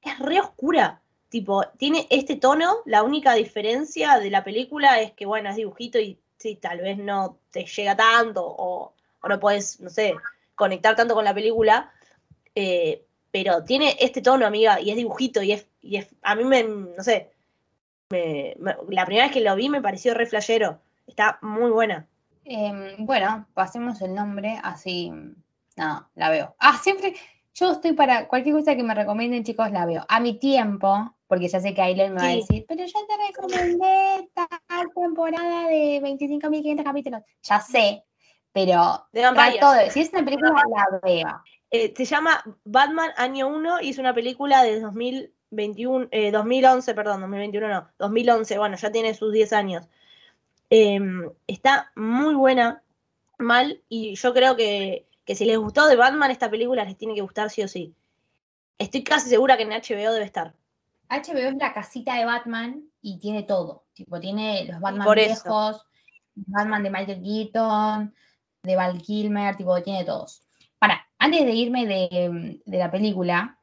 Es 0.00 0.18
re 0.18 0.40
oscura. 0.40 1.02
Tipo, 1.28 1.64
tiene 1.78 2.06
este 2.10 2.36
tono. 2.36 2.76
La 2.86 3.02
única 3.02 3.34
diferencia 3.34 4.18
de 4.18 4.30
la 4.30 4.44
película 4.44 5.00
es 5.00 5.12
que, 5.12 5.26
bueno, 5.26 5.50
es 5.50 5.56
dibujito 5.56 5.98
y 5.98 6.20
sí, 6.38 6.56
tal 6.56 6.80
vez 6.80 6.98
no 6.98 7.38
te 7.50 7.64
llega 7.64 7.96
tanto 7.96 8.44
o, 8.46 8.94
o 9.22 9.28
no 9.28 9.40
puedes, 9.40 9.80
no 9.80 9.90
sé, 9.90 10.14
conectar 10.54 10.96
tanto 10.96 11.14
con 11.14 11.24
la 11.24 11.34
película. 11.34 11.92
eh, 12.54 13.04
pero 13.30 13.64
tiene 13.64 13.96
este 14.00 14.22
tono, 14.22 14.46
amiga, 14.46 14.80
y 14.80 14.90
es 14.90 14.96
dibujito 14.96 15.42
y 15.42 15.52
es, 15.52 15.66
y 15.82 15.96
es 15.96 16.14
a 16.22 16.36
mí 16.36 16.44
me, 16.44 16.62
no 16.64 17.02
sé, 17.02 17.32
me- 18.10 18.54
me- 18.58 18.76
la 18.90 19.06
primera 19.06 19.26
vez 19.26 19.32
que 19.32 19.40
lo 19.40 19.56
vi 19.56 19.68
me 19.68 19.82
pareció 19.82 20.14
re 20.14 20.26
flashero. 20.26 20.80
Está 21.06 21.38
muy 21.42 21.70
buena. 21.70 22.06
Em, 22.44 23.06
bueno, 23.06 23.46
pasemos 23.54 24.00
el 24.02 24.14
nombre, 24.14 24.58
así. 24.62 25.10
No, 25.76 26.08
la 26.14 26.30
veo. 26.30 26.54
Ah, 26.58 26.78
siempre. 26.82 27.14
Yo 27.54 27.72
estoy 27.72 27.92
para 27.92 28.28
cualquier 28.28 28.54
cosa 28.56 28.74
que 28.76 28.82
me 28.82 28.94
recomienden, 28.94 29.44
chicos, 29.44 29.70
la 29.70 29.86
veo. 29.86 30.04
A 30.08 30.20
mi 30.20 30.34
tiempo, 30.38 31.13
porque 31.26 31.48
ya 31.48 31.60
sé 31.60 31.74
que 31.74 31.82
Aileen 31.82 32.14
me 32.14 32.20
va 32.20 32.28
a 32.28 32.36
decir, 32.36 32.64
pero 32.68 32.84
yo 32.84 32.98
te 33.06 33.26
recomendé 33.26 34.28
tal 34.34 34.90
temporada 34.94 35.68
de 35.68 36.00
25.500 36.02 36.84
capítulos. 36.84 37.22
Ya 37.42 37.60
sé, 37.60 38.04
pero 38.52 39.06
De 39.12 39.22
Vampires. 39.22 39.58
trato 39.58 39.72
de. 39.72 39.90
Si 39.90 40.00
es 40.00 40.12
una 40.12 40.24
película, 40.24 40.52
la 40.68 41.00
veo. 41.02 41.42
Eh, 41.70 41.92
se 41.96 42.04
llama 42.04 42.42
Batman 42.64 43.10
Año 43.16 43.48
1 43.48 43.80
y 43.80 43.90
es 43.90 43.98
una 43.98 44.14
película 44.14 44.62
de 44.62 44.80
2021, 44.80 46.08
eh, 46.12 46.30
2011, 46.30 46.94
perdón, 46.94 47.20
2021 47.22 47.68
no, 47.68 47.88
2011, 47.98 48.58
bueno, 48.58 48.76
ya 48.76 48.92
tiene 48.92 49.14
sus 49.14 49.32
10 49.32 49.52
años. 49.52 49.88
Em, 50.70 51.30
está 51.46 51.90
muy 51.96 52.34
buena, 52.34 52.82
mal, 53.38 53.82
y 53.88 54.14
yo 54.14 54.32
creo 54.32 54.56
que, 54.56 55.06
que 55.24 55.34
si 55.34 55.44
les 55.44 55.58
gustó 55.58 55.86
de 55.88 55.96
Batman 55.96 56.30
esta 56.30 56.50
película 56.50 56.84
les 56.84 56.96
tiene 56.96 57.14
que 57.14 57.22
gustar 57.22 57.50
sí 57.50 57.62
o 57.62 57.68
sí. 57.68 57.94
Estoy 58.78 59.02
casi 59.02 59.28
segura 59.28 59.56
que 59.56 59.64
en 59.64 59.70
HBO 59.70 60.12
debe 60.12 60.24
estar. 60.24 60.54
HBO 61.08 61.48
es 61.48 61.56
la 61.56 61.72
casita 61.72 62.14
de 62.14 62.24
Batman 62.24 62.82
y 63.00 63.18
tiene 63.18 63.42
todo. 63.42 63.84
Tipo, 63.92 64.20
tiene 64.20 64.64
los 64.64 64.80
Batman 64.80 65.08
viejos, 65.14 65.86
Batman 66.34 66.82
de 66.82 66.90
Michael 66.90 67.22
Keaton, 67.22 68.14
de 68.62 68.76
Val 68.76 69.00
Kilmer, 69.00 69.56
tipo, 69.56 69.80
tiene 69.82 70.04
todos. 70.04 70.42
Para, 70.78 71.06
antes 71.18 71.44
de 71.44 71.52
irme 71.52 71.86
de, 71.86 72.60
de 72.64 72.78
la 72.78 72.90
película, 72.90 73.58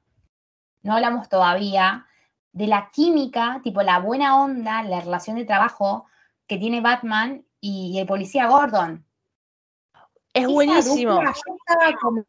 no 0.83 0.93
hablamos 0.93 1.29
todavía 1.29 2.05
de 2.53 2.67
la 2.67 2.89
química, 2.91 3.61
tipo 3.63 3.81
la 3.81 3.99
buena 3.99 4.41
onda, 4.41 4.83
la 4.83 5.01
relación 5.01 5.37
de 5.37 5.45
trabajo 5.45 6.05
que 6.47 6.57
tiene 6.57 6.81
Batman 6.81 7.45
y 7.59 7.97
el 7.99 8.07
policía 8.07 8.47
Gordon. 8.47 9.05
Es 10.33 10.43
Esa 10.43 10.51
buenísimo. 10.51 11.13
dupla, 11.13 11.33
yo 11.33 11.55
estaba 11.55 11.97
como, 11.99 12.23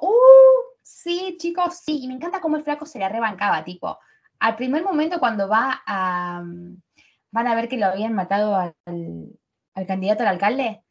uh, 0.00 0.78
sí, 0.82 1.36
chicos, 1.38 1.78
sí. 1.78 2.00
Y 2.02 2.08
me 2.08 2.14
encanta 2.14 2.40
cómo 2.40 2.56
el 2.56 2.64
flaco 2.64 2.86
se 2.86 2.98
la 2.98 3.08
rebancaba, 3.08 3.64
tipo. 3.64 3.98
Al 4.40 4.56
primer 4.56 4.82
momento 4.82 5.18
cuando 5.18 5.48
va 5.48 5.82
a. 5.86 6.42
mm, 6.42 6.76
van 7.36 7.46
a 7.48 7.54
ver 7.54 7.68
que 7.68 7.76
lo 7.76 7.86
habían 7.86 8.14
matado 8.14 8.56
al, 8.56 8.74
candidato 9.86 10.22
al 10.22 10.30
alcalde 10.30 10.82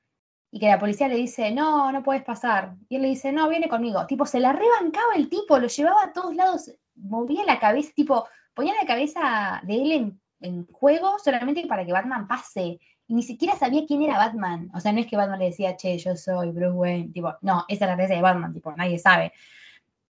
y 0.52 0.60
que 0.60 0.68
la 0.68 0.80
policía 0.80 1.08
le 1.08 1.16
dice, 1.16 1.52
no, 1.52 1.92
no 1.92 2.04
puedes 2.04 2.24
pasar. 2.24 2.76
Y 2.88 2.98
él 2.98 3.02
le 3.02 3.08
dice, 3.10 3.32
no, 3.32 3.50
viene 3.50 3.68
conmigo. 3.68 4.06
Tipo, 4.06 4.26
se 4.28 4.40
la 4.40 4.54
rebancaba 4.54 5.16
el 5.16 5.28
tipo, 5.28 5.58
lo 5.58 5.68
llevaba 5.68 6.04
a 6.04 6.14
todos 6.14 6.36
lados, 6.36 6.72
movía 6.96 7.44
la 7.46 7.60
cabeza, 7.60 7.92
tipo, 7.96 8.28
ponían 8.54 8.76
la 8.80 8.86
cabeza 8.86 9.62
de 9.66 9.76
él 9.82 9.92
en, 9.92 10.22
en 10.40 10.68
juego 10.68 11.18
solamente 11.18 11.66
para 11.68 11.84
que 11.84 11.92
Batman 11.92 12.28
pase. 12.28 12.80
Y 13.08 13.14
ni 13.16 13.24
siquiera 13.24 13.56
sabía 13.56 13.86
quién 13.88 14.04
era 14.04 14.18
Batman. 14.18 14.70
O 14.74 14.80
sea, 14.80 14.92
no 14.92 15.00
es 15.00 15.08
que 15.08 15.18
Batman 15.18 15.40
le 15.40 15.46
decía, 15.46 15.76
che, 15.76 15.98
yo 15.98 16.16
soy 16.16 16.52
Bruce 16.52 16.72
Wayne. 16.76 17.12
Tipo, 17.12 17.36
no, 17.42 17.66
esa 17.68 17.86
es 17.86 17.90
la 17.90 17.98
cabeza 17.98 18.14
de 18.14 18.22
Batman, 18.22 18.54
tipo, 18.54 18.72
nadie 18.72 19.00
sabe. 19.00 19.34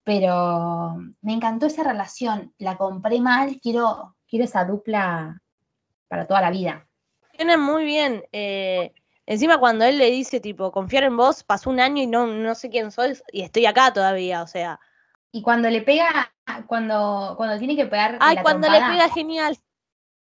Pero 0.06 0.98
me 1.20 1.32
encantó 1.32 1.66
esa 1.66 1.82
relación. 1.82 2.54
La 2.58 2.76
compré 2.76 3.20
mal, 3.20 3.58
quiero, 3.60 4.14
quiero 4.28 4.44
esa 4.44 4.64
dupla 4.64 5.42
para 6.06 6.28
toda 6.28 6.40
la 6.42 6.52
vida. 6.52 6.86
Tiene 7.32 7.56
muy 7.56 7.84
bien. 7.84 8.22
eh, 8.30 8.94
encima 9.26 9.58
cuando 9.58 9.84
él 9.84 9.98
le 9.98 10.12
dice, 10.12 10.38
tipo, 10.38 10.70
confiar 10.70 11.02
en 11.02 11.16
vos, 11.16 11.42
pasó 11.42 11.70
un 11.70 11.80
año 11.80 12.04
y 12.04 12.06
no, 12.06 12.28
no 12.28 12.54
sé 12.54 12.70
quién 12.70 12.92
soy 12.92 13.18
y 13.32 13.42
estoy 13.42 13.66
acá 13.66 13.92
todavía, 13.92 14.44
o 14.44 14.46
sea. 14.46 14.78
Y 15.32 15.42
cuando 15.42 15.68
le 15.68 15.82
pega, 15.82 16.32
cuando, 16.68 17.34
cuando 17.36 17.58
tiene 17.58 17.74
que 17.74 17.86
pegar. 17.86 18.16
Ay, 18.20 18.36
la 18.36 18.42
cuando 18.44 18.70
le 18.70 18.78
pega 18.78 19.08
genial. 19.08 19.58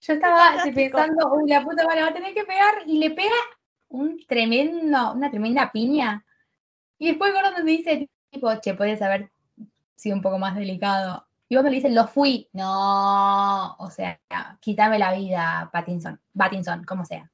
Yo 0.00 0.14
estaba 0.14 0.64
pensando, 0.74 1.34
uy, 1.34 1.50
la 1.50 1.62
puta 1.62 1.84
madre 1.84 2.00
va 2.00 2.08
a 2.08 2.14
tener 2.14 2.32
que 2.32 2.44
pegar. 2.44 2.74
Y 2.86 3.00
le 3.00 3.10
pega 3.10 3.36
un 3.88 4.16
tremendo, 4.26 5.12
una 5.12 5.30
tremenda 5.30 5.70
piña. 5.70 6.24
Y 6.96 7.08
después 7.08 7.34
Gordon 7.34 7.66
dice, 7.66 8.08
tipo, 8.30 8.50
che, 8.62 8.72
podrías 8.72 9.02
haber 9.02 9.30
sido 9.96 10.16
un 10.16 10.22
poco 10.22 10.38
más 10.38 10.56
delicado. 10.56 11.26
Y 11.48 11.56
vos 11.56 11.64
me 11.64 11.70
dices, 11.70 11.92
lo 11.92 12.06
fui. 12.06 12.48
No, 12.52 13.74
o 13.76 13.90
sea, 13.90 14.18
quítame 14.60 14.98
la 14.98 15.12
vida, 15.14 15.68
Pattinson, 15.72 16.20
Pattinson, 16.36 16.84
como 16.84 17.04
sea. 17.04 17.30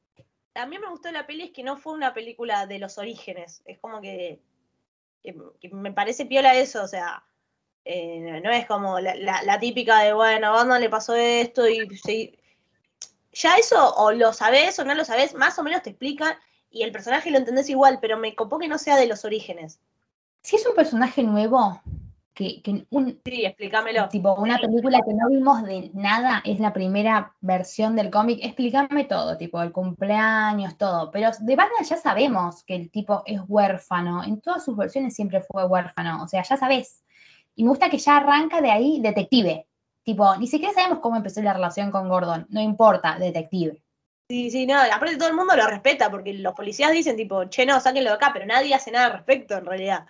También 0.52 0.82
me 0.82 0.88
gustó 0.90 1.08
de 1.08 1.12
la 1.14 1.26
peli 1.26 1.44
es 1.44 1.50
que 1.52 1.62
no 1.62 1.76
fue 1.76 1.92
una 1.94 2.12
película 2.12 2.66
de 2.66 2.78
los 2.78 2.98
orígenes. 2.98 3.62
Es 3.64 3.78
como 3.78 4.00
que, 4.00 4.40
que- 5.22 5.36
que 5.61 5.68
me 5.70 5.92
parece 5.92 6.26
piola 6.26 6.54
eso, 6.54 6.82
o 6.82 6.88
sea, 6.88 7.22
eh, 7.84 8.40
no 8.42 8.50
es 8.50 8.66
como 8.66 8.98
la, 9.00 9.14
la- 9.14 9.42
la 9.44 9.58
típica 9.61 10.00
de, 10.00 10.12
bueno, 10.12 10.48
a 10.48 10.50
Batman 10.50 10.80
le 10.80 10.90
pasó 10.90 11.14
esto 11.14 11.68
y 11.68 11.96
se- 11.96 12.36
ya 13.32 13.56
eso 13.56 13.94
o 13.94 14.11
lo 14.12 14.32
sabes 14.32 14.78
o 14.80 14.84
no 14.84 14.94
lo 14.94 15.04
sabes, 15.04 15.34
más 15.34 15.58
o 15.58 15.62
menos 15.62 15.82
te 15.82 15.90
explican 15.90 16.34
y 16.68 16.82
el 16.82 16.92
personaje 16.92 17.30
lo 17.30 17.38
entendés 17.38 17.70
igual, 17.70 17.98
pero 18.00 18.18
me 18.18 18.34
copó 18.34 18.58
que 18.58 18.68
no 18.68 18.76
sea 18.76 18.96
de 18.96 19.06
los 19.06 19.24
orígenes. 19.24 19.80
Si 20.42 20.56
es 20.56 20.66
un 20.66 20.74
personaje 20.74 21.22
nuevo, 21.22 21.80
que, 22.41 22.62
que 22.62 22.86
un, 22.88 23.20
Sí, 23.22 23.45
explícamelo. 23.45 24.09
tipo 24.09 24.34
una 24.34 24.59
película 24.59 25.01
que 25.05 25.12
no 25.12 25.28
vimos 25.28 25.62
de 25.62 25.91
nada, 25.93 26.41
es 26.45 26.59
la 26.59 26.72
primera 26.72 27.34
versión 27.41 27.95
del 27.97 28.11
cómic, 28.11 28.41
explícame 28.43 29.05
todo, 29.05 29.36
tipo 29.36 29.61
el 29.61 29.72
cumpleaños, 29.72 30.78
todo. 30.78 31.11
Pero 31.11 31.30
de 31.38 31.57
Batman 31.57 31.84
ya 31.84 31.99
sabemos 31.99 32.64
que 32.64 32.76
el 32.76 32.91
tipo 32.91 33.22
es 33.26 33.41
huérfano, 33.47 34.24
en 34.24 34.41
todas 34.41 34.64
sus 34.64 34.74
versiones 34.74 35.14
siempre 35.14 35.43
fue 35.43 35.66
huérfano, 35.66 36.22
o 36.22 36.28
sea, 36.28 36.43
ya 36.43 36.57
sabes. 36.57 37.05
Y 37.55 37.64
me 37.64 37.70
gusta 37.70 37.91
que 37.91 37.99
ya 37.99 38.16
arranca 38.16 38.62
de 38.62 38.70
ahí 38.70 39.01
detective. 39.03 39.66
Tipo, 40.03 40.34
ni 40.36 40.47
siquiera 40.47 40.72
sabemos 40.72 41.01
cómo 41.01 41.16
empezó 41.16 41.43
la 41.43 41.53
relación 41.53 41.91
con 41.91 42.09
Gordon, 42.09 42.47
no 42.49 42.62
importa, 42.62 43.18
detective. 43.18 43.82
Sí, 44.30 44.51
sí, 44.51 44.64
no, 44.64 44.80
aparte 44.80 45.16
todo 45.18 45.28
el 45.28 45.34
mundo 45.34 45.55
lo 45.57 45.66
respeta 45.66 46.11
porque 46.11 46.32
los 46.32 46.55
policías 46.55 46.93
dicen 46.93 47.16
tipo, 47.16 47.45
che, 47.51 47.66
no, 47.66 47.80
sáquenlo 47.80 48.11
de 48.11 48.16
acá, 48.16 48.30
pero 48.32 48.47
nadie 48.47 48.74
hace 48.74 48.91
nada 48.93 49.07
al 49.07 49.12
respecto 49.12 49.59
en 49.59 49.66
realidad. 49.66 50.07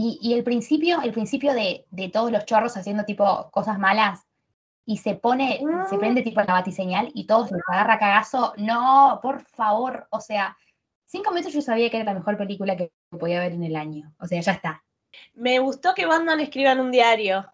Y, 0.00 0.16
y 0.22 0.34
el 0.34 0.44
principio, 0.44 1.02
el 1.02 1.12
principio 1.12 1.52
de, 1.54 1.84
de 1.90 2.08
todos 2.08 2.30
los 2.30 2.44
chorros 2.44 2.76
haciendo 2.76 3.02
tipo 3.04 3.50
cosas 3.50 3.80
malas 3.80 4.24
y 4.86 4.98
se 4.98 5.14
pone, 5.16 5.58
se 5.90 5.96
Mm. 5.96 5.98
prende 5.98 6.22
tipo 6.22 6.40
la 6.40 6.52
batiseñal 6.52 7.10
y 7.14 7.26
todos 7.26 7.50
les 7.50 7.62
agarra 7.66 7.98
cagazo. 7.98 8.52
No, 8.58 9.18
por 9.20 9.42
favor, 9.42 10.06
o 10.10 10.20
sea, 10.20 10.56
cinco 11.04 11.32
minutos 11.32 11.52
yo 11.52 11.62
sabía 11.62 11.90
que 11.90 11.96
era 11.96 12.12
la 12.12 12.18
mejor 12.18 12.36
película 12.36 12.76
que 12.76 12.92
podía 13.10 13.40
ver 13.40 13.52
en 13.52 13.64
el 13.64 13.74
año. 13.74 14.14
O 14.20 14.26
sea, 14.28 14.40
ya 14.40 14.52
está. 14.52 14.84
Me 15.34 15.58
gustó 15.58 15.94
que 15.94 16.06
Batman 16.06 16.38
escriba 16.38 16.70
en 16.72 16.80
un 16.80 16.92
diario. 16.92 17.44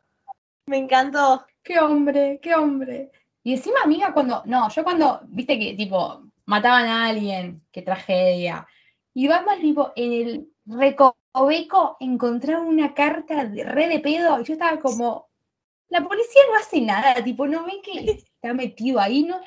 Me 0.67 0.77
encantó. 0.77 1.47
Qué 1.63 1.79
hombre, 1.81 2.41
qué 2.43 2.55
hombre. 2.55 3.11
Y 3.43 3.55
encima, 3.55 3.79
amiga, 3.85 4.13
cuando, 4.13 4.43
no, 4.45 4.69
yo 4.69 4.85
cuando, 4.85 5.21
viste 5.29 5.59
que 5.59 5.75
tipo, 5.75 6.23
mataban 6.45 6.87
a 6.89 7.07
alguien, 7.07 7.63
qué 7.73 7.81
tragedia. 7.81 8.67
Y 9.15 9.29
Batman, 9.29 9.61
tipo, 9.61 9.93
en 9.97 10.13
el 10.13 10.54
recoveco 10.67 11.97
encontraba 12.01 12.63
una 12.65 12.95
carta 12.95 13.45
de 13.45 13.65
re 13.65 13.89
de 13.89 14.01
pedo, 14.01 14.41
y 14.41 14.45
yo 14.45 14.53
estaba 14.55 14.79
como, 14.81 15.29
la 15.89 16.03
policía 16.07 16.43
no 16.51 16.57
hace 16.59 16.81
nada, 16.81 17.23
tipo, 17.23 17.47
no 17.47 17.65
ven 17.65 17.83
que 17.83 17.93
está 18.11 18.55
metido 18.55 19.01
ahí, 19.01 19.25
no, 19.25 19.41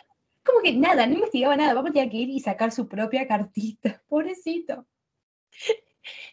como 0.46 0.62
que 0.62 0.74
nada, 0.74 1.06
no 1.08 1.16
investigaba 1.16 1.56
nada, 1.58 1.74
Batman 1.74 1.94
tenía 1.94 2.10
que 2.10 2.18
ir 2.18 2.30
y 2.30 2.40
sacar 2.40 2.72
su 2.72 2.88
propia 2.88 3.28
cartita, 3.28 4.02
pobrecito. 4.10 4.86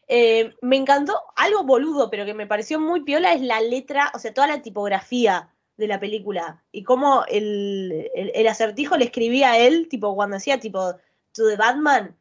Eh, 0.07 0.55
me 0.63 0.77
encantó 0.77 1.19
algo 1.37 1.65
boludo, 1.65 2.11
pero 2.11 2.25
que 2.25 2.35
me 2.35 2.47
pareció 2.47 2.79
muy 2.79 3.03
piola 3.03 3.33
es 3.33 3.41
la 3.41 3.61
letra, 3.61 4.13
o 4.15 4.19
sea, 4.19 4.35
toda 4.35 4.47
la 4.47 4.63
tipografía 4.63 5.51
de 5.77 5.89
la 5.89 5.99
película 5.99 6.63
y 6.71 6.85
cómo 6.85 7.25
el, 7.27 8.11
el- 8.15 8.31
el 8.35 8.47
acertijo 8.47 8.97
le 8.97 9.07
escribía 9.07 9.53
a 9.53 9.59
él, 9.59 9.89
tipo 9.89 10.15
cuando 10.15 10.35
decía 10.37 10.61
tipo 10.61 10.93
to 11.33 11.49
the 11.49 11.57
Batman. 11.57 12.17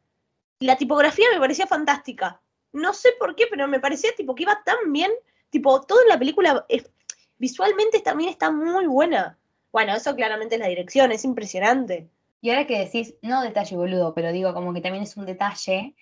La 0.60 0.76
tipografía 0.76 1.26
me 1.32 1.38
parecía 1.40 1.66
fantástica. 1.66 2.40
No 2.74 2.92
sé 2.92 3.10
por 3.18 3.34
qué, 3.34 3.44
pero 3.48 3.66
me 3.68 3.80
parecía 3.80 4.10
tipo 4.16 4.34
que 4.34 4.42
iba 4.42 4.62
tan 4.64 4.92
bien, 4.92 5.10
tipo 5.48 5.80
todo 5.82 6.02
en 6.02 6.08
la 6.08 6.18
película 6.18 6.66
es- 6.68 6.90
visualmente 7.38 8.00
también 8.00 8.28
está 8.30 8.50
muy 8.50 8.86
buena. 8.86 9.38
Bueno, 9.72 9.94
eso 9.94 10.14
claramente 10.14 10.56
es 10.56 10.60
la 10.60 10.68
dirección, 10.68 11.10
es 11.12 11.24
impresionante. 11.24 12.08
Y 12.40 12.50
ahora 12.50 12.66
que 12.66 12.78
decís, 12.78 13.14
no 13.22 13.42
detalle 13.42 13.76
boludo, 13.76 14.12
pero 14.12 14.30
digo, 14.32 14.52
como 14.52 14.74
que 14.74 14.80
también 14.80 15.04
es 15.04 15.16
un 15.16 15.24
detalle, 15.24 15.94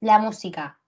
la 0.00 0.18
música. 0.18 0.78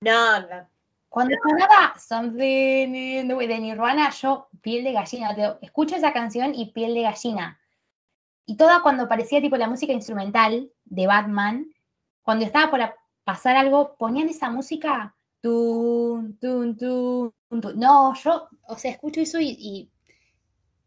No, 0.00 0.40
no. 0.40 0.68
Cuando 1.08 1.36
sonaba 1.42 1.94
Something 1.98 2.94
in 2.94 3.28
the 3.28 3.34
Way 3.34 3.46
de 3.46 3.58
Nirvana, 3.60 4.10
yo 4.10 4.48
piel 4.60 4.82
de 4.82 4.92
gallina. 4.92 5.34
te- 5.34 5.64
escucho 5.64 5.94
esa 5.94 6.12
canción 6.12 6.54
y 6.54 6.72
piel 6.72 6.94
de 6.94 7.02
gallina. 7.02 7.60
Y 8.46 8.56
toda 8.56 8.82
cuando 8.82 9.08
parecía 9.08 9.40
tipo 9.40 9.56
la 9.56 9.68
música 9.68 9.92
instrumental 9.92 10.70
de 10.84 11.06
Batman, 11.06 11.72
cuando 12.22 12.44
estaba 12.44 12.70
por 12.70 12.82
a- 12.82 12.96
pasar 13.24 13.56
algo, 13.56 13.96
ponían 13.96 14.28
esa 14.28 14.50
música. 14.50 15.14
Tun, 15.40 16.38
tun, 16.38 16.76
tun. 16.76 17.32
No, 17.76 18.14
yo, 18.14 18.48
o 18.68 18.76
sea, 18.78 18.90
escucho 18.92 19.20
eso 19.20 19.38
y, 19.40 19.90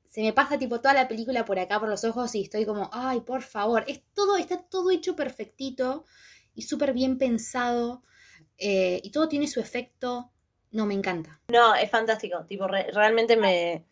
se 0.05 0.21
me 0.21 0.33
pasa 0.33 0.57
tipo 0.57 0.79
toda 0.81 0.93
la 0.93 1.07
película 1.07 1.45
por 1.45 1.59
acá, 1.59 1.79
por 1.79 1.89
los 1.89 2.03
ojos, 2.03 2.33
y 2.35 2.41
estoy 2.43 2.65
como, 2.65 2.89
ay, 2.93 3.21
por 3.21 3.41
favor, 3.43 3.83
es 3.87 4.01
todo, 4.13 4.37
está 4.37 4.57
todo 4.63 4.89
hecho 4.91 5.15
perfectito 5.15 6.05
y 6.55 6.63
súper 6.63 6.93
bien 6.93 7.17
pensado. 7.17 8.03
eh, 8.57 8.99
y 9.03 9.11
todo 9.11 9.27
tiene 9.29 9.47
su 9.47 9.59
efecto. 9.59 10.31
No, 10.71 10.85
me 10.85 10.93
encanta. 10.95 11.39
No, 11.49 11.75
es 11.75 11.89
fantástico. 11.91 12.45
Tipo, 12.45 12.67
re- 12.67 12.91
realmente 12.93 13.37
me. 13.37 13.85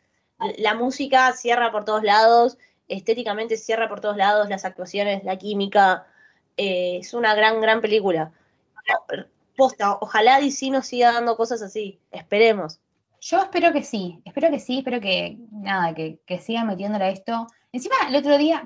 La 0.57 0.73
música 0.75 1.31
cierra 1.33 1.71
por 1.71 1.85
todos 1.85 2.03
lados, 2.03 2.57
estéticamente 2.87 3.57
cierra 3.57 3.87
por 3.89 4.01
todos 4.01 4.17
lados, 4.17 4.49
las 4.49 4.65
actuaciones, 4.65 5.23
la 5.23 5.37
química. 5.37 6.07
Eh, 6.57 6.97
es 7.01 7.13
una 7.13 7.33
gran, 7.35 7.61
gran 7.61 7.81
película. 7.81 8.31
Posta, 9.55 9.97
ojalá 10.01 10.39
DC 10.39 10.69
nos 10.69 10.85
siga 10.87 11.13
dando 11.13 11.37
cosas 11.37 11.61
así. 11.61 11.99
Esperemos. 12.11 12.79
Yo 13.21 13.41
espero 13.41 13.71
que 13.71 13.83
sí, 13.83 14.21
espero 14.25 14.49
que 14.51 14.59
sí, 14.59 14.79
espero 14.79 14.99
que, 14.99 15.37
nada, 15.51 15.93
que, 15.95 16.19
que 16.25 16.39
sigan 16.39 16.67
metiéndole 16.67 17.05
a 17.05 17.09
esto. 17.09 17.47
Encima, 17.71 17.95
el 18.07 18.15
otro 18.15 18.37
día, 18.37 18.63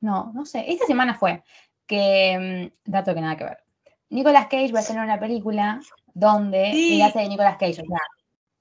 no, 0.00 0.32
no 0.34 0.44
sé, 0.44 0.64
esta 0.66 0.86
semana 0.86 1.14
fue 1.14 1.44
que, 1.86 2.70
mm, 2.84 2.90
dato 2.90 3.14
que 3.14 3.20
nada 3.20 3.36
que 3.36 3.44
ver, 3.44 3.58
Nicolas 4.08 4.46
Cage 4.48 4.72
va 4.72 4.78
a 4.78 4.82
hacer 4.82 4.98
una 4.98 5.20
película 5.20 5.80
donde 6.12 6.72
Sí. 6.72 6.96
él 7.00 7.02
hace 7.06 7.20
de 7.20 7.28
Nicolas 7.28 7.56
Cage, 7.56 7.82
o 7.82 7.86
sea, 7.86 8.00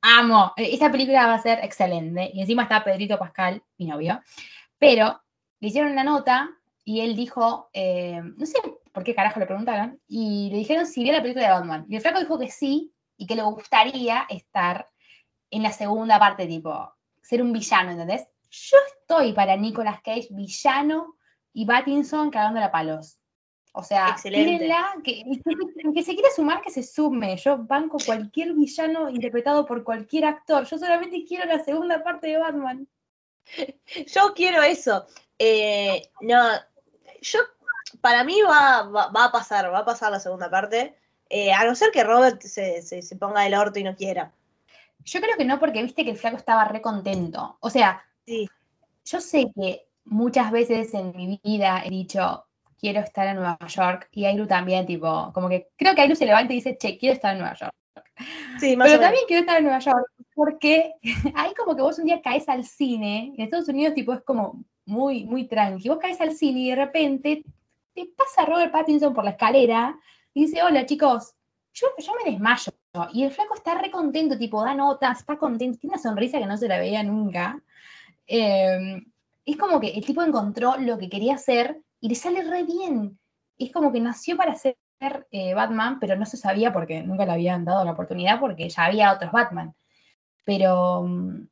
amo, 0.02 0.54
Eh, 0.58 0.70
esta 0.74 0.92
película 0.92 1.26
va 1.28 1.34
a 1.36 1.42
ser 1.42 1.60
excelente, 1.64 2.30
y 2.34 2.42
encima 2.42 2.64
está 2.64 2.84
Pedrito 2.84 3.18
Pascal, 3.18 3.64
mi 3.78 3.86
novio, 3.88 4.22
pero 4.78 5.20
le 5.60 5.68
hicieron 5.70 5.92
una 5.94 6.04
nota 6.04 6.50
y 6.84 7.02
él 7.02 7.16
dijo, 7.16 7.70
eh, 7.74 8.22
no 8.38 8.46
sé 8.46 8.60
por 8.92 9.04
qué 9.04 9.16
carajo 9.16 9.40
le 9.40 9.46
preguntaron, 9.46 10.00
y 10.08 10.50
le 10.52 10.58
dijeron 10.58 10.86
si 10.86 11.04
vio 11.04 11.14
la 11.14 11.22
película 11.22 11.46
de 11.46 11.54
Batman, 11.54 11.86
y 11.90 11.96
el 11.96 12.02
flaco 12.02 12.20
dijo 12.20 12.40
que 12.40 12.50
sí, 12.50 12.94
y 13.18 13.28
que 13.28 13.36
le 13.36 13.44
gustaría 13.44 14.26
estar 14.30 14.88
en 15.50 15.64
la 15.64 15.72
segunda 15.72 16.18
parte, 16.20 16.48
tipo, 16.48 16.94
ser 17.22 17.42
un 17.42 17.54
villano, 17.54 17.92
¿entendés? 17.92 18.28
Yo 18.50 18.78
estoy 18.88 19.34
para 19.34 19.56
Nicolas 19.56 20.02
Cage, 20.02 20.28
villano, 20.32 21.16
y 21.54 21.66
Pattinson 21.66 22.30
cagándola 22.30 22.68
a 22.68 22.72
palos. 22.72 23.18
O 23.74 23.84
sea, 23.84 24.18
tírenla, 24.22 24.96
que, 25.04 25.24
que, 25.24 25.94
que 25.94 26.04
se 26.04 26.14
quiera 26.14 26.30
sumar, 26.36 26.62
que 26.62 26.72
se 26.72 26.84
sume. 26.84 27.38
Yo 27.38 27.58
banco 27.58 27.98
cualquier 28.06 28.54
villano 28.54 29.10
interpretado 29.10 29.66
por 29.66 29.84
cualquier 29.84 30.26
actor. 30.26 30.66
Yo 30.66 30.78
solamente 30.78 31.24
quiero 31.26 31.46
la 31.46 31.64
segunda 31.64 32.04
parte 32.04 32.28
de 32.28 32.38
Batman. 32.38 32.88
Yo 34.08 34.34
quiero 34.36 34.62
eso. 34.62 35.06
Eh, 35.40 36.10
no, 36.20 36.50
yo. 37.22 37.40
Para 38.02 38.24
mí 38.24 38.38
va, 38.42 38.84
va, 38.84 39.08
va 39.12 39.26
a 39.26 39.32
pasar, 39.32 39.72
va 39.74 39.80
a 39.80 39.86
pasar 39.86 40.12
la 40.12 40.20
segunda 40.20 40.50
parte. 40.50 40.96
eh, 41.30 41.54
a 41.54 41.64
no 41.64 41.76
ser 41.76 41.92
que 41.92 42.04
Robert 42.04 42.42
se, 42.42 42.82
se, 42.82 43.02
se 43.02 43.16
ponga 43.16 43.42
del 43.44 43.54
orto 43.56 43.80
y 43.80 43.84
no 43.86 43.96
quiera. 43.96 44.34
Yo 45.06 45.22
creo 45.22 45.38
que 45.38 45.46
no, 45.46 45.60
porque 45.60 45.82
viste 45.82 46.04
que 46.04 46.12
el 46.12 46.18
flaco 46.18 46.38
estaba 46.38 46.66
re 46.66 46.82
contento. 46.82 47.58
O 47.62 47.70
sea, 47.70 48.04
Sí. 48.26 48.50
yo 49.06 49.20
sé 49.22 49.50
que 49.56 49.88
muchas 50.06 50.52
veces 50.52 50.94
en 50.94 51.14
mi 51.16 51.40
vida 51.44 51.82
he 51.86 51.90
dicho, 51.90 52.46
quiero 52.80 53.00
estar 53.00 53.28
en 53.28 53.36
Nueva 53.38 53.58
York, 53.68 54.10
y 54.12 54.26
Ailu 54.26 54.46
también, 54.48 54.86
tipo, 54.86 55.32
como 55.34 55.48
que 55.50 55.70
creo 55.78 55.96
que 55.96 56.02
Ailu 56.02 56.16
se 56.16 56.26
levanta 56.26 56.52
y 56.54 56.58
dice, 56.58 56.78
che, 56.78 56.98
quiero 56.98 57.16
estar 57.16 57.32
en 57.34 57.40
Nueva 57.40 57.56
York. 57.56 57.74
Sí, 58.60 58.76
más 58.76 58.86
Pero 58.88 58.98
o 58.98 59.00
menos. 59.00 59.02
también 59.02 59.24
quiero 59.28 59.42
estar 59.42 59.58
en 59.58 59.64
Nueva 59.64 59.80
York. 59.80 60.06
porque 60.36 60.94
ahí 61.36 61.54
como 61.56 61.76
que 61.76 61.82
vos 61.82 61.98
un 62.00 62.06
día 62.06 62.22
caes 62.22 62.48
al 62.50 62.64
cine, 62.66 63.34
en 63.38 63.42
Estados 63.42 63.70
Unidos 63.70 63.96
tipo 63.96 64.14
es 64.14 64.22
como 64.22 64.64
muy, 64.92 65.24
muy 65.24 65.48
tranqui, 65.48 65.90
vos 65.90 66.00
caes 66.00 66.20
al 66.22 66.34
cine 66.34 66.60
y 66.60 66.70
de 66.70 66.76
repente 66.76 67.44
te 67.94 68.06
pasa 68.16 68.46
Robert 68.46 68.72
Pattinson 68.72 69.14
por 69.14 69.24
la 69.24 69.32
escalera 69.32 69.98
y 70.34 70.46
dice, 70.46 70.62
hola 70.62 70.86
chicos, 70.86 71.34
yo, 71.74 71.88
yo 71.98 72.14
me 72.24 72.32
desmayo. 72.32 72.74
Y 73.14 73.24
el 73.24 73.32
flaco 73.32 73.56
está 73.56 73.76
re 73.76 73.90
contento, 73.90 74.38
tipo, 74.38 74.64
da 74.64 74.76
notas, 74.76 75.20
está 75.20 75.38
contento, 75.38 75.80
tiene 75.80 75.94
una 75.94 76.04
sonrisa 76.04 76.40
que 76.40 76.46
no 76.46 76.58
se 76.58 76.68
la 76.68 76.78
veía 76.78 77.04
nunca. 77.04 77.62
Eh, 78.28 79.02
es 79.46 79.58
como 79.58 79.80
que 79.80 79.90
el 79.92 80.06
tipo 80.06 80.22
encontró 80.22 80.76
lo 80.78 80.98
que 80.98 81.10
quería 81.10 81.36
hacer 81.36 81.82
y 82.02 82.10
le 82.10 82.16
sale 82.16 82.44
re 82.44 82.64
bien. 82.64 83.18
Es 83.58 83.72
como 83.72 83.92
que 83.94 84.02
nació 84.02 84.36
para 84.36 84.56
ser 84.56 84.76
eh, 85.32 85.54
Batman, 85.54 86.00
pero 86.00 86.18
no 86.18 86.26
se 86.26 86.38
sabía 86.38 86.74
porque 86.74 87.02
nunca 87.02 87.26
le 87.26 87.32
habían 87.32 87.64
dado 87.64 87.86
la 87.86 87.94
oportunidad 87.94 88.40
porque 88.40 88.70
ya 88.70 88.86
había 88.86 89.14
otros 89.14 89.32
Batman. 89.32 89.74
Pero 90.44 91.04
mm, 91.04 91.48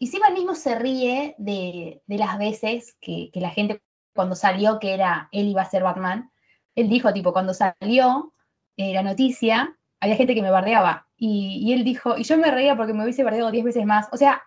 encima 0.00 0.28
él 0.28 0.34
mismo 0.34 0.54
se 0.54 0.74
ríe 0.78 1.34
de, 1.38 2.02
de 2.06 2.18
las 2.18 2.38
veces 2.38 2.96
que, 3.00 3.30
que 3.32 3.40
la 3.40 3.50
gente 3.50 3.82
cuando 4.14 4.34
salió 4.36 4.78
que 4.78 4.94
era 4.94 5.28
él 5.32 5.48
iba 5.48 5.62
a 5.62 5.70
ser 5.70 5.82
Batman, 5.82 6.30
él 6.74 6.88
dijo, 6.88 7.12
tipo, 7.12 7.32
cuando 7.32 7.54
salió 7.54 8.32
eh, 8.76 8.92
la 8.92 9.02
noticia, 9.02 9.76
había 10.00 10.16
gente 10.16 10.34
que 10.34 10.42
me 10.42 10.50
bardeaba. 10.50 11.06
Y, 11.16 11.60
y 11.64 11.72
él 11.72 11.84
dijo, 11.84 12.16
y 12.18 12.24
yo 12.24 12.36
me 12.38 12.50
reía 12.50 12.76
porque 12.76 12.92
me 12.92 13.02
hubiese 13.04 13.22
bardeado 13.24 13.50
10 13.50 13.64
veces 13.64 13.86
más. 13.86 14.08
O 14.12 14.16
sea, 14.16 14.42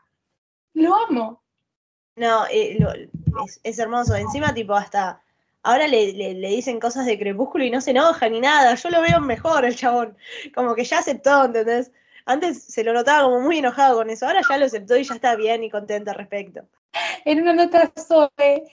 lo 0.73 0.95
amo. 0.95 1.41
No, 2.15 2.45
eh, 2.47 2.77
es, 3.63 3.79
hermoso. 3.79 4.15
Encima, 4.15 4.53
tipo, 4.53 4.73
hasta 4.73 5.21
ahora 5.63 5.87
le, 5.87 6.13
le- 6.13 6.33
le 6.33 6.49
dicen 6.49 6.79
cosas 6.79 7.05
de 7.05 7.17
crepúsculo 7.17 7.63
y 7.63 7.71
no 7.71 7.79
se 7.81 7.91
enoja 7.91 8.27
ni 8.29 8.39
nada. 8.41 8.75
Yo 8.75 8.89
lo 8.89 9.01
veo 9.01 9.19
mejor 9.21 9.65
el 9.65 9.75
chabón. 9.75 10.17
Como 10.55 10.75
que 10.75 10.83
ya 10.83 10.99
aceptó, 10.99 11.45
¿entendés? 11.45 11.91
Antes 12.27 12.65
se 12.65 12.83
lo 12.83 12.91
notaba 12.91 13.23
como 13.23 13.39
muy 13.39 13.59
enojado 13.59 13.95
con 13.95 14.09
eso. 14.09 14.27
Ahora 14.27 14.41
ya 14.47 14.57
lo 14.57 14.65
aceptó 14.65 14.97
y 14.97 15.05
ya 15.05 15.15
está 15.15 15.35
bien 15.37 15.63
y 15.63 15.69
contento 15.69 16.11
al 16.11 16.17
respecto. 16.17 16.67
En 17.23 17.41
una 17.41 17.53
nota 17.53 17.91
sobre, 17.95 18.63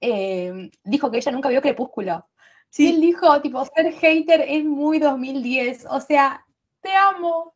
eh, 0.00 0.70
dijo 0.84 1.10
que 1.10 1.18
ella 1.18 1.32
nunca 1.32 1.48
vio 1.48 1.60
Crepúsculo. 1.60 2.28
Y 2.76 2.88
él 2.88 3.00
dijo, 3.00 3.40
tipo, 3.42 3.64
ser 3.64 3.92
hater 3.94 4.42
es 4.46 4.64
muy 4.64 5.00
2010. 5.00 5.86
O 5.90 6.00
sea, 6.00 6.46
te 6.80 6.92
amo. 6.94 7.52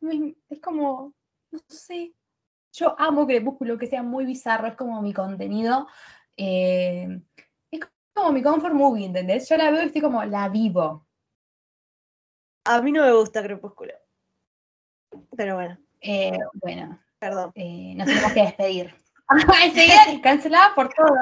Es 0.49 0.59
como, 0.59 1.13
no 1.51 1.59
sé. 1.69 2.13
Yo 2.73 2.93
amo 2.99 3.25
Crepúsculo, 3.25 3.77
que 3.77 3.87
sea 3.87 4.03
muy 4.03 4.25
bizarro, 4.25 4.67
es 4.67 4.75
como 4.75 5.01
mi 5.01 5.13
contenido. 5.13 5.87
eh, 6.35 7.21
es 7.71 7.79
como 8.13 8.33
mi 8.33 8.43
comfort 8.43 8.73
movie, 8.73 9.05
¿entendés? 9.05 9.47
Yo 9.47 9.55
la 9.55 9.71
veo 9.71 9.83
y 9.83 9.85
estoy 9.85 10.01
como, 10.01 10.23
la 10.25 10.49
vivo. 10.49 11.07
A 12.65 12.81
mí 12.81 12.91
no 12.91 13.03
me 13.03 13.13
gusta 13.13 13.41
crepúsculo. 13.41 13.93
Pero 15.35 15.55
bueno, 15.55 15.77
Eh, 16.01 16.37
bueno, 16.55 16.99
perdón. 17.19 17.51
eh, 17.55 17.93
nos 17.95 18.07
tenemos 18.07 18.31
que 18.33 18.41
despedir. 18.43 18.95
Enseguida 19.63 20.21
cancelada 20.21 20.73
por 20.75 20.93
todo. 20.93 21.15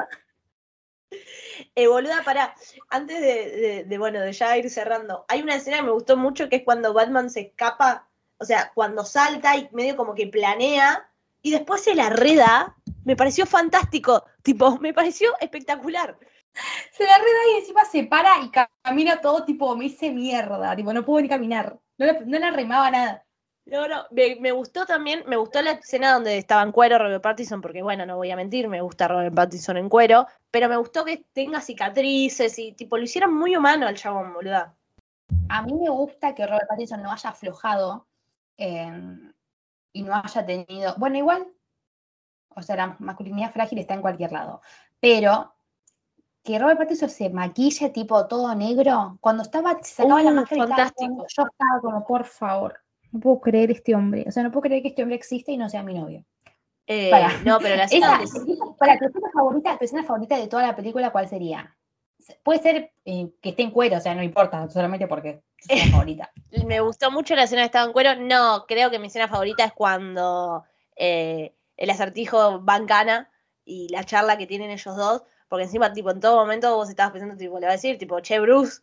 Eh, 1.76 1.86
boluda, 1.86 2.22
pará. 2.24 2.54
Antes 2.90 3.20
de, 3.20 3.50
de- 3.50 3.84
de, 3.84 3.98
bueno, 3.98 4.20
de 4.20 4.32
ya 4.32 4.56
ir 4.56 4.68
cerrando, 4.70 5.24
hay 5.28 5.42
una 5.42 5.54
escena 5.56 5.78
que 5.78 5.82
me 5.84 5.90
gustó 5.92 6.16
mucho 6.16 6.48
que 6.48 6.56
es 6.56 6.62
cuando 6.64 6.92
Batman 6.92 7.30
se 7.30 7.40
escapa, 7.40 8.08
o 8.38 8.44
sea, 8.44 8.72
cuando 8.74 9.04
salta 9.04 9.56
y 9.56 9.68
medio 9.72 9.96
como 9.96 10.14
que 10.14 10.26
planea 10.26 11.08
y 11.42 11.50
después 11.52 11.82
se 11.82 11.94
la 11.94 12.10
reda. 12.10 12.76
Me 13.04 13.16
pareció 13.16 13.46
fantástico, 13.46 14.24
tipo, 14.42 14.78
me 14.80 14.92
pareció 14.94 15.30
espectacular. 15.40 16.18
Se 16.92 17.04
la 17.04 17.18
reda 17.18 17.40
y 17.52 17.58
encima 17.60 17.84
se 17.84 18.04
para 18.04 18.40
y 18.40 18.50
ca- 18.50 18.70
camina 18.82 19.20
todo 19.20 19.44
tipo, 19.44 19.76
me 19.76 19.86
hice 19.86 20.10
mierda, 20.10 20.74
tipo, 20.76 20.92
no 20.92 21.04
puedo 21.04 21.20
ni 21.22 21.28
caminar. 21.28 21.78
No 21.98 22.06
la, 22.06 22.12
no 22.20 22.38
la 22.38 22.50
remaba 22.50 22.90
nada. 22.90 23.23
No, 23.66 23.88
no, 23.88 24.04
me, 24.10 24.36
me 24.40 24.52
gustó 24.52 24.84
también, 24.84 25.24
me 25.26 25.36
gustó 25.36 25.62
la 25.62 25.72
escena 25.72 26.12
donde 26.12 26.36
estaba 26.36 26.62
en 26.62 26.70
cuero 26.70 26.98
Robert 26.98 27.22
Pattinson, 27.22 27.62
porque 27.62 27.82
bueno, 27.82 28.04
no 28.04 28.16
voy 28.16 28.30
a 28.30 28.36
mentir, 28.36 28.68
me 28.68 28.82
gusta 28.82 29.08
Robert 29.08 29.34
Pattinson 29.34 29.78
en 29.78 29.88
cuero, 29.88 30.26
pero 30.50 30.68
me 30.68 30.76
gustó 30.76 31.02
que 31.04 31.24
tenga 31.32 31.62
cicatrices 31.62 32.58
y 32.58 32.72
tipo, 32.72 32.98
lo 32.98 33.04
hicieron 33.04 33.32
muy 33.32 33.56
humano 33.56 33.86
al 33.86 33.94
chabón, 33.96 34.34
boluda. 34.34 34.74
A 35.48 35.62
mí 35.62 35.72
me 35.72 35.88
gusta 35.88 36.34
que 36.34 36.46
Robert 36.46 36.68
Pattinson 36.68 37.02
no 37.02 37.10
haya 37.10 37.30
aflojado 37.30 38.06
eh, 38.58 39.16
y 39.94 40.02
no 40.02 40.14
haya 40.14 40.44
tenido. 40.44 40.94
Bueno, 40.98 41.16
igual, 41.16 41.46
o 42.50 42.60
sea, 42.60 42.76
la 42.76 42.96
masculinidad 42.98 43.50
frágil 43.52 43.78
está 43.78 43.94
en 43.94 44.02
cualquier 44.02 44.30
lado, 44.32 44.60
pero 45.00 45.54
que 46.42 46.58
Robert 46.58 46.78
Pattinson 46.78 47.08
se 47.08 47.30
maquille 47.30 47.88
tipo 47.88 48.26
todo 48.28 48.54
negro, 48.54 49.16
cuando 49.22 49.42
estaba, 49.42 49.82
se 49.82 49.94
sacaba 50.02 50.22
la 50.22 50.30
Uh, 50.32 50.34
máscara 50.34 50.66
fantástico. 50.66 51.16
todo- 51.16 51.26
yo 51.28 51.42
estaba 51.50 51.80
como, 51.80 52.04
por 52.06 52.26
favor, 52.26 52.83
no 53.14 53.20
puedo 53.20 53.40
creer 53.40 53.70
este 53.70 53.94
hombre, 53.94 54.24
o 54.26 54.32
sea, 54.32 54.42
no 54.42 54.50
puedo 54.50 54.62
creer 54.62 54.82
que 54.82 54.88
este 54.88 55.02
hombre 55.02 55.16
existe 55.16 55.52
y 55.52 55.56
no 55.56 55.70
sea 55.70 55.84
mi 55.84 55.94
novio. 55.94 56.24
Eh, 56.86 57.12
no, 57.44 57.58
pero 57.60 57.76
la 57.76 57.84
escena 57.84 58.20
para 58.76 58.98
tu 58.98 59.06
escena 59.06 59.30
favorita, 59.32 59.78
tu 59.78 59.84
escena 59.84 60.02
favorita 60.02 60.36
de 60.36 60.48
toda 60.48 60.64
la 60.64 60.76
película, 60.76 61.12
¿cuál 61.12 61.28
sería? 61.28 61.76
Puede 62.42 62.60
ser 62.60 62.92
eh, 63.04 63.30
que 63.40 63.50
esté 63.50 63.62
en 63.62 63.70
cuero, 63.70 63.98
o 63.98 64.00
sea, 64.00 64.16
no 64.16 64.22
importa, 64.22 64.68
solamente 64.68 65.06
porque 65.06 65.42
es 65.58 65.70
escena 65.70 65.90
favorita. 65.92 66.32
me 66.66 66.80
gustó 66.80 67.12
mucho 67.12 67.36
la 67.36 67.44
escena 67.44 67.62
de 67.62 67.66
estaba 67.66 67.86
en 67.86 67.92
cuero. 67.92 68.16
No, 68.16 68.64
creo 68.66 68.90
que 68.90 68.98
mi 68.98 69.06
escena 69.06 69.28
favorita 69.28 69.64
es 69.64 69.72
cuando 69.72 70.64
eh, 70.96 71.54
el 71.76 71.90
acertijo 71.90 72.64
va 72.64 72.76
en 72.76 72.86
cana 72.86 73.30
y 73.64 73.88
la 73.90 74.02
charla 74.02 74.36
que 74.36 74.48
tienen 74.48 74.70
ellos 74.70 74.96
dos, 74.96 75.22
porque 75.48 75.64
encima, 75.64 75.92
tipo, 75.92 76.10
en 76.10 76.18
todo 76.18 76.36
momento 76.36 76.74
vos 76.74 76.90
estabas 76.90 77.12
pensando, 77.12 77.36
tipo, 77.36 77.60
le 77.60 77.66
va 77.66 77.72
a 77.72 77.76
decir, 77.76 77.96
tipo, 77.96 78.18
che, 78.20 78.40
Bruce, 78.40 78.82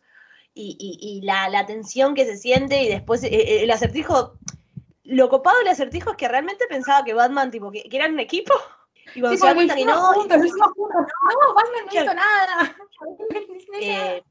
y, 0.54 0.76
y- 0.78 0.98
y 1.18 1.22
la, 1.22 1.48
la 1.48 1.66
tensión 1.66 2.14
que 2.14 2.24
se 2.26 2.36
siente, 2.36 2.82
y 2.82 2.88
después 2.88 3.22
eh, 3.24 3.28
eh, 3.32 3.62
el 3.64 3.70
acertijo, 3.70 4.34
lo 5.04 5.28
copado 5.28 5.58
del 5.58 5.68
acertijo 5.68 6.10
es 6.10 6.16
que 6.16 6.28
realmente 6.28 6.66
pensaba 6.68 7.04
que 7.04 7.14
Batman, 7.14 7.50
tipo, 7.50 7.70
que, 7.70 7.82
que 7.84 7.96
eran 7.96 8.12
un 8.12 8.20
equipo, 8.20 8.54
y 9.14 9.20
cuando 9.20 9.38
se 9.38 9.46
da 9.46 9.54
cuenta 9.54 9.74
que 9.74 9.84
no, 9.84 10.12
juntos. 10.14 10.38
No, 10.38 11.54
Batman 11.54 11.86
no 11.86 11.92
hizo 12.02 12.14
nada. 12.14 12.76
Eh, 13.80 14.22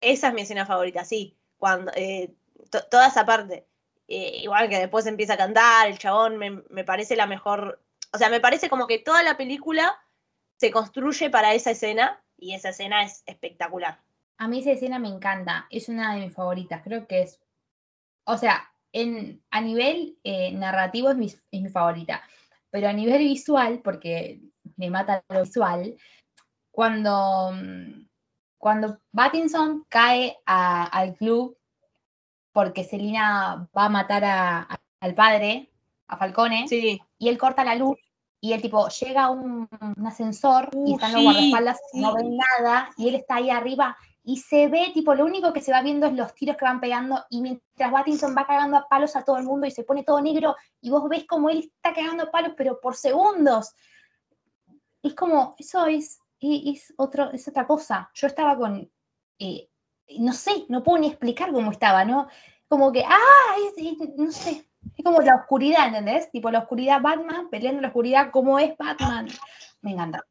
esa 0.00 0.28
es 0.28 0.34
mi 0.34 0.42
escena 0.42 0.64
favorita, 0.66 1.04
sí. 1.04 1.36
Cuando, 1.58 1.92
eh, 1.94 2.32
to- 2.70 2.84
toda 2.90 3.08
esa 3.08 3.24
parte. 3.26 3.66
Eh, 4.08 4.38
igual 4.42 4.68
que 4.70 4.78
después 4.78 5.06
empieza 5.06 5.34
a 5.34 5.36
cantar, 5.36 5.86
el 5.88 5.98
chabón 5.98 6.38
me, 6.38 6.62
me 6.70 6.84
parece 6.84 7.14
la 7.14 7.26
mejor. 7.26 7.80
O 8.12 8.18
sea, 8.18 8.30
me 8.30 8.40
parece 8.40 8.70
como 8.70 8.86
que 8.86 8.98
toda 8.98 9.22
la 9.22 9.36
película 9.36 9.98
se 10.56 10.70
construye 10.70 11.28
para 11.30 11.52
esa 11.54 11.70
escena 11.72 12.22
y 12.38 12.54
esa 12.54 12.70
escena 12.70 13.02
es 13.04 13.22
espectacular. 13.26 14.00
A 14.38 14.48
mí 14.48 14.60
esa 14.60 14.70
escena 14.72 14.98
me 14.98 15.08
encanta, 15.08 15.66
es 15.70 15.88
una 15.88 16.14
de 16.14 16.20
mis 16.26 16.34
favoritas, 16.34 16.80
creo 16.82 17.06
que 17.06 17.22
es, 17.22 17.40
o 18.24 18.36
sea, 18.38 18.70
en, 18.92 19.42
a 19.50 19.60
nivel 19.60 20.16
eh, 20.24 20.52
narrativo 20.52 21.10
es 21.10 21.16
mi, 21.16 21.26
es 21.26 21.62
mi 21.62 21.68
favorita, 21.68 22.22
pero 22.70 22.88
a 22.88 22.92
nivel 22.92 23.18
visual, 23.18 23.80
porque 23.82 24.40
me 24.76 24.90
mata 24.90 25.24
lo 25.28 25.42
visual, 25.42 25.96
cuando, 26.70 27.50
mm, 27.52 28.06
cuando 28.58 28.98
Pattinson 29.12 29.84
cae 29.88 30.38
a- 30.46 30.84
al 30.84 31.14
club 31.16 31.56
porque 32.52 32.84
Selina 32.84 33.68
va 33.76 33.84
a 33.86 33.88
matar 33.88 34.24
a- 34.24 34.60
a- 34.60 34.80
al 35.00 35.14
padre, 35.14 35.70
a 36.06 36.16
Falcone, 36.16 36.66
Sí. 36.68 37.00
y 37.18 37.28
él 37.28 37.38
corta 37.38 37.64
la 37.64 37.74
luz 37.74 37.98
y 38.40 38.52
él 38.52 38.62
tipo 38.62 38.88
llega 38.88 39.24
a 39.24 39.30
un, 39.30 39.68
un 39.96 40.06
ascensor 40.06 40.70
y 40.86 40.94
están 40.94 41.12
los 41.12 41.20
sí, 41.20 41.24
guardaespaldas, 41.24 41.80
no 41.92 42.14
ven 42.14 42.36
nada 42.36 42.90
y 42.96 43.08
él 43.08 43.16
está 43.16 43.36
ahí 43.36 43.50
arriba 43.50 43.96
y 44.28 44.36
se 44.36 44.68
ve 44.68 44.90
tipo 44.92 45.14
lo 45.14 45.24
único 45.24 45.54
que 45.54 45.62
se 45.62 45.72
va 45.72 45.80
viendo 45.80 46.06
es 46.06 46.12
los 46.12 46.34
tiros 46.34 46.54
que 46.58 46.66
van 46.66 46.80
pegando 46.80 47.24
y 47.30 47.40
mientras 47.40 47.90
Pattinson 47.90 48.36
va 48.36 48.46
cagando 48.46 48.76
a 48.76 48.86
palos 48.86 49.16
a 49.16 49.24
todo 49.24 49.38
el 49.38 49.44
mundo 49.44 49.66
y 49.66 49.70
se 49.70 49.84
pone 49.84 50.04
todo 50.04 50.20
negro 50.20 50.54
y 50.82 50.90
vos 50.90 51.08
ves 51.08 51.24
como 51.26 51.48
él 51.48 51.60
está 51.60 51.94
cagando 51.94 52.24
a 52.24 52.30
palos 52.30 52.52
pero 52.54 52.78
por 52.78 52.94
segundos. 52.94 53.74
Es 55.02 55.14
como, 55.14 55.54
eso 55.56 55.86
es, 55.86 56.20
es, 56.40 56.60
es 56.66 56.94
otro, 56.98 57.30
es 57.32 57.48
otra 57.48 57.66
cosa. 57.66 58.10
Yo 58.12 58.26
estaba 58.26 58.54
con, 58.58 58.92
eh, 59.38 59.70
no 60.18 60.34
sé, 60.34 60.66
no 60.68 60.82
puedo 60.82 60.98
ni 60.98 61.06
explicar 61.06 61.50
cómo 61.50 61.72
estaba, 61.72 62.04
¿no? 62.04 62.28
Como 62.68 62.92
que, 62.92 63.04
ah, 63.06 63.56
no 64.18 64.30
sé, 64.30 64.68
es 64.94 65.04
como 65.04 65.22
la 65.22 65.36
oscuridad, 65.36 65.86
¿entendés? 65.86 66.30
Tipo 66.30 66.50
la 66.50 66.58
oscuridad 66.58 67.00
Batman, 67.00 67.48
peleando 67.48 67.80
la 67.80 67.88
oscuridad, 67.88 68.30
¿cómo 68.30 68.58
es 68.58 68.76
Batman? 68.76 69.26
Me 69.80 69.92
encanta. 69.92 70.22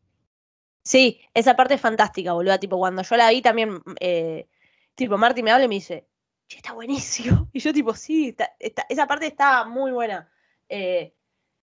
Sí, 0.87 1.21
esa 1.33 1.55
parte 1.55 1.73
es 1.75 1.81
fantástica, 1.81 2.33
boluda. 2.33 2.59
Tipo, 2.59 2.77
cuando 2.77 3.01
yo 3.03 3.17
la 3.17 3.29
vi 3.29 3.41
también, 3.41 3.81
eh, 3.99 4.47
tipo, 4.95 5.17
Marty 5.17 5.43
me 5.43 5.51
habla 5.51 5.65
y 5.65 5.67
me 5.67 5.75
dice, 5.75 6.07
che, 6.47 6.57
está 6.57 6.73
buenísimo. 6.73 7.49
Y 7.53 7.59
yo, 7.59 7.73
tipo, 7.73 7.93
sí, 7.93 8.35
está- 8.59 8.85
esa 8.89 9.07
parte 9.07 9.27
está 9.27 9.65
muy 9.65 9.91
buena. 9.91 10.31
Eh, 10.69 11.13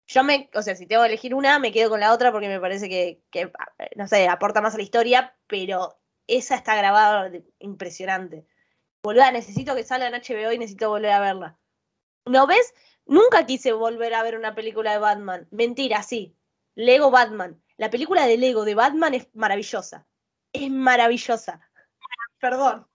yo 0.06 0.24
me, 0.24 0.50
o 0.54 0.62
sea, 0.62 0.76
si 0.76 0.86
tengo 0.86 1.02
que 1.02 1.08
elegir 1.08 1.34
una, 1.34 1.58
me 1.58 1.72
quedo 1.72 1.90
con 1.90 2.00
la 2.00 2.12
otra 2.12 2.32
porque 2.32 2.48
me 2.48 2.60
parece 2.60 2.88
que, 2.88 3.22
que, 3.30 3.50
no 3.96 4.06
sé, 4.08 4.28
aporta 4.28 4.60
más 4.60 4.74
a 4.74 4.76
la 4.78 4.82
historia, 4.82 5.36
pero 5.46 5.98
esa 6.26 6.56
está 6.56 6.76
grabada 6.76 7.30
impresionante. 7.60 8.46
Boluda, 9.02 9.32
necesito 9.32 9.74
que 9.76 9.84
salga 9.84 10.08
en 10.08 10.14
HBO 10.14 10.52
y 10.52 10.58
necesito 10.58 10.90
volver 10.90 11.12
a 11.12 11.20
verla. 11.20 11.58
¿No 12.26 12.46
ves? 12.46 12.74
Nunca 13.06 13.46
quise 13.46 13.72
volver 13.72 14.14
a 14.14 14.22
ver 14.22 14.36
una 14.38 14.54
película 14.54 14.92
de 14.92 14.98
Batman. 14.98 15.48
Mentira, 15.50 16.02
sí. 16.02 16.36
Lego 16.74 17.10
Batman. 17.10 17.62
La 17.76 17.90
película 17.90 18.26
de 18.26 18.36
Lego 18.36 18.64
de 18.64 18.74
Batman 18.74 19.14
es 19.14 19.28
maravillosa. 19.34 20.06
Es 20.52 20.70
maravillosa. 20.70 21.60
Perdón. 22.38 22.86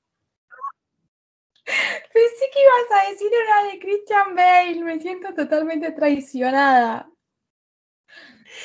Pensé 1.65 2.49
que 2.53 2.61
ibas 2.61 3.03
a 3.03 3.09
decir 3.09 3.31
una 3.43 3.71
de 3.71 3.79
Christian 3.79 4.35
Bale. 4.35 4.83
Me 4.83 4.99
siento 4.99 5.33
totalmente 5.33 5.91
traicionada. 5.91 7.09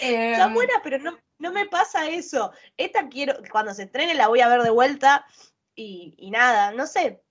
Está 0.00 0.44
Em, 0.46 0.54
buena, 0.54 0.74
pero 0.82 0.98
no, 0.98 1.18
no 1.38 1.52
me 1.52 1.66
pasa 1.66 2.08
eso. 2.08 2.52
Esta 2.76 3.08
quiero, 3.08 3.34
cuando 3.50 3.74
se 3.74 3.84
estrene 3.84 4.14
la 4.14 4.28
voy 4.28 4.40
a 4.40 4.48
ver 4.48 4.62
de 4.62 4.70
vuelta 4.70 5.26
y, 5.74 6.14
y 6.16 6.30
nada, 6.30 6.72
no 6.72 6.86
sé. 6.86 7.22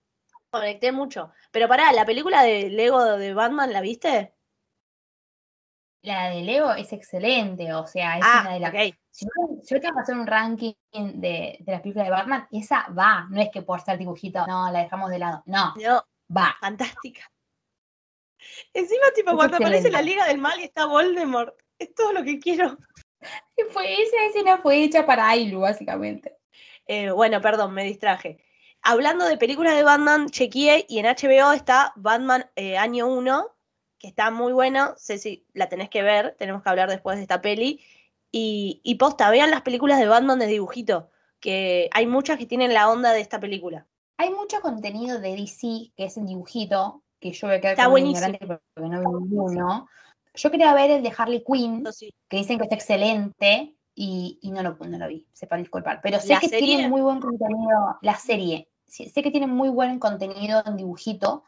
Conecté 0.52 0.92
mucho. 0.92 1.32
Pero 1.52 1.68
pará, 1.68 1.92
¿la 1.94 2.06
película 2.06 2.44
de 2.44 2.70
Lego 2.70 3.04
de 3.18 3.34
Batman 3.34 3.74
la 3.74 3.82
viste? 3.82 4.33
La 6.04 6.30
de 6.30 6.42
Leo 6.42 6.74
es 6.74 6.92
excelente, 6.92 7.74
o 7.74 7.88
sea, 7.88 8.18
es 8.18 8.26
ah, 8.26 8.42
una 8.42 8.54
de 8.54 8.60
las. 8.60 8.74
Si 9.10 9.26
yo, 9.26 9.62
si 9.64 9.74
yo 9.74 9.82
tengo 9.82 9.96
que 9.96 10.02
hacer 10.02 10.16
un 10.16 10.28
ranking 10.28 10.74
de, 10.92 11.58
de 11.60 11.72
las 11.72 11.82
películas 11.82 12.08
de 12.08 12.12
Batman, 12.12 12.48
esa 12.52 12.88
va. 12.90 13.26
No 13.30 13.42
es 13.42 13.50
que 13.50 13.62
por 13.62 13.80
ser 13.80 13.98
dibujito, 13.98 14.46
no, 14.46 14.70
la 14.70 14.80
dejamos 14.80 15.10
de 15.10 15.20
lado. 15.20 15.44
No, 15.46 15.74
No, 15.78 16.04
va. 16.36 16.58
fantástica. 16.60 17.22
Encima, 18.74 19.06
tipo, 19.16 19.32
Es 19.32 19.38
cuando 19.38 19.58
aparece 19.58 19.90
la. 19.90 20.02
Liga 20.02 20.28
del 20.28 20.40
Mal 20.40 20.60
y 20.60 20.64
está 20.64 20.86
Voldemort. 20.88 21.56
Es 21.80 21.96
todo 21.96 22.12
lo 22.14 22.24
que 22.24 22.40
quiero. 22.40 22.78
Y 23.56 23.64
Fue, 23.72 24.02
esa 24.02 24.26
escena 24.26 24.58
fue 24.58 24.84
hecha 24.84 25.06
para 25.06 25.30
Ailu, 25.30 25.62
básicamente. 25.62 26.36
Eh, 26.86 27.10
bueno, 27.12 27.40
perdón, 27.40 27.74
me 27.74 27.86
distraje. 27.86 28.44
Hablando 28.82 29.24
de 29.24 29.38
películas 29.38 29.78
de 29.78 29.84
Batman, 29.84 30.28
chequeé 30.28 30.86
y 30.90 31.00
en 31.00 31.06
HBO 31.06 31.54
está 31.54 31.94
Batman 31.96 32.52
eh, 32.58 32.78
Año 32.78 33.08
1, 33.08 33.48
que 34.04 34.10
está 34.10 34.32
muy 34.32 34.52
bueno. 34.52 34.94
Sé 34.98 35.18
si 35.18 35.46
la 35.54 35.70
tenés 35.70 35.90
que 35.90 36.04
ver, 36.04 36.36
tenemos 36.38 36.62
que 36.62 36.70
hablar 36.70 36.90
después 36.90 37.16
de 37.16 37.22
esta 37.22 37.42
peli. 37.42 37.80
Y, 38.34 38.82
y 38.84 38.96
posta, 38.96 39.30
vean 39.30 39.50
las 39.50 39.62
películas 39.62 39.98
de 39.98 40.08
Batman 40.08 40.40
de 40.40 40.48
dibujito, 40.48 41.10
que 41.40 41.90
hay 41.94 42.06
muchas 42.06 42.38
que 42.38 42.46
tienen 42.46 42.74
la 42.74 42.90
onda 42.90 43.14
de 43.14 43.22
esta 43.22 43.40
película. 43.40 43.88
Hay 44.18 44.30
mucho 44.30 44.60
contenido 44.60 45.20
de 45.22 45.38
DC 45.38 45.94
que 45.96 46.04
es 46.06 46.18
en 46.18 46.26
dibujito, 46.26 47.02
que 47.22 47.32
yo 47.32 47.48
voy 47.48 47.56
a 47.56 47.62
quedar 47.62 47.74
Está 47.74 47.86
como 47.86 47.98
ignorante 47.98 48.46
porque 48.46 48.62
no 48.76 49.00
vi 49.00 49.24
ninguno. 49.24 49.88
Yo 50.34 50.52
quería 50.52 50.74
ver 50.74 50.92
el 50.92 51.02
de 51.04 51.14
Harley 51.18 51.44
Quinn, 51.46 51.88
sí. 51.94 52.14
que 52.28 52.38
dicen 52.38 52.58
que 52.58 52.66
es 52.66 52.72
excelente, 52.74 53.78
y, 53.96 54.38
y 54.42 54.52
no, 54.52 54.64
lo, 54.64 54.76
no 54.76 54.98
lo 54.98 55.08
vi, 55.08 55.28
sepan 55.32 55.62
disculpar. 55.62 56.02
Pero 56.04 56.20
sé 56.20 56.34
¿La 56.34 56.40
que 56.42 56.50
serie? 56.50 56.66
tiene 56.68 56.90
muy 56.90 57.00
buen 57.00 57.22
contenido, 57.22 57.98
la 58.02 58.16
serie, 58.18 58.68
sí, 58.86 59.08
sé 59.08 59.24
que 59.24 59.32
tiene 59.32 59.48
muy 59.48 59.70
buen 59.70 59.98
contenido 60.00 60.62
en 60.66 60.76
dibujito, 60.76 61.46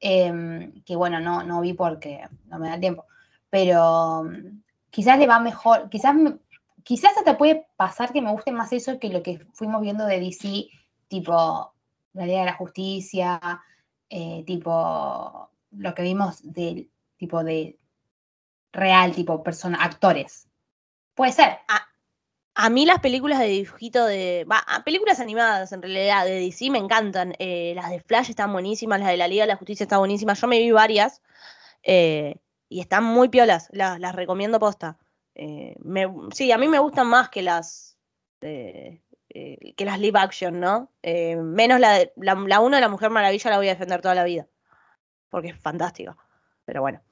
em, 0.00 0.82
que 0.84 0.96
bueno, 0.96 1.20
no, 1.20 1.42
no 1.42 1.60
vi 1.60 1.72
porque 1.72 2.22
no 2.46 2.58
me 2.58 2.68
da 2.68 2.78
tiempo, 2.78 3.06
pero 3.50 4.24
mm, 4.24 4.62
quizás 4.90 5.18
le 5.18 5.26
va 5.26 5.40
mejor, 5.40 5.88
quizás, 5.90 6.16
quizás 6.82 7.16
hasta 7.16 7.38
puede 7.38 7.66
pasar 7.76 8.12
que 8.12 8.22
me 8.22 8.32
guste 8.32 8.52
más 8.52 8.72
eso 8.72 8.98
que 8.98 9.08
lo 9.08 9.22
que 9.22 9.46
fuimos 9.52 9.80
viendo 9.80 10.06
de 10.06 10.20
DC, 10.20 10.68
tipo 11.08 11.72
la 12.12 12.26
Liga 12.26 12.40
de 12.40 12.46
la 12.46 12.54
Justicia, 12.54 13.40
eh, 14.08 14.42
tipo 14.46 15.50
lo 15.70 15.94
que 15.94 16.02
vimos 16.02 16.40
del 16.42 16.90
tipo 17.16 17.44
de 17.44 17.78
real, 18.72 19.14
tipo 19.14 19.42
persona, 19.42 19.82
actores. 19.82 20.48
Puede 21.14 21.32
ser. 21.32 21.58
A 22.58 22.70
mí 22.70 22.86
las 22.86 23.00
películas 23.00 23.38
de 23.38 23.46
dibujito 23.48 24.06
de. 24.06 24.46
Películas 24.84 25.20
animadas 25.20 25.72
en 25.72 25.82
realidad 25.82 26.24
de 26.24 26.40
DC 26.40 26.70
me 26.70 26.78
encantan. 26.78 27.34
Eh, 27.38 27.72
las 27.76 27.90
de 27.90 28.00
Flash 28.00 28.30
están 28.30 28.50
buenísimas, 28.52 28.98
las 28.98 29.10
de 29.10 29.18
la 29.18 29.28
Liga 29.28 29.42
de 29.44 29.48
la 29.48 29.56
Justicia 29.56 29.84
están 29.84 29.98
buenísimas. 29.98 30.40
Yo 30.40 30.46
me 30.46 30.58
vi 30.58 30.70
varias 30.70 31.20
eh, 31.82 32.36
y 32.70 32.80
están 32.80 33.04
muy 33.04 33.28
piolas. 33.28 33.68
Las, 33.72 34.00
las 34.00 34.14
recomiendo 34.14 34.58
posta. 34.58 34.96
Eh, 35.34 35.76
me- 35.80 36.08
sí, 36.32 36.50
a 36.50 36.56
mí 36.58 36.66
me 36.68 36.78
gustan 36.78 37.08
más 37.08 37.28
que 37.28 37.42
las. 37.42 37.98
eh, 38.40 39.02
que 39.76 39.84
las 39.84 40.00
live 40.00 40.18
action, 40.18 40.58
¿no? 40.60 40.90
Menos 41.02 41.78
la, 41.78 41.92
de- 41.98 42.12
la, 42.16 42.34
la 42.36 42.60
1 42.60 42.76
de 42.76 42.80
la 42.80 42.88
Mujer 42.88 43.10
Maravilla 43.10 43.50
la 43.50 43.58
voy 43.58 43.68
a 43.68 43.72
defender 43.72 44.00
toda 44.00 44.14
la 44.14 44.24
vida. 44.24 44.46
Porque 45.28 45.48
es 45.48 45.58
fantástica. 45.60 46.16
Pero 46.64 46.80
bueno. 46.80 47.02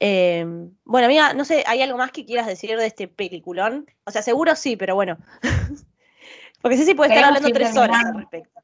Eh, 0.00 0.46
bueno, 0.84 1.06
amiga, 1.06 1.34
no 1.34 1.44
sé, 1.44 1.62
¿hay 1.66 1.82
algo 1.82 1.98
más 1.98 2.10
que 2.10 2.24
quieras 2.24 2.46
decir 2.46 2.76
de 2.76 2.86
este 2.86 3.06
peliculón? 3.06 3.86
O 4.04 4.10
sea, 4.10 4.22
seguro 4.22 4.56
sí, 4.56 4.76
pero 4.76 4.94
bueno. 4.94 5.18
Porque 6.62 6.76
sí, 6.76 6.84
sí 6.84 6.94
puede 6.94 7.10
estar 7.10 7.24
hablando 7.24 7.50
tres 7.52 7.76
horas 7.76 8.04
al 8.04 8.16
respecto. 8.16 8.60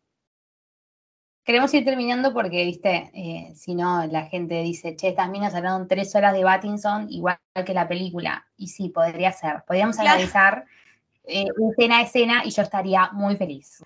Queremos 1.45 1.73
ir 1.75 1.85
terminando 1.85 2.35
porque, 2.35 2.65
viste, 2.65 3.11
eh, 3.15 3.55
si 3.55 3.77
no, 3.77 4.05
la 4.07 4.27
gente 4.27 4.63
dice, 4.63 4.97
che, 4.97 5.09
estas 5.09 5.31
minas 5.31 5.55
hablaron 5.55 5.87
tres 5.87 6.13
horas 6.17 6.35
de 6.35 6.43
Battinson, 6.43 7.07
igual 7.09 7.39
que 7.65 7.73
la 7.73 7.87
película. 7.87 8.45
Y 8.57 8.67
sí, 8.67 8.89
podría 8.89 9.31
ser. 9.31 9.63
Podríamos 9.65 9.95
Claro. 9.95 10.11
analizar 10.11 10.65
eh, 11.23 11.47
escena 11.71 11.99
a 11.99 12.03
escena 12.03 12.43
y 12.45 12.51
yo 12.51 12.63
estaría 12.63 13.11
muy 13.13 13.37
feliz. 13.37 13.81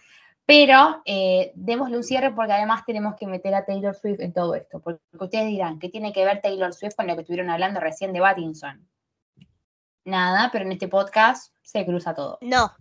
Pero 0.51 1.01
eh, 1.05 1.53
démosle 1.55 1.97
un 1.97 2.03
cierre 2.03 2.33
porque 2.33 2.53
además 2.53 2.85
tenemos 2.85 3.15
que 3.15 3.29
meter 3.29 3.55
a 3.55 3.65
Taylor 3.65 3.95
Swift 3.95 4.19
en 4.19 4.33
todo 4.33 4.57
esto. 4.57 4.81
Porque 4.81 5.01
ustedes 5.13 5.47
dirán, 5.47 5.79
¿qué 5.79 5.89
tiene 5.89 6.13
que 6.13 6.25
ver 6.25 6.41
Taylor 6.41 6.75
Swift 6.75 6.97
con 6.97 7.07
lo 7.07 7.15
que 7.15 7.21
estuvieron 7.21 7.51
hablando 7.51 7.79
recién 7.79 8.13
de 8.13 8.19
Battinson? 8.19 8.85
Nada, 10.05 10.49
pero 10.51 10.65
en 10.65 10.73
este 10.73 10.89
podcast 10.89 11.55
se 11.63 11.87
cruza 11.87 12.17
todo. 12.17 12.39
No, 12.41 12.75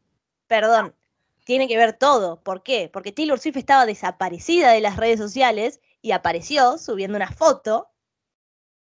perdón. 0.48 0.96
Tiene 1.44 1.68
que 1.68 1.78
ver 1.78 1.94
todo. 1.94 2.42
¿Por 2.42 2.64
qué? 2.64 2.90
Porque 2.92 3.12
Taylor 3.12 3.38
Swift 3.38 3.58
estaba 3.58 3.86
desaparecida 3.86 4.72
de 4.72 4.82
las 4.82 4.98
redes 4.98 5.20
sociales 5.20 5.80
y 6.02 6.14
apareció 6.14 6.80
subiendo 6.80 7.18
una 7.18 7.32
foto 7.32 7.92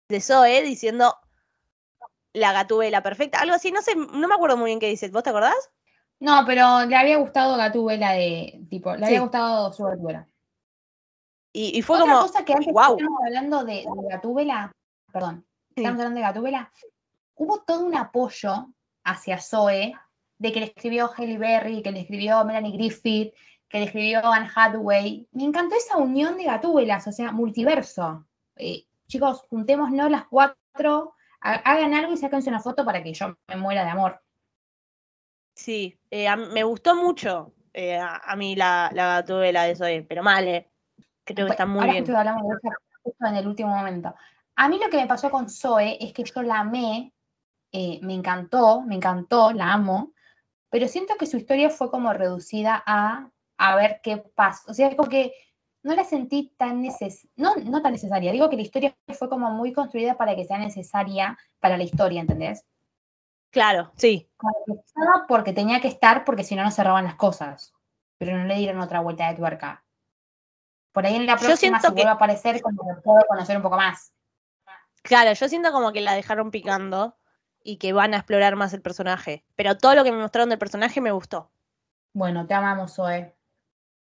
de 0.09 0.21
Zoe 0.21 0.61
diciendo 0.63 1.15
la 2.33 2.53
gatubela 2.53 3.01
perfecta. 3.01 3.39
Algo 3.39 3.55
así, 3.55 3.71
no 3.71 3.81
sé, 3.81 3.95
no 3.95 4.27
me 4.27 4.35
acuerdo 4.35 4.57
muy 4.57 4.71
bien 4.71 4.81
qué 4.81 4.89
dice. 4.89 5.09
¿Vos 5.11 5.23
te 5.23 5.31
acordás? 5.31 5.71
No, 6.23 6.45
pero 6.47 6.85
le 6.87 6.95
había 6.97 7.17
gustado 7.17 7.57
Gatúbela 7.57 8.13
de, 8.13 8.65
tipo, 8.71 8.93
le 8.93 8.99
Sí. 8.99 9.05
había 9.07 9.21
gustado 9.23 9.73
su 9.73 9.83
Gatúbela. 9.83 10.29
Y, 11.53 11.77
y 11.79 11.83
fue 11.83 11.97
Otra 12.01 12.13
como. 12.15 12.27
cosa 12.27 12.45
que 12.45 12.53
antes 12.55 12.73
guau. 12.73 12.93
estábamos 12.97 13.21
hablando 13.27 13.65
de, 13.65 13.75
de 13.75 14.09
Gatúbela, 14.09 14.73
perdón, 15.13 15.45
Sí. 15.75 15.83
estamos 15.83 15.99
hablando 16.01 16.21
de 16.21 16.27
Gatúbela, 16.27 16.73
hubo 17.35 17.59
todo 17.63 17.85
un 17.85 17.97
apoyo 17.97 18.69
hacia 19.05 19.39
Zoe, 19.39 19.95
de 20.39 20.53
que 20.53 20.61
le 20.61 20.67
escribió 20.67 21.11
Halle 21.17 21.39
Berry, 21.39 21.83
que 21.83 21.91
le 21.93 22.01
escribió 22.01 22.45
Melanie 22.45 22.73
Griffith, 22.77 23.35
que 23.69 23.79
le 23.79 23.85
escribió 23.87 24.25
Anne 24.25 24.49
Hathaway. 24.55 25.27
Me 25.33 25.45
encantó 25.45 25.75
esa 25.75 25.97
unión 25.97 26.37
de 26.37 26.45
Gatúbelas, 26.45 27.07
o 27.09 27.13
sea, 27.13 27.33
multiverso. 27.33 28.25
Eh, 28.57 28.87
chicos, 29.09 29.43
juntémonos 29.51 30.11
las 30.11 30.27
cuatro, 30.27 31.15
ha- 31.41 31.55
hagan 31.55 31.95
algo 31.95 32.13
y 32.13 32.17
sáquense 32.17 32.49
una 32.49 32.61
foto 32.61 32.85
para 32.85 33.03
que 33.03 33.13
yo 33.13 33.37
me 33.49 33.57
muera 33.57 33.83
de 33.85 33.91
amor. 33.91 34.21
Sí, 35.55 35.99
eh, 36.11 36.29
a- 36.29 36.37
me 36.37 36.65
gustó 36.65 36.95
mucho 36.95 37.53
eh, 37.73 37.97
a, 37.97 38.17
a 38.25 38.37
mí 38.37 38.57
la, 38.57 38.91
la 38.93 39.07
gatubela 39.07 39.65
de 39.65 39.77
Zoe, 39.77 40.03
pero 40.03 40.23
mal, 40.23 40.47
eh. 40.49 40.69
Creo 41.25 41.47
que 41.47 41.53
está 41.53 41.67
muy 41.67 41.81
Ahora 41.81 41.93
bien. 41.93 42.05
justo 42.05 42.19
hablamos 42.19 42.49
de 42.49 42.71
justo 43.03 43.27
en 43.27 43.37
el 43.37 43.47
último 43.47 43.71
momento. 43.75 44.15
A 44.57 44.69
mí 44.69 44.79
lo 44.83 44.91
que 44.91 44.97
me 44.97 45.07
pasó 45.07 45.31
con 45.31 45.49
Zoe 45.49 45.97
es 46.01 46.13
que 46.13 46.25
yo 46.25 46.43
la 46.43 46.61
amé, 46.61 47.13
eh, 47.73 47.99
me 48.03 48.15
encantó, 48.15 48.83
me 48.83 48.97
encantó, 48.97 49.53
la 49.53 49.73
amo, 49.73 50.13
pero 50.69 50.89
siento 50.89 51.15
que 51.17 51.27
su 51.27 51.37
historia 51.37 51.71
fue 51.71 51.91
como 51.91 52.13
reducida 52.13 52.83
a 52.87 53.29
a 53.59 53.77
ver 53.77 54.01
qué 54.03 54.17
pasa. 54.17 54.71
O 54.71 54.75
sea, 54.75 54.95
como 54.97 55.09
que 55.09 55.33
no 55.85 55.95
la 55.95 56.03
sentí 56.05 56.53
tan 56.57 56.83
necesaria, 56.83 57.31
no, 57.37 57.55
no 57.57 57.81
tan 57.81 57.93
necesaria, 57.93 58.33
digo 58.33 58.51
que 58.51 58.57
la 58.57 58.63
historia 58.63 58.97
fue 59.17 59.29
como 59.29 59.51
muy 59.53 59.73
construida 59.73 60.17
para 60.17 60.35
que 60.35 60.45
sea 60.45 60.59
necesaria 60.59 61.39
para 61.61 61.77
la 61.77 61.85
historia, 61.85 62.21
¿entendés? 62.21 62.65
Claro, 63.53 63.93
sí. 63.97 64.29
Que 64.67 64.75
porque 65.29 65.53
tenía 65.53 65.81
que 65.81 65.87
estar, 65.89 66.25
porque 66.25 66.43
si 66.43 66.57
no, 66.57 66.65
no 66.65 66.71
cerraban 66.73 67.05
las 67.05 67.15
cosas, 67.15 67.73
pero 68.19 68.37
no 68.37 68.45
le 68.45 68.57
dieron 68.57 68.81
otra 68.81 69.01
vuelta 69.01 69.29
de 69.29 69.37
tuerca. 69.37 69.85
Por 70.91 71.07
ahí 71.07 71.15
en 71.17 71.27
la 71.27 71.35
Yo 71.37 71.47
próxima, 71.47 71.57
siento 71.79 71.79
si 71.81 71.87
que- 71.89 71.93
vuelve 72.03 72.11
a 72.11 72.15
aparecer, 72.15 72.61
como 72.63 72.83
que 72.83 73.01
puedo 73.03 73.25
conocer 73.29 73.57
un 73.57 73.63
poco 73.63 73.77
más. 73.77 74.13
Claro, 75.03 75.33
yo 75.33 75.49
siento 75.49 75.71
como 75.71 75.93
que 75.93 76.01
la 76.01 76.15
dejaron 76.15 76.51
picando 76.51 77.17
y 77.63 77.77
que 77.77 77.93
van 77.93 78.15
a 78.15 78.19
explorar 78.19 78.57
más 78.57 78.73
el 78.73 78.83
personaje. 78.83 79.45
Pero 79.55 79.77
todo 79.77 79.95
lo 79.95 80.05
que 80.05 80.13
me 80.13 80.19
mostraron 80.19 80.49
del 80.49 80.59
personaje 80.59 81.01
me 81.01 81.13
gustó. 81.13 81.51
Bueno, 82.15 82.47
te 82.47 82.55
amamos, 82.55 82.95
Zoe. 82.95 83.35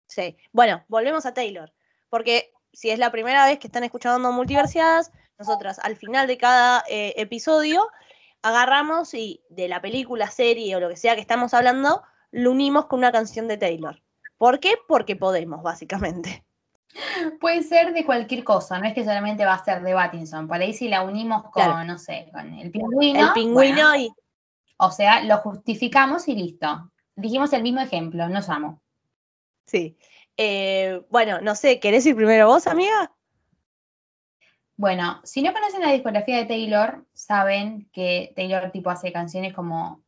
Sí. 0.07 0.37
Bueno, 0.51 0.83
volvemos 0.87 1.25
a 1.25 1.33
Taylor. 1.33 1.73
Porque 2.09 2.53
si 2.71 2.89
es 2.89 2.99
la 2.99 3.11
primera 3.11 3.45
vez 3.45 3.59
que 3.59 3.67
están 3.67 3.83
escuchando 3.83 4.31
Multiversiadas, 4.31 5.11
nosotras 5.37 5.79
al 5.79 5.95
final 5.95 6.27
de 6.27 6.37
cada 6.37 6.83
eh, 6.87 7.13
episodio 7.17 7.87
agarramos 8.43 9.13
y 9.13 9.41
de 9.49 9.67
la 9.67 9.81
película, 9.81 10.29
serie 10.29 10.75
o 10.75 10.79
lo 10.79 10.89
que 10.89 10.97
sea 10.97 11.15
que 11.15 11.21
estamos 11.21 11.53
hablando, 11.53 12.03
lo 12.31 12.51
unimos 12.51 12.85
con 12.85 12.99
una 12.99 13.11
canción 13.11 13.47
de 13.47 13.57
Taylor. 13.57 14.01
¿Por 14.37 14.59
qué? 14.59 14.75
Porque 14.87 15.15
podemos, 15.15 15.63
básicamente. 15.63 16.45
Puede 17.39 17.63
ser 17.63 17.93
de 17.93 18.05
cualquier 18.05 18.43
cosa, 18.43 18.77
no 18.77 18.85
es 18.85 18.93
que 18.93 19.03
solamente 19.03 19.45
va 19.45 19.53
a 19.53 19.63
ser 19.63 19.81
de 19.81 19.93
Battinson. 19.93 20.47
Por 20.47 20.57
ahí 20.57 20.73
si 20.73 20.89
la 20.89 21.03
unimos 21.03 21.43
con, 21.43 21.63
Claro. 21.63 21.83
no 21.85 21.97
sé, 21.97 22.29
con 22.31 22.53
el 22.53 22.69
pingüino. 22.69 23.27
el 23.27 23.33
pingüino 23.33 23.53
bueno, 23.53 23.95
y. 23.95 24.11
O 24.77 24.91
sea, 24.91 25.23
lo 25.23 25.37
justificamos 25.37 26.27
y 26.27 26.35
listo. 26.35 26.91
Dijimos 27.15 27.53
el 27.53 27.63
mismo 27.63 27.79
ejemplo, 27.79 28.27
nos 28.27 28.49
amo. 28.49 28.81
Sí. 29.65 29.97
Eh, 30.35 31.01
bueno, 31.09 31.39
no 31.41 31.55
sé, 31.55 31.79
¿querés 31.79 32.05
ir 32.05 32.15
primero 32.15 32.47
vos, 32.47 32.67
amiga? 32.67 33.11
Bueno, 34.75 35.21
si 35.23 35.41
no 35.41 35.53
conocen 35.53 35.81
la 35.81 35.91
discografía 35.91 36.37
de 36.37 36.45
Taylor, 36.45 37.05
saben 37.13 37.89
que 37.93 38.33
Taylor 38.35 38.71
tipo 38.71 38.89
hace 38.89 39.11
canciones 39.11 39.53
como 39.53 40.01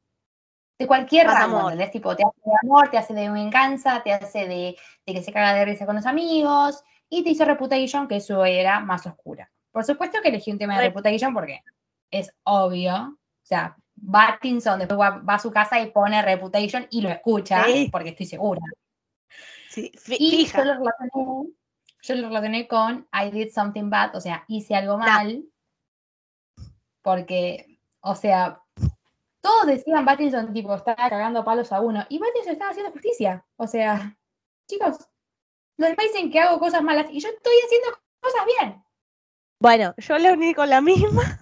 de 0.79 0.87
cualquier 0.87 1.27
Más 1.27 1.43
amor. 1.43 1.63
¿entendés? 1.71 1.91
Tipo, 1.91 2.15
te 2.15 2.23
hace 2.23 2.39
de 2.43 2.51
amor, 2.63 2.89
te 2.89 2.97
hace 2.97 3.13
de 3.13 3.29
venganza, 3.29 4.01
te 4.03 4.11
hace 4.11 4.47
de, 4.47 4.75
de 5.05 5.13
que 5.13 5.21
se 5.23 5.31
caga 5.31 5.53
de 5.53 5.65
risa 5.65 5.85
con 5.85 5.95
los 5.95 6.05
amigos, 6.05 6.83
y 7.09 7.23
te 7.23 7.29
hizo 7.29 7.45
Reputation, 7.45 8.07
que 8.07 8.19
su 8.19 8.43
era 8.43 8.79
más 8.79 9.05
oscura. 9.05 9.49
Por 9.71 9.85
supuesto 9.85 10.19
que 10.21 10.29
elegí 10.29 10.51
un 10.51 10.57
tema 10.57 10.73
de 10.75 10.81
Re- 10.81 10.87
Reputation 10.87 11.33
porque 11.33 11.61
es 12.11 12.31
obvio. 12.43 12.95
O 12.95 13.45
sea, 13.45 13.75
Battinson 13.95 14.79
después 14.79 14.99
va, 14.99 15.19
va 15.19 15.35
a 15.35 15.39
su 15.39 15.51
casa 15.51 15.79
y 15.79 15.91
pone 15.91 16.21
Reputation 16.21 16.87
y 16.89 17.01
lo 17.01 17.09
escucha, 17.09 17.63
Sí. 17.65 17.87
porque 17.91 18.09
estoy 18.09 18.25
segura. 18.25 18.61
Sí, 19.69 19.91
Y 20.17 20.31
fija. 20.45 20.57
yo 20.59 20.63
lo, 20.65 20.73
relacioné, 20.73 21.49
yo 22.05 22.15
lo 22.15 22.27
relacioné 22.27 22.67
con 22.67 23.07
I 23.11 23.31
did 23.31 23.51
something 23.51 23.89
bad, 23.89 24.15
o 24.15 24.21
sea, 24.21 24.45
hice 24.47 24.75
algo 24.75 24.97
mal. 24.97 25.43
Porque, 27.01 27.79
o 28.01 28.15
sea, 28.15 28.61
todos 29.41 29.67
decían 29.67 30.05
Battinson, 30.05 30.53
tipo, 30.53 30.73
estaba 30.73 31.09
cagando 31.09 31.43
palos 31.43 31.71
a 31.71 31.81
uno. 31.81 32.05
Y 32.09 32.19
Battinson 32.19 32.53
estaba 32.53 32.71
haciendo 32.71 32.91
justicia. 32.91 33.45
O 33.57 33.67
sea, 33.67 34.17
chicos, 34.67 34.97
los 35.77 35.89
demás 35.89 36.05
dicen 36.11 36.31
que 36.31 36.39
hago 36.39 36.59
cosas 36.59 36.83
malas 36.83 37.07
y 37.11 37.19
yo 37.19 37.29
estoy 37.29 37.53
haciendo 37.63 37.99
cosas 38.19 38.41
bien. 38.59 38.83
Bueno, 39.59 39.93
yo 39.97 40.17
le 40.17 40.33
uní 40.33 40.53
con 40.53 40.69
la 40.69 40.81
misma. 40.81 41.39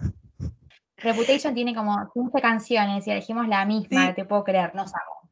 Reputation 0.96 1.54
tiene 1.54 1.74
como 1.74 2.10
15 2.12 2.40
canciones 2.40 3.06
y 3.06 3.10
elegimos 3.10 3.46
la 3.48 3.64
misma, 3.64 4.08
Sí. 4.08 4.14
te 4.14 4.24
puedo 4.24 4.44
creer, 4.44 4.74
no 4.74 4.86
sabemos. 4.86 5.30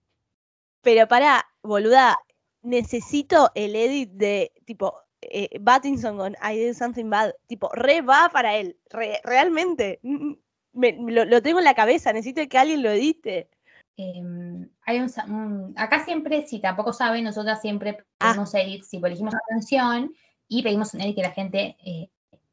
Pero 0.82 1.08
para, 1.08 1.46
boluda, 1.62 2.18
necesito 2.62 3.50
el 3.54 3.76
edit 3.76 4.10
de 4.12 4.52
tipo 4.64 5.01
eh, 5.22 5.48
Battinson 5.60 6.16
con 6.16 6.34
I 6.42 6.56
did 6.58 6.74
something 6.74 7.08
bad. 7.10 7.32
Tipo, 7.46 7.68
re 7.72 8.00
va 8.02 8.28
para 8.32 8.56
él. 8.56 8.76
re- 8.90 9.20
realmente. 9.24 10.00
Mm, 10.02 10.32
me- 10.74 10.96
lo, 11.12 11.24
lo 11.24 11.42
tengo 11.42 11.58
en 11.58 11.64
la 11.64 11.74
cabeza. 11.74 12.12
Necesito 12.12 12.46
que 12.48 12.58
alguien 12.58 12.82
lo 12.82 12.90
edite. 12.90 13.48
Em, 13.96 14.68
hay 14.86 15.00
un, 15.00 15.74
acá 15.76 16.04
siempre, 16.04 16.46
si 16.46 16.60
tampoco 16.60 16.92
saben, 16.92 17.24
nosotras 17.24 17.60
siempre 17.60 17.98
Ah. 18.20 18.28
pedimos 18.30 18.54
edits, 18.54 18.88
tipo, 18.88 19.06
elegimos 19.06 19.34
una 19.34 19.42
canción 19.48 20.14
y 20.48 20.62
pedimos 20.62 20.94
un 20.94 21.02
edit 21.02 21.16
que 21.16 21.22
la 21.22 21.30
gente 21.32 21.76
eh, 21.84 22.08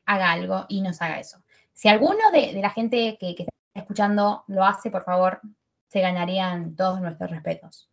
haga 0.06 0.32
algo 0.32 0.66
y 0.68 0.82
nos 0.82 1.02
haga 1.02 1.20
eso. 1.20 1.42
Si 1.74 1.88
alguno 1.88 2.30
de, 2.34 2.54
de 2.54 2.62
la 2.62 2.72
gente 2.72 3.18
que, 3.20 3.36
que 3.36 3.44
está 3.44 3.54
escuchando 3.74 4.44
lo 4.48 4.66
hace, 4.66 4.92
por 4.92 5.04
favor, 5.06 5.40
se 5.88 6.02
ganarían 6.02 6.76
todos 6.76 7.00
nuestros 7.00 7.32
respetos. 7.32 7.90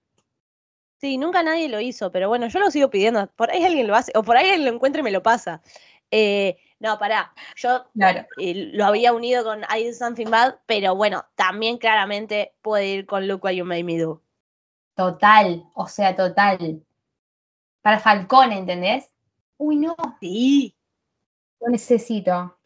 Sí, 1.06 1.18
nunca 1.18 1.44
nadie 1.44 1.68
lo 1.68 1.80
hizo, 1.80 2.10
pero 2.10 2.28
bueno, 2.28 2.48
yo 2.48 2.58
lo 2.58 2.68
sigo 2.68 2.90
pidiendo. 2.90 3.28
Por 3.36 3.48
ahí 3.52 3.64
alguien 3.64 3.86
lo 3.86 3.94
hace, 3.94 4.10
o 4.16 4.24
por 4.24 4.36
ahí 4.36 4.48
alguien 4.48 4.64
lo 4.64 4.74
encuentra 4.74 4.98
y 5.02 5.04
me 5.04 5.12
lo 5.12 5.22
pasa. 5.22 5.62
Eh, 6.10 6.56
no, 6.80 6.98
pará. 6.98 7.32
Yo 7.54 7.84
Claro. 7.94 8.26
eh, 8.38 8.70
lo 8.72 8.84
había 8.84 9.12
unido 9.12 9.44
con 9.44 9.60
I 9.72 9.84
did 9.84 9.92
something 9.92 10.26
bad, 10.28 10.56
pero 10.66 10.96
bueno, 10.96 11.24
también 11.36 11.78
claramente 11.78 12.56
puede 12.60 12.86
ir 12.88 13.06
con 13.06 13.28
Look 13.28 13.44
What 13.44 13.52
You 13.52 13.64
Made 13.64 13.84
Me 13.84 13.98
Do. 13.98 14.20
Total, 14.96 15.62
o 15.74 15.86
sea, 15.86 16.16
total. 16.16 16.84
Para 17.82 18.00
Falcón, 18.00 18.50
¿entendés? 18.50 19.08
Uy, 19.58 19.76
no, 19.76 19.94
Sí. 20.20 20.74
lo 21.60 21.68
necesito. 21.68 22.58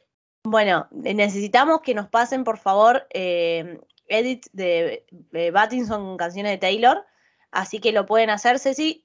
Bueno, 0.44 0.88
eh, 1.04 1.12
necesitamos 1.12 1.82
que 1.82 1.92
nos 1.92 2.08
pasen, 2.08 2.42
por 2.44 2.56
favor, 2.56 3.06
eh, 3.10 3.78
edits 4.06 4.48
de, 4.54 5.04
de 5.10 5.50
Battinson 5.50 6.06
con 6.06 6.16
canciones 6.16 6.52
de 6.52 6.56
Taylor. 6.58 7.04
Así 7.50 7.80
que 7.80 7.92
lo 7.92 8.06
pueden 8.06 8.30
hacer, 8.30 8.58
Ceci. 8.58 9.04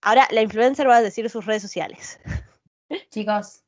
Ahora 0.00 0.26
la 0.30 0.42
influencer 0.42 0.88
va 0.88 0.96
a 0.96 1.02
decir 1.02 1.28
sus 1.30 1.46
redes 1.46 1.62
sociales. 1.62 2.20
Chicos, 3.10 3.62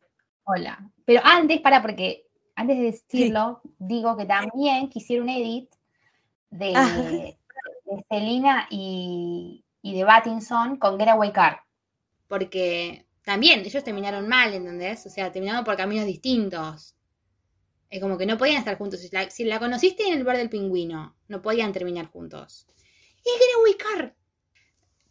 hola. 0.44 0.90
Pero 1.04 1.20
antes, 1.24 1.60
para, 1.60 1.80
porque 1.82 2.26
antes 2.54 2.76
de 2.76 2.82
decirlo, 2.84 3.60
digo 3.78 4.16
que 4.16 4.26
también 4.26 4.88
quisiera 4.88 5.22
un 5.22 5.28
edit 5.28 5.70
de, 6.50 6.72
Ah. 6.74 6.88
de 6.88 7.36
Selena 8.10 8.66
y, 8.70 9.64
y 9.82 9.94
de 9.96 10.04
Battinson 10.04 10.76
con 10.78 10.98
Getaway 10.98 11.32
Car. 11.32 11.60
Porque 12.28 13.06
también 13.24 13.60
ellos 13.60 13.84
terminaron 13.84 14.28
mal, 14.28 14.52
¿entendés? 14.54 15.06
O 15.06 15.10
sea, 15.10 15.32
terminaron 15.32 15.64
por 15.64 15.76
caminos 15.76 16.06
distintos. 16.06 16.94
Es 17.88 18.00
como 18.00 18.18
que 18.18 18.26
no 18.26 18.36
podían 18.36 18.58
estar 18.58 18.76
juntos. 18.76 19.00
Si 19.00 19.08
la, 19.10 19.30
si 19.30 19.44
la 19.44 19.58
conociste 19.58 20.06
en 20.06 20.14
el 20.14 20.20
lugar 20.20 20.36
del 20.36 20.50
pingüino, 20.50 21.16
no 21.28 21.40
podían 21.40 21.72
terminar 21.72 22.06
juntos. 22.06 22.66
Es 23.26 23.32
Getaway 23.32 23.74
Car. 23.76 24.16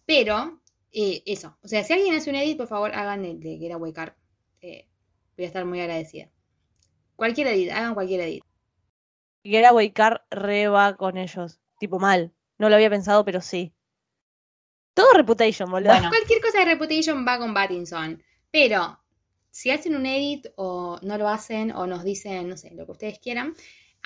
Pero, 0.05 0.61
eh, 0.93 1.21
eso. 1.25 1.57
O 1.61 1.67
sea, 1.67 1.83
si 1.83 1.93
alguien 1.93 2.15
hace 2.15 2.29
un 2.29 2.37
edit, 2.37 2.57
por 2.57 2.67
favor, 2.67 2.95
hagan 2.95 3.25
el 3.25 3.41
de 3.41 3.57
Getaway 3.57 3.91
Car. 3.91 4.15
Eh, 4.61 4.87
voy 5.35 5.43
a 5.43 5.47
estar 5.47 5.65
muy 5.65 5.81
agradecida. 5.81 6.29
Cualquier 7.17 7.47
edit, 7.47 7.71
hagan 7.71 7.93
cualquier 7.93 8.21
edit. 8.21 8.43
Getaway 9.43 9.91
Car 9.91 10.25
re 10.31 10.69
va 10.69 10.95
con 10.95 11.17
ellos. 11.17 11.59
Tipo 11.77 11.99
mal. 11.99 12.33
No 12.57 12.69
lo 12.69 12.75
había 12.75 12.89
pensado, 12.89 13.25
pero 13.25 13.41
sí. 13.41 13.73
Todo 14.93 15.11
Reputation, 15.13 15.69
boludo. 15.69 15.91
Bueno, 15.91 16.09
cualquier 16.09 16.41
cosa 16.41 16.59
de 16.59 16.65
Reputation 16.65 17.25
va 17.27 17.37
con 17.37 17.53
Battinson. 17.53 18.23
Pero 18.49 18.97
si 19.51 19.71
hacen 19.71 19.95
un 19.95 20.05
edit 20.05 20.47
o 20.55 20.99
no 21.01 21.17
lo 21.17 21.27
hacen 21.27 21.71
o 21.71 21.85
nos 21.85 22.05
dicen, 22.05 22.47
no 22.47 22.55
sé, 22.55 22.73
lo 22.73 22.85
que 22.85 22.93
ustedes 22.93 23.19
quieran, 23.19 23.53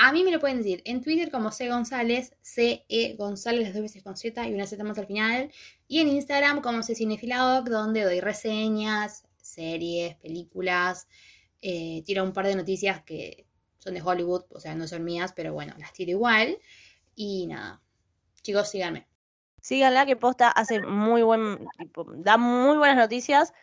a 0.02 0.14
mí 0.14 0.24
me 0.24 0.32
lo 0.32 0.40
pueden 0.40 0.60
decir 0.60 0.82
en 0.86 1.02
Twitter 1.02 1.30
como 1.30 1.52
C 1.52 1.68
González, 1.68 2.34
C 2.42 2.86
E 2.88 3.16
González, 3.18 3.64
las 3.64 3.74
dos 3.74 3.82
veces 3.84 4.02
con 4.02 4.16
Z 4.16 4.48
y 4.48 4.54
una 4.54 4.66
Z 4.66 4.82
más 4.86 4.98
al 4.98 5.08
final. 5.08 5.52
Y 5.90 6.00
en 6.00 6.08
Instagram 6.08 6.62
como 6.62 6.82
C 6.84 6.96
Cinefiladoc, 6.96 7.68
donde 7.68 8.04
doy 8.04 8.22
reseñas, 8.22 9.26
series, 9.42 10.16
películas. 10.16 11.08
eh, 11.62 12.04
tiro 12.06 12.24
un 12.24 12.34
par 12.34 12.48
de 12.48 12.56
noticias 12.56 13.04
que 13.04 13.46
son 13.78 13.94
de 13.94 14.02
Hollywood, 14.02 14.46
o 14.52 14.60
sea, 14.60 14.76
no 14.76 14.88
son 14.88 15.04
mías, 15.04 15.34
pero 15.36 15.54
bueno, 15.54 15.74
las 15.78 15.94
tiro 15.94 16.12
igual. 16.12 16.58
Y 17.16 17.48
nada, 17.48 17.82
chicos, 18.42 18.70
síganme. 18.70 19.08
Síganla 19.62 20.06
que 20.06 20.16
posta 20.16 20.50
hace 20.50 20.82
muy 20.82 21.22
buen. 21.22 21.68
da 22.18 22.38
muy 22.38 22.78
buenas 22.78 22.98
noticias. 22.98 23.54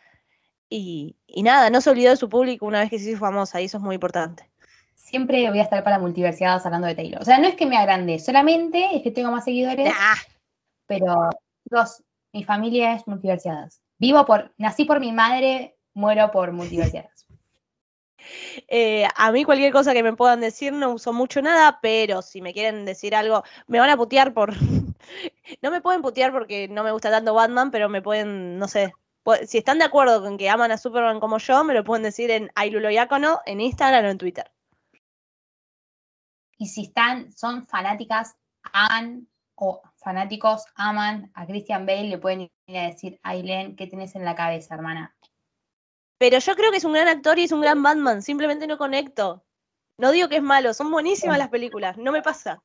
Y, 0.69 1.15
y 1.25 1.43
nada, 1.43 1.69
no 1.69 1.81
se 1.81 1.89
olvidó 1.89 2.11
de 2.11 2.17
su 2.17 2.29
público 2.29 2.65
una 2.65 2.81
vez 2.81 2.89
que 2.89 2.99
se 2.99 3.11
hizo 3.11 3.19
famosa, 3.19 3.61
y 3.61 3.65
eso 3.65 3.77
es 3.77 3.83
muy 3.83 3.95
importante. 3.95 4.49
Siempre 5.07 5.49
voy 5.49 5.59
a 5.59 5.63
estar 5.63 5.85
para 5.85 5.99
multiversidades 5.99 6.65
hablando 6.65 6.85
de 6.85 6.93
Taylor. 6.93 7.21
O 7.21 7.23
sea, 7.23 7.37
no 7.37 7.47
es 7.47 7.55
que 7.55 7.65
me 7.65 7.77
agrande, 7.77 8.19
solamente 8.19 8.93
es 8.93 9.01
que 9.03 9.11
tengo 9.11 9.31
más 9.31 9.45
seguidores, 9.45 9.89
Ah, 9.97 10.17
pero 10.85 11.29
chicos, 11.63 12.03
mi 12.33 12.43
familia 12.43 12.91
es 12.91 13.07
multiversidades. 13.07 13.81
Vivo 13.99 14.25
por, 14.25 14.53
nací 14.57 14.83
por 14.83 14.99
mi 14.99 15.13
madre, 15.13 15.77
muero 15.93 16.29
por 16.29 16.51
multiversidades. 16.51 17.25
eh, 18.67 19.07
a 19.15 19.31
mí 19.31 19.45
cualquier 19.45 19.71
cosa 19.71 19.93
que 19.93 20.03
me 20.03 20.11
puedan 20.11 20.41
decir 20.41 20.73
no 20.73 20.91
uso 20.91 21.13
mucho 21.13 21.41
nada, 21.41 21.79
pero 21.81 22.21
si 22.21 22.41
me 22.41 22.51
quieren 22.51 22.83
decir 22.83 23.15
algo, 23.15 23.43
me 23.67 23.79
van 23.79 23.89
a 23.89 23.95
putear 23.95 24.33
por... 24.33 24.55
no 25.61 25.71
me 25.71 25.79
pueden 25.79 26.01
putear 26.01 26.33
porque 26.33 26.67
no 26.67 26.83
me 26.83 26.91
gusta 26.91 27.09
tanto 27.09 27.33
Batman, 27.33 27.71
pero 27.71 27.87
me 27.87 28.01
pueden, 28.01 28.59
no 28.59 28.67
sé, 28.67 28.93
si 29.45 29.57
están 29.57 29.79
de 29.79 29.85
acuerdo 29.85 30.21
con 30.21 30.37
que 30.37 30.49
aman 30.49 30.73
a 30.73 30.77
Superman 30.77 31.21
como 31.21 31.37
yo, 31.37 31.63
me 31.63 31.73
lo 31.73 31.85
pueden 31.85 32.03
decir 32.03 32.29
en 32.29 32.51
Ailuloyacono, 32.55 33.39
en 33.45 33.61
Instagram 33.61 34.03
o 34.03 34.09
en 34.09 34.17
Twitter. 34.17 34.51
Y 36.57 36.67
si 36.67 36.83
están, 36.83 37.31
son 37.31 37.65
fanáticas, 37.65 38.35
aman 38.73 39.27
o 39.55 39.81
fanáticos 39.95 40.65
aman 40.75 41.31
a 41.33 41.45
Christian 41.45 41.85
Bale, 41.85 42.09
le 42.09 42.17
pueden 42.17 42.41
ir 42.41 42.77
a 42.77 42.87
decir, 42.87 43.19
Aileen, 43.23 43.75
¿qué 43.75 43.87
tenés 43.87 44.15
en 44.15 44.23
la 44.23 44.35
cabeza, 44.35 44.75
hermana? 44.75 45.15
Pero 46.19 46.39
yo 46.39 46.55
creo 46.55 46.71
que 46.71 46.77
es 46.77 46.85
un 46.85 46.93
gran 46.93 47.07
actor 47.07 47.37
y 47.37 47.43
es 47.43 47.51
un 47.51 47.61
gran 47.61 47.81
Batman, 47.81 48.21
simplemente 48.21 48.67
no 48.67 48.77
conecto. 48.77 49.43
No 49.97 50.11
digo 50.11 50.29
que 50.29 50.37
es 50.37 50.43
malo, 50.43 50.73
son 50.73 50.91
buenísimas 50.91 51.37
las 51.37 51.49
películas, 51.49 51.97
no 51.97 52.11
me 52.11 52.21
pasa. 52.21 52.61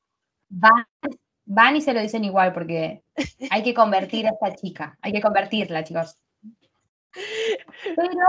Van, 0.50 0.86
van 1.46 1.76
y 1.76 1.80
se 1.80 1.94
lo 1.94 2.00
dicen 2.00 2.24
igual 2.24 2.52
porque 2.52 3.02
hay 3.50 3.62
que 3.62 3.72
convertir 3.74 4.26
a 4.26 4.30
esta 4.30 4.54
chica, 4.54 4.98
hay 5.00 5.12
que 5.12 5.22
convertirla, 5.22 5.84
chicos. 5.84 6.16
Pero, 7.96 8.26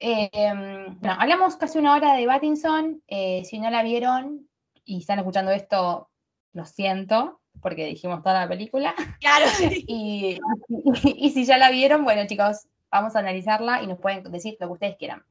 eh, 0.00 0.52
bueno, 1.00 1.16
hablamos 1.18 1.56
casi 1.56 1.78
una 1.78 1.94
hora 1.94 2.14
de 2.14 2.26
Battinson. 2.26 3.02
eh, 3.06 3.44
si 3.44 3.58
no 3.60 3.70
la 3.70 3.82
vieron 3.82 4.48
y 4.84 5.00
están 5.00 5.18
escuchando 5.18 5.50
esto, 5.50 6.10
lo 6.52 6.64
siento, 6.64 7.40
porque 7.60 7.86
dijimos 7.86 8.22
toda 8.22 8.40
la 8.42 8.48
película. 8.48 8.94
Claro. 9.20 9.46
Y, 9.86 10.38
y- 10.38 10.40
y 11.26 11.30
si 11.30 11.44
ya 11.44 11.58
la 11.58 11.70
vieron, 11.70 12.04
bueno, 12.04 12.26
chicos, 12.26 12.66
vamos 12.90 13.16
a 13.16 13.20
analizarla 13.20 13.82
y 13.82 13.86
nos 13.86 13.98
pueden 13.98 14.30
decir 14.30 14.56
lo 14.60 14.66
que 14.68 14.72
ustedes 14.72 14.96
quieran. 14.96 15.24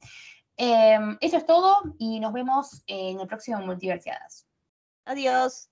Eh, 0.57 0.97
eso 1.21 1.37
es 1.37 1.45
todo 1.45 1.81
y 1.97 2.19
nos 2.19 2.33
vemos 2.33 2.83
en 2.87 3.19
el 3.19 3.27
próximo 3.27 3.59
Multiversiadas. 3.59 4.45
Adiós. 5.05 5.69